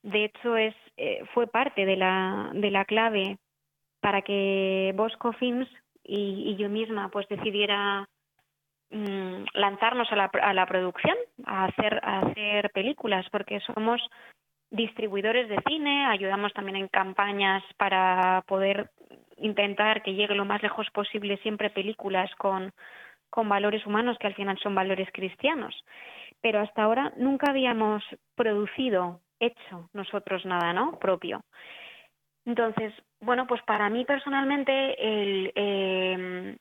De 0.02 0.26
hecho, 0.26 0.58
es, 0.58 0.76
eh, 0.98 1.24
fue 1.34 1.48
parte 1.48 1.86
de 1.86 1.98
la, 1.98 2.52
de 2.54 2.72
la 2.72 2.86
clave 2.86 3.38
para 4.00 4.22
que 4.22 4.94
Bosco 4.96 5.34
Films 5.34 5.70
y, 6.04 6.52
y 6.52 6.56
yo 6.56 6.70
misma 6.70 7.10
pues 7.10 7.28
decidiera 7.28 8.08
mm, 8.92 9.44
lanzarnos 9.54 10.12
a 10.12 10.16
la, 10.16 10.32
a 10.42 10.54
la 10.54 10.66
producción, 10.66 11.16
a 11.46 11.66
hacer, 11.66 12.00
a 12.04 12.20
hacer 12.20 12.72
películas, 12.72 13.26
porque 13.32 13.60
somos 13.62 14.02
distribuidores 14.72 15.50
de 15.50 15.60
cine, 15.68 16.06
ayudamos 16.06 16.54
también 16.54 16.78
en 16.78 16.88
campañas 16.88 17.64
para 17.78 18.44
poder 18.48 18.90
intentar 19.38 20.02
que 20.04 20.14
llegue 20.14 20.36
lo 20.36 20.46
más 20.46 20.62
lejos 20.62 20.88
posible 20.92 21.38
siempre 21.38 21.70
películas 21.70 22.30
con, 22.36 22.72
con 23.30 23.48
valores 23.50 23.86
humanos 23.86 24.18
que 24.20 24.28
al 24.28 24.36
final 24.36 24.58
son 24.60 24.76
valores 24.76 25.10
cristianos. 25.12 25.84
Pero 26.42 26.60
hasta 26.60 26.84
ahora 26.84 27.14
nunca 27.18 27.52
habíamos 27.52 28.04
producido, 28.36 29.22
hecho 29.40 29.90
nosotros 29.94 30.46
nada, 30.46 30.74
¿no? 30.74 31.00
Propio. 31.00 31.42
Entonces, 32.46 32.94
bueno, 33.22 33.46
pues 33.48 33.62
para 33.64 33.90
mí 33.90 34.06
personalmente, 34.06 34.96
el, 35.00 35.52
eh, 35.56 36.58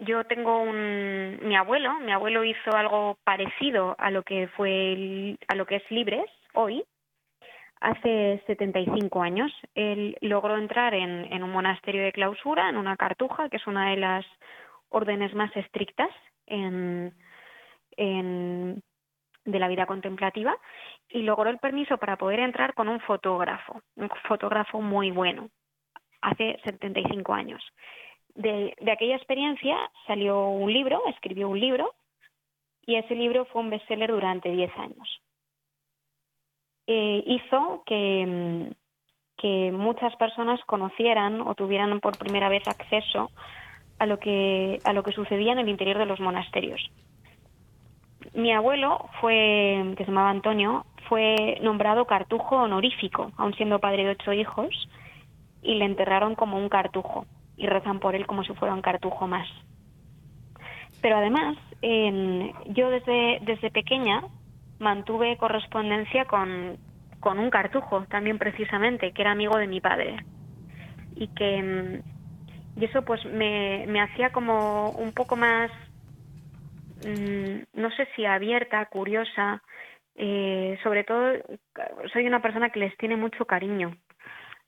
yo 0.00 0.24
tengo 0.24 0.62
un, 0.62 1.38
mi 1.42 1.56
abuelo, 1.56 2.00
mi 2.00 2.12
abuelo 2.12 2.44
hizo 2.44 2.74
algo 2.74 3.18
parecido 3.24 3.94
a 3.98 4.10
lo 4.10 4.22
que 4.22 4.48
fue, 4.48 5.36
a 5.48 5.54
lo 5.54 5.66
que 5.66 5.76
es 5.76 5.90
Libres 5.90 6.30
hoy, 6.54 6.84
Hace 7.80 8.42
75 8.46 9.22
años 9.22 9.50
él 9.74 10.16
logró 10.20 10.58
entrar 10.58 10.92
en, 10.92 11.42
un 11.42 11.50
monasterio 11.50 12.02
de 12.02 12.12
clausura, 12.12 12.68
en 12.68 12.76
una 12.76 12.96
cartuja, 12.96 13.48
que 13.48 13.56
es 13.56 13.66
una 13.66 13.90
de 13.90 13.96
las 13.96 14.26
órdenes 14.90 15.34
más 15.34 15.50
estrictas 15.56 16.10
de 17.96 19.58
la 19.58 19.68
vida 19.68 19.86
contemplativa, 19.86 20.54
y 21.08 21.22
logró 21.22 21.48
el 21.48 21.58
permiso 21.58 21.96
para 21.96 22.16
poder 22.16 22.40
entrar 22.40 22.74
con 22.74 22.88
un 22.88 23.00
fotógrafo, 23.00 23.80
un 23.96 24.10
fotógrafo 24.28 24.82
muy 24.82 25.10
bueno, 25.10 25.48
hace 26.20 26.60
75 26.64 27.32
años. 27.32 27.64
De, 28.34 28.74
de 28.78 28.92
aquella 28.92 29.16
experiencia 29.16 29.76
salió 30.06 30.48
un 30.48 30.70
libro, 30.70 31.02
escribió 31.08 31.48
un 31.48 31.58
libro, 31.58 31.94
y 32.84 32.96
ese 32.96 33.14
libro 33.14 33.46
fue 33.46 33.62
un 33.62 33.70
bestseller 33.70 34.10
durante 34.10 34.50
10 34.50 34.76
años 34.76 35.20
eh, 36.92 37.22
hizo 37.24 37.84
que, 37.86 38.26
mm, 38.26 38.74
que 39.40 39.70
muchas 39.70 40.16
personas 40.16 40.58
conocieran 40.66 41.40
o 41.40 41.54
tuvieran 41.54 42.00
por 42.00 42.18
primera 42.18 42.48
vez 42.48 42.66
acceso 42.66 43.30
a 44.00 44.06
lo 44.06 44.18
que 44.18 44.80
a 44.82 44.92
lo 44.92 45.04
que 45.04 45.12
sucedía 45.12 45.52
en 45.52 45.60
el 45.60 45.68
interior 45.68 45.98
de 45.98 46.06
los 46.06 46.18
monasterios. 46.18 46.80
Mi 48.34 48.52
abuelo 48.52 49.08
fue 49.20 49.94
que 49.96 50.04
se 50.04 50.10
llamaba 50.10 50.30
Antonio 50.30 50.84
fue 51.08 51.58
nombrado 51.62 52.06
cartujo 52.06 52.56
honorífico, 52.56 53.30
aun 53.36 53.54
siendo 53.54 53.78
padre 53.78 54.04
de 54.04 54.10
ocho 54.10 54.32
hijos, 54.32 54.88
y 55.62 55.76
le 55.76 55.84
enterraron 55.84 56.34
como 56.34 56.58
un 56.58 56.68
cartujo 56.68 57.24
y 57.56 57.66
rezan 57.66 58.00
por 58.00 58.16
él 58.16 58.26
como 58.26 58.42
si 58.42 58.52
fuera 58.54 58.74
un 58.74 58.82
cartujo 58.82 59.28
más. 59.28 59.48
Pero 61.02 61.18
además, 61.18 61.56
em, 61.82 62.52
yo 62.66 62.90
desde, 62.90 63.38
desde 63.42 63.70
pequeña 63.70 64.22
mantuve 64.80 65.36
correspondencia 65.36 66.24
con, 66.24 66.76
con 67.20 67.38
un 67.38 67.50
cartujo, 67.50 68.04
también 68.08 68.38
precisamente, 68.38 69.12
que 69.12 69.22
era 69.22 69.30
amigo 69.30 69.56
de 69.56 69.68
mi 69.68 69.80
padre. 69.80 70.16
Y 71.14 71.28
que 71.28 71.56
em, 71.56 72.02
y 72.76 72.84
eso 72.84 73.02
pues 73.02 73.24
me, 73.26 73.84
me 73.88 74.00
hacía 74.00 74.30
como 74.30 74.90
un 74.90 75.12
poco 75.12 75.36
más, 75.36 75.70
mm, 77.04 77.80
no 77.80 77.90
sé 77.90 78.08
si 78.16 78.24
abierta, 78.24 78.84
curiosa, 78.86 79.62
eh, 80.16 80.78
sobre 80.82 81.04
todo 81.04 81.32
soy 82.12 82.26
una 82.26 82.40
persona 82.40 82.70
que 82.70 82.80
les 82.80 82.96
tiene 82.96 83.16
mucho 83.16 83.44
cariño 83.44 83.96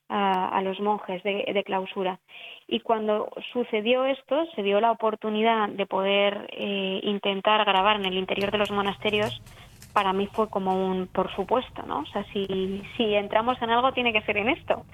a, 0.08 0.60
los 0.62 0.78
monjes 0.78 1.22
de, 1.22 1.62
clausura. 1.64 2.20
Y 2.66 2.80
cuando 2.80 3.30
sucedió 3.50 4.04
esto, 4.04 4.44
se 4.54 4.62
dio 4.62 4.78
la 4.78 4.90
oportunidad 4.90 5.70
de 5.70 5.86
poder 5.86 6.48
eh, 6.52 7.00
intentar 7.02 7.64
grabar 7.64 7.96
en 7.96 8.04
el 8.04 8.18
interior 8.18 8.50
de 8.50 8.58
los 8.58 8.70
monasterios, 8.70 9.40
para 9.92 10.12
mí 10.12 10.28
fue 10.32 10.48
como 10.48 10.86
un 10.86 11.06
por 11.06 11.34
supuesto, 11.34 11.82
¿no? 11.86 12.00
O 12.00 12.06
sea, 12.06 12.24
si, 12.32 12.82
si 12.96 13.14
entramos 13.14 13.60
en 13.62 13.70
algo 13.70 13.92
tiene 13.92 14.12
que 14.12 14.22
ser 14.22 14.36
en 14.38 14.48
esto. 14.48 14.84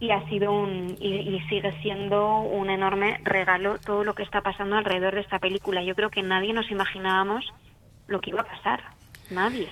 Y 0.00 0.10
ha 0.10 0.28
sido 0.28 0.52
un, 0.52 0.96
y, 1.00 1.14
y 1.14 1.40
sigue 1.48 1.72
siendo 1.80 2.40
un 2.40 2.68
enorme 2.68 3.20
regalo 3.22 3.78
todo 3.78 4.04
lo 4.04 4.14
que 4.14 4.22
está 4.22 4.40
pasando 4.42 4.76
alrededor 4.76 5.14
de 5.14 5.20
esta 5.20 5.38
película. 5.38 5.82
Yo 5.82 5.94
creo 5.94 6.10
que 6.10 6.22
nadie 6.22 6.52
nos 6.52 6.70
imaginábamos 6.70 7.44
lo 8.06 8.20
que 8.20 8.30
iba 8.30 8.40
a 8.40 8.44
pasar. 8.44 8.82
Nadie. 9.30 9.68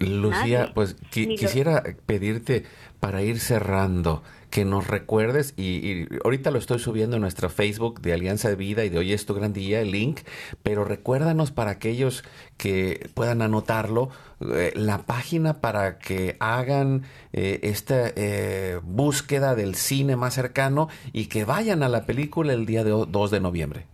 Lucía, 0.00 0.72
pues 0.74 0.94
quisiera 1.10 1.82
pedirte 2.06 2.64
para 3.00 3.22
ir 3.22 3.38
cerrando 3.38 4.22
que 4.54 4.64
nos 4.64 4.86
recuerdes 4.86 5.52
y, 5.58 6.06
ahorita 6.22 6.52
lo 6.52 6.58
estoy 6.58 6.78
subiendo 6.78 7.16
en 7.16 7.22
nuestra 7.22 7.48
Facebook 7.48 8.00
de 8.00 8.12
Alianza 8.12 8.48
de 8.48 8.54
Vida 8.54 8.84
y 8.84 8.88
de 8.88 8.98
Hoy 8.98 9.12
es 9.12 9.26
tu 9.26 9.34
gran 9.34 9.52
día, 9.52 9.80
el 9.80 9.90
link, 9.90 10.20
pero 10.62 10.84
recuérdanos 10.84 11.50
para 11.50 11.72
aquellos 11.72 12.22
que 12.56 13.10
puedan 13.14 13.42
anotarlo, 13.42 14.10
eh, 14.40 14.72
la 14.76 15.06
página 15.06 15.54
para 15.54 15.98
que 15.98 16.36
hagan 16.38 17.02
eh, 17.32 17.58
esta 17.64 18.12
eh, 18.14 18.78
búsqueda 18.84 19.56
del 19.56 19.74
cine 19.74 20.14
más 20.14 20.34
cercano 20.34 20.86
y 21.12 21.26
que 21.26 21.44
vayan 21.44 21.82
a 21.82 21.88
la 21.88 22.06
película 22.06 22.52
el 22.52 22.64
día 22.64 22.84
de 22.84 22.90
2 22.90 23.30
de 23.32 23.40
noviembre. 23.40 23.86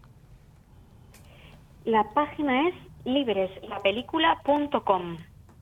La 1.87 2.05
página 2.13 2.69
es 2.69 2.75
libreslapelícula.com 3.07 5.17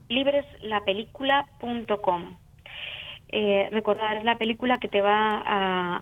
libreslapelícula.com. 0.09 2.48
Eh, 3.31 3.69
recordar, 3.71 4.17
es 4.17 4.25
la 4.25 4.39
película 4.39 4.79
que 4.79 4.89
te 4.89 5.03
va 5.03 5.43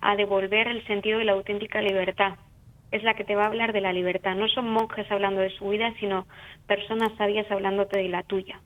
a, 0.01 0.15
devolver 0.15 0.67
el 0.67 0.85
sentido 0.87 1.19
de 1.19 1.25
la 1.25 1.33
auténtica 1.33 1.81
libertad. 1.81 2.35
Es 2.91 3.03
la 3.03 3.13
que 3.15 3.23
te 3.23 3.35
va 3.35 3.43
a 3.43 3.47
hablar 3.47 3.73
de 3.73 3.81
la 3.81 3.93
libertad. 3.93 4.35
No 4.35 4.47
son 4.47 4.69
monjes 4.71 5.11
hablando 5.11 5.41
de 5.41 5.49
su 5.51 5.69
vida, 5.69 5.93
sino 5.99 6.25
personas 6.67 7.11
sabias 7.17 7.49
hablándote 7.51 7.99
de 7.99 8.09
la 8.09 8.23
tuya. 8.23 8.61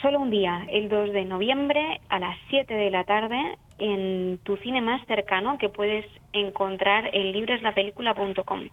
Solo 0.00 0.20
un 0.20 0.30
día, 0.30 0.66
el 0.70 0.88
2 0.88 1.12
de 1.12 1.24
noviembre, 1.24 2.00
a 2.08 2.18
las 2.18 2.38
7 2.48 2.72
de 2.72 2.90
la 2.90 3.04
tarde, 3.04 3.58
en 3.78 4.38
tu 4.44 4.56
cine 4.58 4.80
más 4.80 5.04
cercano, 5.06 5.58
que 5.58 5.68
puedes 5.68 6.06
encontrar 6.32 7.10
en 7.12 7.32
libreslapelícula.com. 7.32 8.68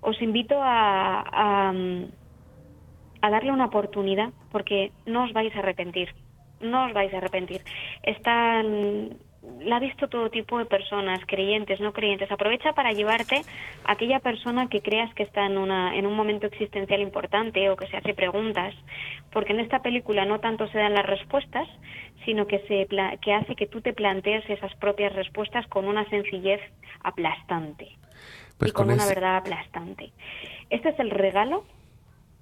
Os 0.00 0.20
invito 0.20 0.56
a 0.60 1.72
a 3.20 3.30
darle 3.30 3.52
una 3.52 3.66
oportunidad 3.66 4.30
porque 4.50 4.92
no 5.06 5.24
os 5.24 5.32
vais 5.32 5.54
a 5.54 5.58
arrepentir, 5.58 6.14
no 6.60 6.86
os 6.86 6.92
vais 6.92 7.12
a 7.12 7.18
arrepentir. 7.18 7.62
Están, 8.02 9.16
la 9.60 9.76
ha 9.76 9.80
visto 9.80 10.08
todo 10.08 10.30
tipo 10.30 10.58
de 10.58 10.66
personas, 10.66 11.20
creyentes, 11.26 11.80
no 11.80 11.92
creyentes. 11.92 12.30
Aprovecha 12.30 12.72
para 12.72 12.92
llevarte 12.92 13.42
a 13.84 13.92
aquella 13.92 14.20
persona 14.20 14.68
que 14.68 14.80
creas 14.80 15.12
que 15.14 15.22
está 15.22 15.46
en, 15.46 15.58
una, 15.58 15.96
en 15.96 16.06
un 16.06 16.14
momento 16.14 16.46
existencial 16.46 17.00
importante 17.00 17.70
o 17.70 17.76
que 17.76 17.86
se 17.86 17.96
hace 17.96 18.14
preguntas, 18.14 18.74
porque 19.32 19.52
en 19.52 19.60
esta 19.60 19.80
película 19.80 20.24
no 20.24 20.40
tanto 20.40 20.68
se 20.68 20.78
dan 20.78 20.94
las 20.94 21.06
respuestas, 21.06 21.68
sino 22.24 22.46
que, 22.46 22.58
se, 22.68 22.86
que 23.20 23.32
hace 23.32 23.54
que 23.54 23.66
tú 23.66 23.80
te 23.80 23.92
plantees 23.92 24.48
esas 24.50 24.74
propias 24.76 25.14
respuestas 25.14 25.66
con 25.68 25.86
una 25.86 26.08
sencillez 26.10 26.60
aplastante 27.02 27.96
pues 28.58 28.70
y 28.70 28.74
con, 28.74 28.90
una 28.90 29.06
verdad 29.06 29.36
aplastante. 29.36 30.12
Este 30.68 30.90
es 30.90 30.98
el 30.98 31.10
regalo 31.10 31.64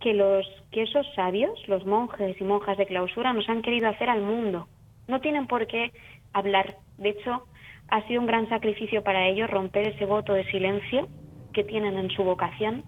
que 0.01 0.15
los 0.15 0.47
que 0.71 0.83
esos 0.83 1.07
sabios, 1.15 1.59
los 1.69 1.87
monjes 1.87 2.41
y 2.41 2.45
monjas 2.45 2.77
de 2.79 2.87
clausura, 2.87 3.33
nos 3.33 3.49
han 3.49 3.63
querido 3.63 3.89
hacer 3.89 4.11
al 4.11 4.23
mundo. 4.23 4.69
No 5.09 5.21
tienen 5.21 5.47
por 5.47 5.67
qué 5.67 5.93
hablar. 6.33 6.77
De 6.99 7.11
hecho, 7.11 7.47
ha 7.89 8.07
sido 8.07 8.21
un 8.21 8.27
gran 8.27 8.49
sacrificio 8.49 9.03
para 9.03 9.29
ellos 9.29 9.49
romper 9.51 9.89
ese 9.89 10.05
voto 10.05 10.33
de 10.33 10.45
silencio 10.51 11.09
que 11.53 11.65
tienen 11.65 11.97
en 11.97 12.11
su 12.11 12.25
vocación 12.25 12.85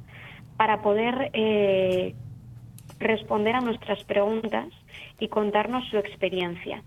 para 0.56 0.82
poder 0.82 1.30
eh, 1.32 2.14
responder 2.98 3.54
a 3.54 3.60
nuestras 3.60 4.02
preguntas 4.04 4.68
y 5.20 5.28
contarnos 5.28 5.88
su 5.88 5.96
experiencia, 5.98 6.82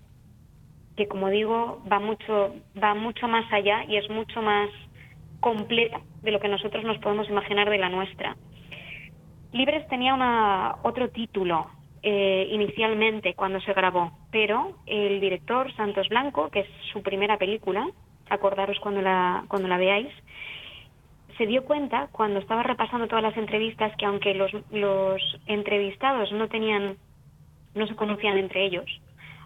que 0.98 1.08
como 1.08 1.30
digo 1.30 1.82
va 1.92 2.00
mucho 2.00 2.54
va 2.82 2.94
mucho 2.94 3.28
más 3.28 3.52
allá 3.52 3.86
y 3.88 3.98
es 3.98 4.10
mucho 4.10 4.42
más 4.42 4.70
completa 5.40 6.02
de 6.22 6.32
lo 6.32 6.40
que 6.40 6.50
nosotros 6.50 6.84
nos 6.84 6.98
podemos 7.00 7.30
imaginar 7.30 7.70
de 7.70 7.78
la 7.78 7.90
nuestra. 7.90 8.36
Libres 9.54 9.88
tenía 9.88 10.14
una, 10.14 10.76
otro 10.84 11.10
título 11.10 11.68
eh, 12.04 12.48
inicialmente 12.52 13.34
cuando 13.34 13.60
se 13.62 13.74
grabó, 13.74 14.12
pero 14.32 14.78
el 14.86 15.20
director 15.20 15.74
Santos 15.76 16.08
Blanco, 16.10 16.50
que 16.50 16.62
es 16.62 16.68
su 16.92 17.04
primera 17.04 17.38
película, 17.38 17.88
acordaros 18.30 18.80
cuando 18.80 19.02
la, 19.02 19.44
cuando 19.48 19.68
la 19.68 19.78
veáis, 19.78 20.10
se 21.38 21.46
dio 21.46 21.66
cuenta 21.66 22.08
cuando 22.12 22.40
estaba 22.40 22.64
repasando 22.64 23.08
todas 23.08 23.24
las 23.24 23.38
entrevistas 23.38 23.96
que 23.98 24.06
aunque 24.06 24.34
los, 24.34 24.52
los 24.72 25.22
entrevistados 25.48 26.32
no 26.32 26.48
tenían, 26.48 26.98
no 27.76 27.88
se 27.88 27.96
conocían 27.96 28.38
entre 28.38 28.66
ellos, 28.66 28.86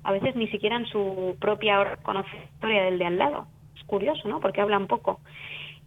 a 0.03 0.11
veces 0.11 0.35
ni 0.35 0.47
siquiera 0.49 0.75
en 0.75 0.85
su 0.85 1.35
propia 1.39 1.97
historia 2.53 2.83
del 2.83 2.99
de 2.99 3.05
al 3.05 3.17
lado. 3.17 3.47
Es 3.75 3.83
curioso, 3.85 4.27
¿no? 4.27 4.39
Porque 4.39 4.61
hablan 4.61 4.87
poco. 4.87 5.19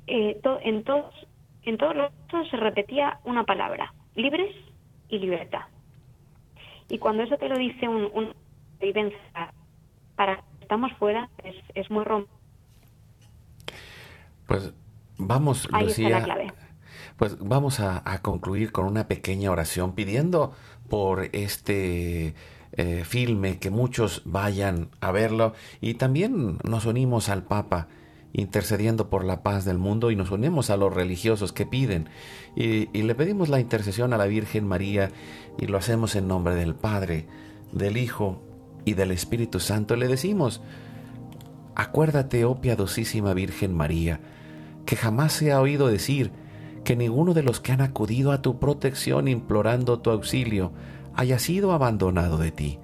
Eh, 0.06 0.40
en 0.62 0.82
todos 0.82 1.14
en 1.62 1.76
todos 1.76 1.94
los 1.94 2.10
casos 2.30 2.48
se 2.50 2.56
repetía 2.56 3.18
una 3.24 3.44
palabra, 3.44 3.92
libres 4.18 4.54
y 5.08 5.18
libertad. 5.18 5.62
Y 6.88 6.98
cuando 6.98 7.22
eso 7.22 7.36
te 7.38 7.48
lo 7.48 7.56
dice 7.56 7.88
un, 7.88 8.10
un 8.12 8.34
vivencia 8.80 9.18
para 10.16 10.36
que 10.36 10.62
estamos 10.62 10.92
fuera, 10.98 11.28
es, 11.44 11.56
es 11.74 11.90
muy 11.90 12.04
rompido. 12.04 12.36
Pues 14.46 14.72
vamos, 15.18 15.68
Ahí 15.72 15.84
Lucía. 15.84 16.08
Está 16.08 16.18
la 16.18 16.24
clave. 16.24 16.52
Pues 17.16 17.38
vamos 17.40 17.80
a, 17.80 18.02
concluir 18.22 18.70
con 18.70 18.86
una 18.86 19.08
pequeña 19.08 19.50
oración 19.50 19.94
pidiendo 19.94 20.54
por 20.88 21.28
este 21.32 22.34
eh, 22.72 23.04
filme 23.04 23.58
que 23.58 23.70
muchos 23.70 24.22
vayan 24.24 24.88
a 25.00 25.10
verlo 25.10 25.52
y 25.80 25.94
también 25.94 26.58
nos 26.62 26.86
unimos 26.86 27.28
al 27.28 27.42
Papa 27.42 27.88
intercediendo 28.32 29.08
por 29.08 29.24
la 29.24 29.42
paz 29.42 29.64
del 29.64 29.78
mundo 29.78 30.10
y 30.10 30.16
nos 30.16 30.30
unimos 30.30 30.70
a 30.70 30.76
los 30.76 30.92
religiosos 30.92 31.52
que 31.52 31.66
piden 31.66 32.08
y, 32.54 32.86
le 33.02 33.14
pedimos 33.14 33.48
la 33.48 33.60
intercesión 33.60 34.12
a 34.12 34.18
la 34.18 34.26
Virgen 34.26 34.66
María 34.66 35.10
y 35.58 35.66
lo 35.66 35.78
hacemos 35.78 36.14
en 36.14 36.28
nombre 36.28 36.54
del 36.54 36.74
Padre, 36.74 37.26
del 37.72 37.96
Hijo 37.96 38.42
y 38.84 38.94
del 38.94 39.12
Espíritu 39.12 39.60
Santo. 39.60 39.96
Le 39.96 40.08
decimos, 40.08 40.60
acuérdate, 41.74 42.44
oh 42.44 42.60
piadosísima 42.60 43.34
Virgen 43.34 43.74
María, 43.74 44.20
que 44.84 44.96
jamás 44.96 45.32
se 45.32 45.52
ha 45.52 45.60
oído 45.60 45.88
decir 45.88 46.32
que 46.84 46.96
ninguno 46.96 47.34
de 47.34 47.42
los 47.42 47.60
que 47.60 47.72
han 47.72 47.80
acudido 47.80 48.32
a 48.32 48.42
tu 48.42 48.58
protección 48.58 49.28
implorando 49.28 50.00
tu 50.00 50.10
auxilio 50.10 50.72
haya 51.14 51.38
sido 51.38 51.72
abandonado 51.72 52.38
de 52.38 52.52
ti 52.52 52.78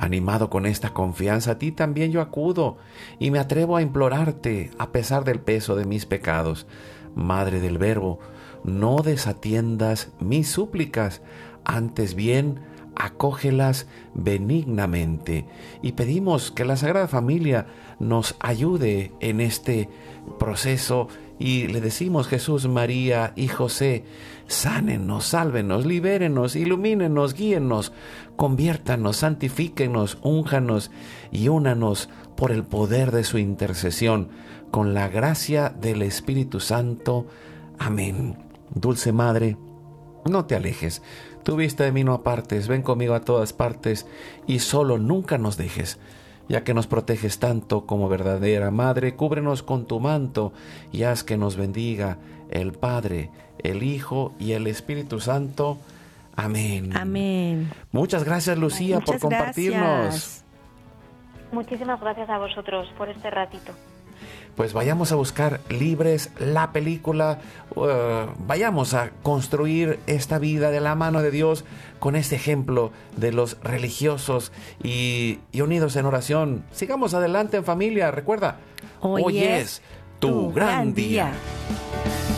Animado 0.00 0.48
con 0.48 0.64
esta 0.64 0.94
confianza, 0.94 1.50
a 1.50 1.58
ti 1.58 1.72
también 1.72 2.12
yo 2.12 2.20
acudo 2.20 2.76
y 3.18 3.32
me 3.32 3.40
atrevo 3.40 3.76
a 3.76 3.82
implorarte 3.82 4.70
a 4.78 4.92
pesar 4.92 5.24
del 5.24 5.40
peso 5.40 5.74
de 5.74 5.86
mis 5.86 6.06
pecados. 6.06 6.68
Madre 7.16 7.58
del 7.58 7.78
Verbo, 7.78 8.20
no 8.62 8.98
desatiendas 9.02 10.12
mis 10.20 10.48
súplicas, 10.48 11.20
antes 11.64 12.14
bien 12.14 12.60
acógelas 12.98 13.86
benignamente. 14.14 15.46
Y 15.82 15.92
pedimos 15.92 16.50
que 16.50 16.64
la 16.64 16.76
Sagrada 16.76 17.08
Familia 17.08 17.66
nos 17.98 18.34
ayude 18.40 19.12
en 19.20 19.40
este 19.40 19.88
proceso 20.38 21.08
y 21.38 21.68
le 21.68 21.80
decimos 21.80 22.26
Jesús, 22.26 22.66
María 22.66 23.32
y 23.36 23.46
José, 23.46 24.04
sánenos, 24.48 25.26
sálvenos, 25.26 25.86
libérenos, 25.86 26.56
ilumínenos, 26.56 27.34
guíenos, 27.34 27.92
conviértanos, 28.36 29.18
santifíquenos, 29.18 30.18
únjanos 30.22 30.90
y 31.30 31.48
únanos 31.48 32.08
por 32.36 32.50
el 32.50 32.64
poder 32.64 33.12
de 33.12 33.22
su 33.22 33.38
intercesión, 33.38 34.28
con 34.72 34.94
la 34.94 35.08
gracia 35.08 35.70
del 35.70 36.02
Espíritu 36.02 36.58
Santo. 36.60 37.26
Amén. 37.78 38.36
Dulce 38.74 39.12
Madre, 39.12 39.56
no 40.24 40.44
te 40.44 40.56
alejes, 40.56 41.02
tu 41.48 41.56
vista 41.56 41.84
de 41.84 41.92
mí 41.92 42.04
no 42.04 42.12
apartes, 42.12 42.68
ven 42.68 42.82
conmigo 42.82 43.14
a 43.14 43.22
todas 43.22 43.54
partes 43.54 44.06
y 44.46 44.58
solo 44.58 44.98
nunca 44.98 45.38
nos 45.38 45.56
dejes. 45.56 45.98
Ya 46.46 46.62
que 46.62 46.74
nos 46.74 46.86
proteges 46.86 47.38
tanto 47.38 47.86
como 47.86 48.10
verdadera 48.10 48.70
Madre, 48.70 49.16
cúbrenos 49.16 49.62
con 49.62 49.86
tu 49.86 49.98
manto 49.98 50.52
y 50.92 51.04
haz 51.04 51.24
que 51.24 51.38
nos 51.38 51.56
bendiga 51.56 52.18
el 52.50 52.72
Padre, 52.72 53.30
el 53.60 53.82
Hijo 53.82 54.34
y 54.38 54.52
el 54.52 54.66
Espíritu 54.66 55.20
Santo. 55.20 55.78
Amén. 56.36 56.94
Amén. 56.94 57.70
Muchas 57.92 58.24
gracias, 58.24 58.58
Lucía, 58.58 58.96
por 58.96 59.14
Muchas 59.14 59.22
compartirnos. 59.22 60.02
gracias. 60.02 60.44
Muchísimas 61.50 61.98
gracias 61.98 62.28
a 62.28 62.36
vosotros 62.36 62.88
por 62.98 63.08
este 63.08 63.30
ratito. 63.30 63.72
Pues 64.58 64.72
vayamos 64.72 65.12
a 65.12 65.14
buscar 65.14 65.60
libres 65.68 66.30
la 66.40 66.72
película, 66.72 67.38
uh, 67.76 68.32
vayamos 68.44 68.92
a 68.92 69.10
construir 69.22 70.00
esta 70.08 70.40
vida 70.40 70.72
de 70.72 70.80
la 70.80 70.96
mano 70.96 71.22
de 71.22 71.30
Dios 71.30 71.64
con 72.00 72.16
este 72.16 72.34
ejemplo 72.34 72.90
de 73.16 73.30
los 73.30 73.56
religiosos 73.62 74.50
y, 74.82 75.38
y 75.52 75.60
unidos 75.60 75.94
en 75.94 76.06
oración. 76.06 76.64
Sigamos 76.72 77.14
adelante 77.14 77.56
en 77.56 77.64
familia, 77.64 78.10
recuerda, 78.10 78.56
Hoy 79.00 79.38
es 79.38 79.80
tu, 80.18 80.52
gran 80.52 80.92
día. 80.92 81.26
día. 81.26 82.37